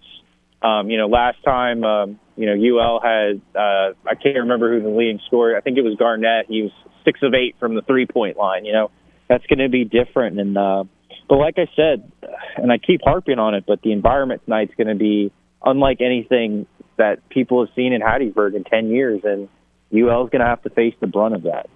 [0.63, 4.83] Um, you know, last time um, you know, UL had uh, I can't remember who
[4.83, 5.57] the leading scorer.
[5.57, 6.47] I think it was Garnett.
[6.49, 6.73] He was
[7.05, 8.65] six of eight from the three point line.
[8.65, 8.91] You know,
[9.29, 10.41] that's going to be different.
[10.41, 10.85] And uh,
[11.29, 12.11] but like I said,
[12.57, 15.33] and I keep harping on it, but the environment tonight's going to be
[15.65, 16.67] unlike anything
[16.97, 19.49] that people have seen in Hattiesburg in ten years, and
[19.93, 21.69] UL is going to have to face the brunt of that.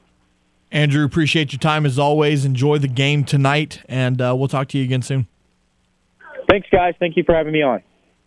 [0.71, 2.45] Andrew, appreciate your time as always.
[2.45, 5.29] Enjoy the game tonight, and uh, we'll talk to you again soon.
[6.49, 6.95] Thanks, guys.
[6.99, 7.83] Thank you for having me on.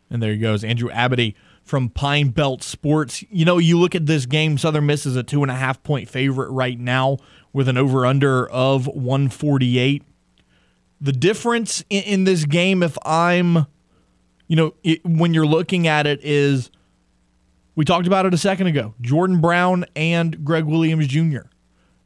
[0.10, 3.24] And there he goes, Andrew Abity from Pine Belt Sports.
[3.30, 5.82] You know, you look at this game, Southern Miss is a two and a half
[5.84, 7.18] point favorite right now
[7.54, 10.04] with an over under of 148.
[11.00, 13.66] The difference in, in this game, if I'm,
[14.48, 16.70] you know, it, when you're looking at it, is
[17.76, 21.44] we talked about it a second ago Jordan Brown and Greg Williams Jr.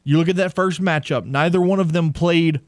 [0.03, 2.61] You look at that first matchup, neither one of them played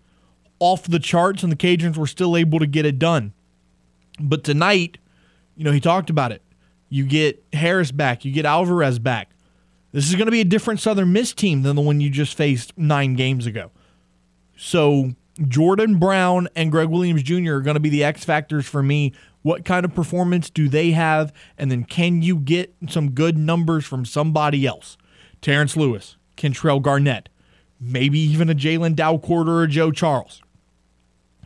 [0.59, 3.33] off the charts, and the Cajuns were still able to get it done.
[4.19, 4.97] But tonight,
[5.55, 6.41] you know, he talked about it.
[6.89, 8.25] You get Harris back.
[8.25, 9.31] You get Alvarez back.
[9.91, 12.35] This is going to be a different Southern Miss team than the one you just
[12.35, 13.71] faced nine games ago.
[14.55, 15.13] So
[15.47, 17.53] Jordan Brown and Greg Williams Jr.
[17.53, 19.13] are going to be the X factors for me.
[19.41, 21.31] What kind of performance do they have?
[21.57, 24.97] And then can you get some good numbers from somebody else?
[25.41, 27.29] Terrence Lewis, Kentrell Garnett,
[27.79, 30.41] maybe even a Jalen Dalcourt or a Joe Charles.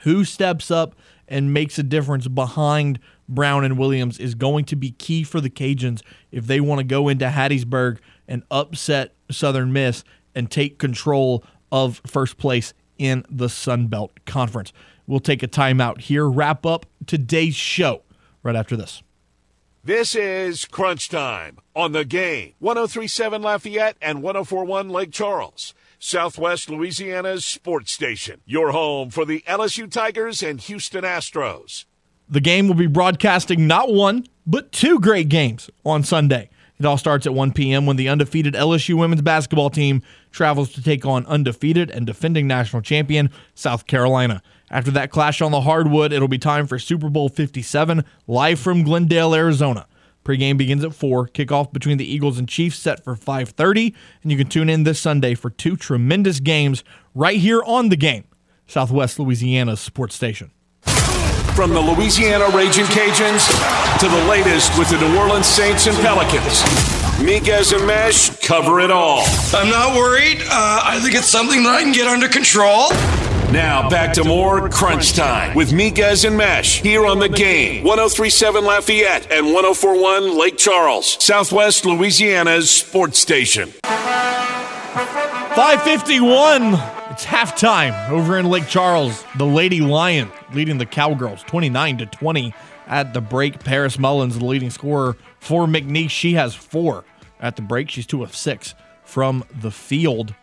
[0.01, 0.95] Who steps up
[1.31, 2.99] and makes a difference behind
[3.29, 6.83] Brown and Williams is going to be key for the Cajuns if they want to
[6.83, 10.03] go into Hattiesburg and upset Southern Miss
[10.35, 14.73] and take control of first place in the Sun Belt Conference.
[15.07, 18.03] We'll take a timeout here, wrap up today's show
[18.43, 19.01] right after this.
[19.85, 25.73] This is Crunch Time on the game 1037 Lafayette and 1041 Lake Charles.
[26.03, 28.41] Southwest Louisiana's sports station.
[28.47, 31.85] Your home for the LSU Tigers and Houston Astros.
[32.27, 36.49] The game will be broadcasting not one, but two great games on Sunday.
[36.79, 37.85] It all starts at 1 p.m.
[37.85, 40.01] when the undefeated LSU women's basketball team
[40.31, 44.41] travels to take on undefeated and defending national champion South Carolina.
[44.71, 48.81] After that clash on the hardwood, it'll be time for Super Bowl 57 live from
[48.81, 49.85] Glendale, Arizona.
[50.23, 51.27] Pregame begins at 4.
[51.29, 54.99] Kickoff between the Eagles and Chiefs set for 5:30, and you can tune in this
[54.99, 56.83] Sunday for two tremendous games
[57.15, 58.25] right here on the game,
[58.67, 60.51] Southwest Louisiana's sports station.
[61.55, 63.47] From the Louisiana Raging Cajuns
[63.99, 66.63] to the latest with the New Orleans Saints and Pelicans.
[67.19, 69.23] Miguez and Mesh cover it all.
[69.53, 70.41] I'm not worried.
[70.41, 72.89] Uh, I think it's something that I can get under control.
[73.51, 77.83] Now back to more Crunch Time with Miguez and Mesh here on the game.
[77.83, 83.67] 1037 Lafayette and 1041 Lake Charles, Southwest Louisiana's sports station.
[83.83, 86.75] 551.
[87.11, 89.25] It's halftime over in Lake Charles.
[89.35, 92.53] The Lady Lion leading the Cowgirls 29 to 20
[92.87, 93.65] at the break.
[93.65, 96.09] Paris Mullins, the leading scorer for McNeese.
[96.09, 97.03] She has four
[97.41, 97.89] at the break.
[97.89, 100.35] She's two of six from the field.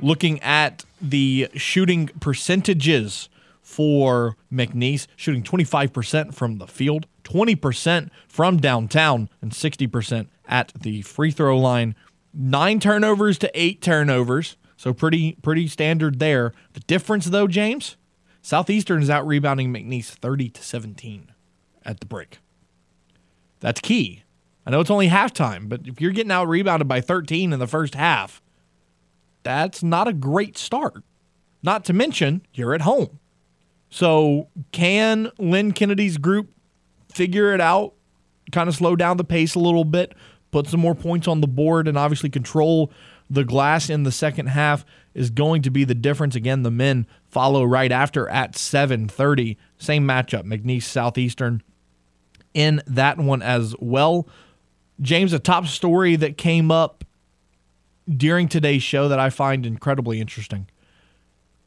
[0.00, 3.28] Looking at the shooting percentages
[3.62, 11.30] for McNeese, shooting 25% from the field, 20% from downtown, and 60% at the free
[11.30, 11.94] throw line.
[12.32, 14.56] Nine turnovers to eight turnovers.
[14.76, 16.52] So pretty pretty standard there.
[16.72, 17.96] The difference though, James,
[18.42, 21.32] Southeastern is out rebounding McNeese 30 to 17
[21.84, 22.38] at the break.
[23.60, 24.22] That's key.
[24.64, 27.66] I know it's only halftime, but if you're getting out rebounded by 13 in the
[27.66, 28.40] first half,
[29.42, 31.02] that's not a great start.
[31.62, 33.18] Not to mention, you're at home.
[33.90, 36.50] So, can Lynn Kennedy's group
[37.12, 37.94] figure it out,
[38.52, 40.14] kind of slow down the pace a little bit,
[40.50, 42.92] put some more points on the board, and obviously control
[43.30, 44.84] the glass in the second half
[45.14, 46.34] is going to be the difference.
[46.34, 49.56] Again, the men follow right after at 7:30.
[49.78, 51.62] Same matchup, McNeese Southeastern
[52.54, 54.28] in that one as well.
[55.00, 57.04] James, a top story that came up
[58.16, 60.68] during today's show that I find incredibly interesting.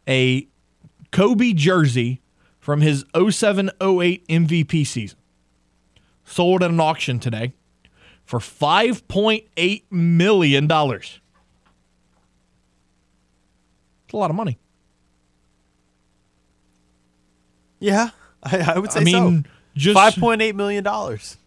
[0.08, 0.48] A
[1.12, 2.22] Kobe jersey
[2.60, 5.18] from his 07 08 MVP season
[6.24, 7.54] sold at an auction today
[8.24, 10.66] for $5.8 million.
[10.72, 11.20] It's
[14.14, 14.58] a lot of money.
[17.80, 18.12] Yeah,
[18.44, 19.50] I, I would say I mean, so.
[19.76, 21.38] just five point eight million dollars.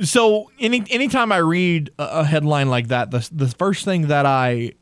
[0.00, 4.26] So any anytime I read a, a headline like that, the the first thing that
[4.26, 4.72] I You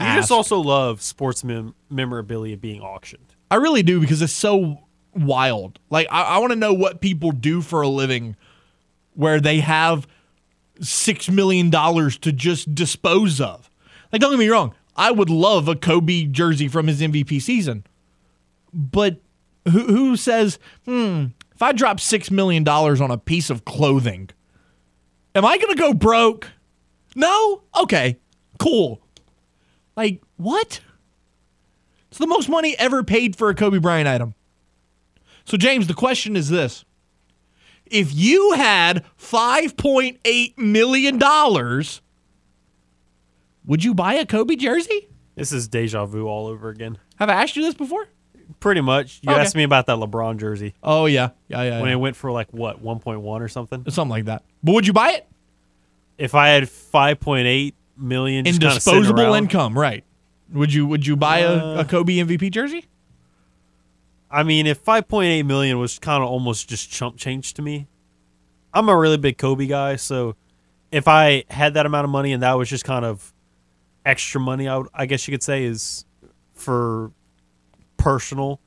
[0.00, 3.26] ask, just also love sports mem- memorabilia being auctioned.
[3.50, 4.78] I really do because it's so
[5.14, 5.78] wild.
[5.90, 8.34] Like I, I want to know what people do for a living,
[9.14, 10.06] where they have
[10.80, 13.70] six million dollars to just dispose of.
[14.10, 17.84] Like don't get me wrong, I would love a Kobe jersey from his MVP season,
[18.72, 19.20] but
[19.70, 24.30] who who says, hmm, if I drop six million dollars on a piece of clothing,
[25.34, 26.50] am I gonna go broke?
[27.14, 27.62] No?
[27.80, 28.18] Okay,
[28.58, 29.00] cool.
[29.96, 30.80] Like what?
[32.08, 34.34] It's the most money ever paid for a Kobe Bryant item.
[35.44, 36.84] So, James, the question is this
[37.86, 41.18] If you had $5.8 million,
[43.64, 45.08] would you buy a Kobe jersey?
[45.34, 46.98] This is deja vu all over again.
[47.16, 48.08] Have I asked you this before?
[48.62, 49.18] Pretty much.
[49.22, 49.40] You Okay.
[49.40, 50.72] asked me about that LeBron jersey.
[50.84, 51.30] Oh, yeah.
[51.48, 51.80] Yeah, yeah.
[51.80, 51.94] When yeah.
[51.96, 53.84] it went for like what, one point one or something?
[53.90, 54.44] Something like that.
[54.62, 55.26] But would you buy it?
[56.16, 60.04] If I had five point eight million In just kinda sitting disposable around- income, right.
[60.52, 62.84] Would you would you buy a, Uh, a Kobe MVP jersey?
[64.30, 67.86] I mean, if 5.8 million was kind of almost just chump change to me,
[68.72, 69.96] I'm a really big Kobe guy.
[69.96, 70.36] So
[70.90, 73.32] if I had that amount of money and that was just kind of
[74.06, 76.06] extra money, I, would, I guess you could say is
[76.54, 77.10] for
[78.02, 78.60] personal,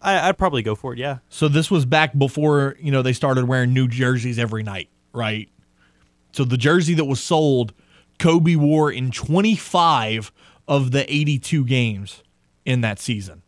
[0.00, 0.98] I, I'd probably go for it.
[0.98, 1.18] Yeah.
[1.28, 5.48] So this was back before, you know, they started wearing new jerseys every night, right?
[6.32, 7.72] So the jersey that was sold,
[8.18, 10.32] Kobe wore in 25
[10.68, 12.22] of the 82 games
[12.64, 13.42] in that season.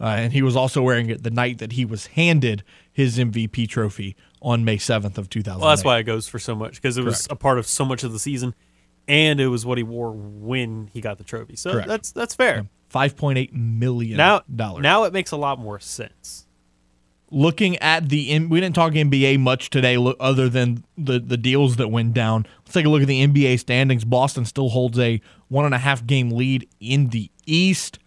[0.00, 2.62] Uh, and he was also wearing it the night that he was handed
[2.92, 5.60] his MVP trophy on May 7th of 2000.
[5.60, 7.84] Well, that's why it goes for so much because it was a part of so
[7.84, 8.54] much of the season,
[9.06, 11.54] and it was what he wore when he got the trophy.
[11.56, 11.88] So Correct.
[11.88, 12.66] that's that's fair.
[12.92, 14.82] 5.8 million Now, dollars.
[14.82, 16.46] now it makes a lot more sense.
[17.30, 21.88] looking at the we didn't talk NBA much today other than the the deals that
[21.88, 22.46] went down.
[22.64, 24.04] Let's take a look at the NBA standings.
[24.04, 27.98] Boston still holds a one and a half game lead in the East.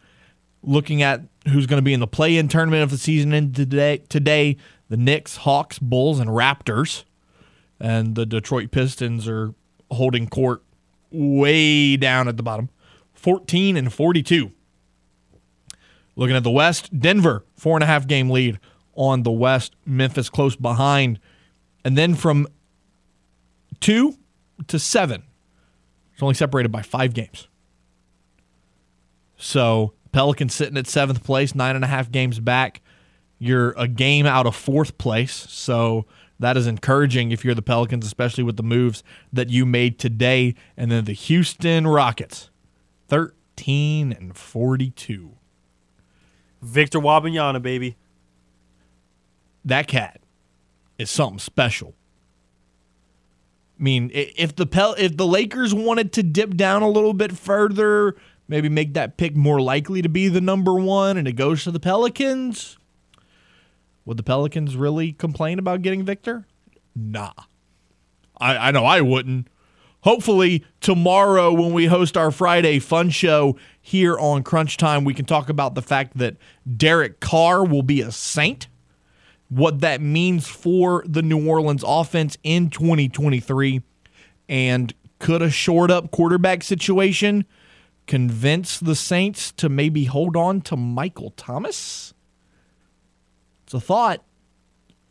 [0.66, 3.98] Looking at who's going to be in the play-in tournament of the season in today,
[4.10, 4.56] today
[4.90, 7.04] the Knicks, Hawks, Bulls, and Raptors,
[7.80, 9.54] and the Detroit Pistons are
[9.92, 10.64] holding court
[11.12, 12.70] way down at the bottom,
[13.14, 14.52] fourteen and forty-two.
[16.16, 18.60] Looking at the West, Denver, four and a half game lead
[18.96, 21.20] on the West, Memphis close behind.
[21.84, 22.48] And then from
[23.80, 24.18] two
[24.68, 25.24] to seven,
[26.14, 27.48] it's only separated by five games.
[29.38, 32.82] So Pelicans sitting at seventh place, nine and a half games back.
[33.40, 35.34] You're a game out of fourth place.
[35.50, 36.06] So
[36.40, 39.04] that is encouraging if you're the Pelicans, especially with the moves
[39.34, 40.56] that you made today.
[40.78, 42.52] And then the Houston Rockets,
[43.10, 45.32] 13 and 42.
[46.64, 47.98] Victor Wembanyama, baby.
[49.66, 50.20] that cat
[50.98, 51.94] is something special.
[53.80, 57.38] I mean, if the Pel- if the Lakers wanted to dip down a little bit
[57.38, 58.16] further,
[58.48, 61.72] maybe make that pick more likely to be the number one, and it goes to
[61.72, 62.78] the Pelicans,
[64.06, 66.46] would the Pelicans really complain about getting Victor?
[66.96, 67.34] Nah,
[68.38, 69.48] I, I know I wouldn't.
[70.04, 75.26] Hopefully, tomorrow when we host our Friday fun show here on Crunch Time, we can
[75.26, 76.36] talk about the fact that
[76.78, 78.68] Derek Carr will be a Saint
[79.50, 83.84] what that means for the New Orleans offense in 2023
[84.50, 87.46] and could a shored up quarterback situation
[88.08, 92.14] convince the Saints to maybe hold on to Michael Thomas?
[93.64, 94.24] It's a thought.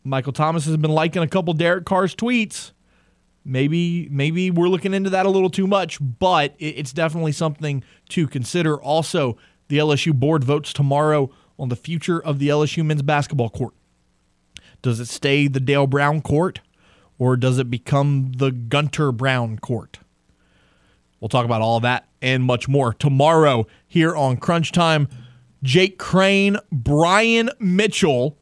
[0.03, 2.73] Michael Thomas has been liking a couple Derek Carr's tweets.
[3.45, 8.27] Maybe maybe we're looking into that a little too much, but it's definitely something to
[8.27, 8.81] consider.
[8.81, 9.37] Also,
[9.67, 11.29] the LSU board votes tomorrow
[11.59, 13.73] on the future of the LSU men's basketball court.
[14.81, 16.61] Does it stay the Dale Brown court
[17.17, 19.99] or does it become the Gunter Brown court?
[21.19, 22.93] We'll talk about all that and much more.
[22.93, 25.07] Tomorrow here on Crunch Time,
[25.63, 28.37] Jake Crane, Brian Mitchell,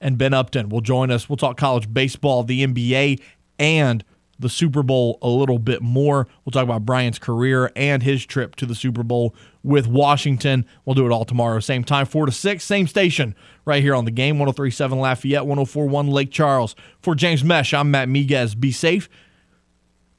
[0.00, 1.28] and Ben Upton will join us.
[1.28, 3.20] We'll talk college baseball, the NBA,
[3.58, 4.04] and
[4.38, 6.28] the Super Bowl a little bit more.
[6.44, 10.66] We'll talk about Brian's career and his trip to the Super Bowl with Washington.
[10.84, 13.34] We'll do it all tomorrow, same time, 4 to 6, same station,
[13.64, 16.76] right here on the game 1037 Lafayette, 1041 Lake Charles.
[17.00, 18.58] For James Mesh, I'm Matt Miguez.
[18.58, 19.08] Be safe.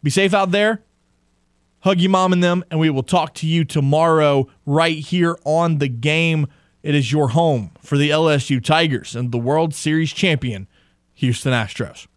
[0.03, 0.84] Be safe out there.
[1.81, 5.77] Hug your mom and them, and we will talk to you tomorrow right here on
[5.77, 6.48] the game.
[6.81, 10.68] It is your home for the LSU Tigers and the World Series champion,
[11.15, 12.07] Houston Astros.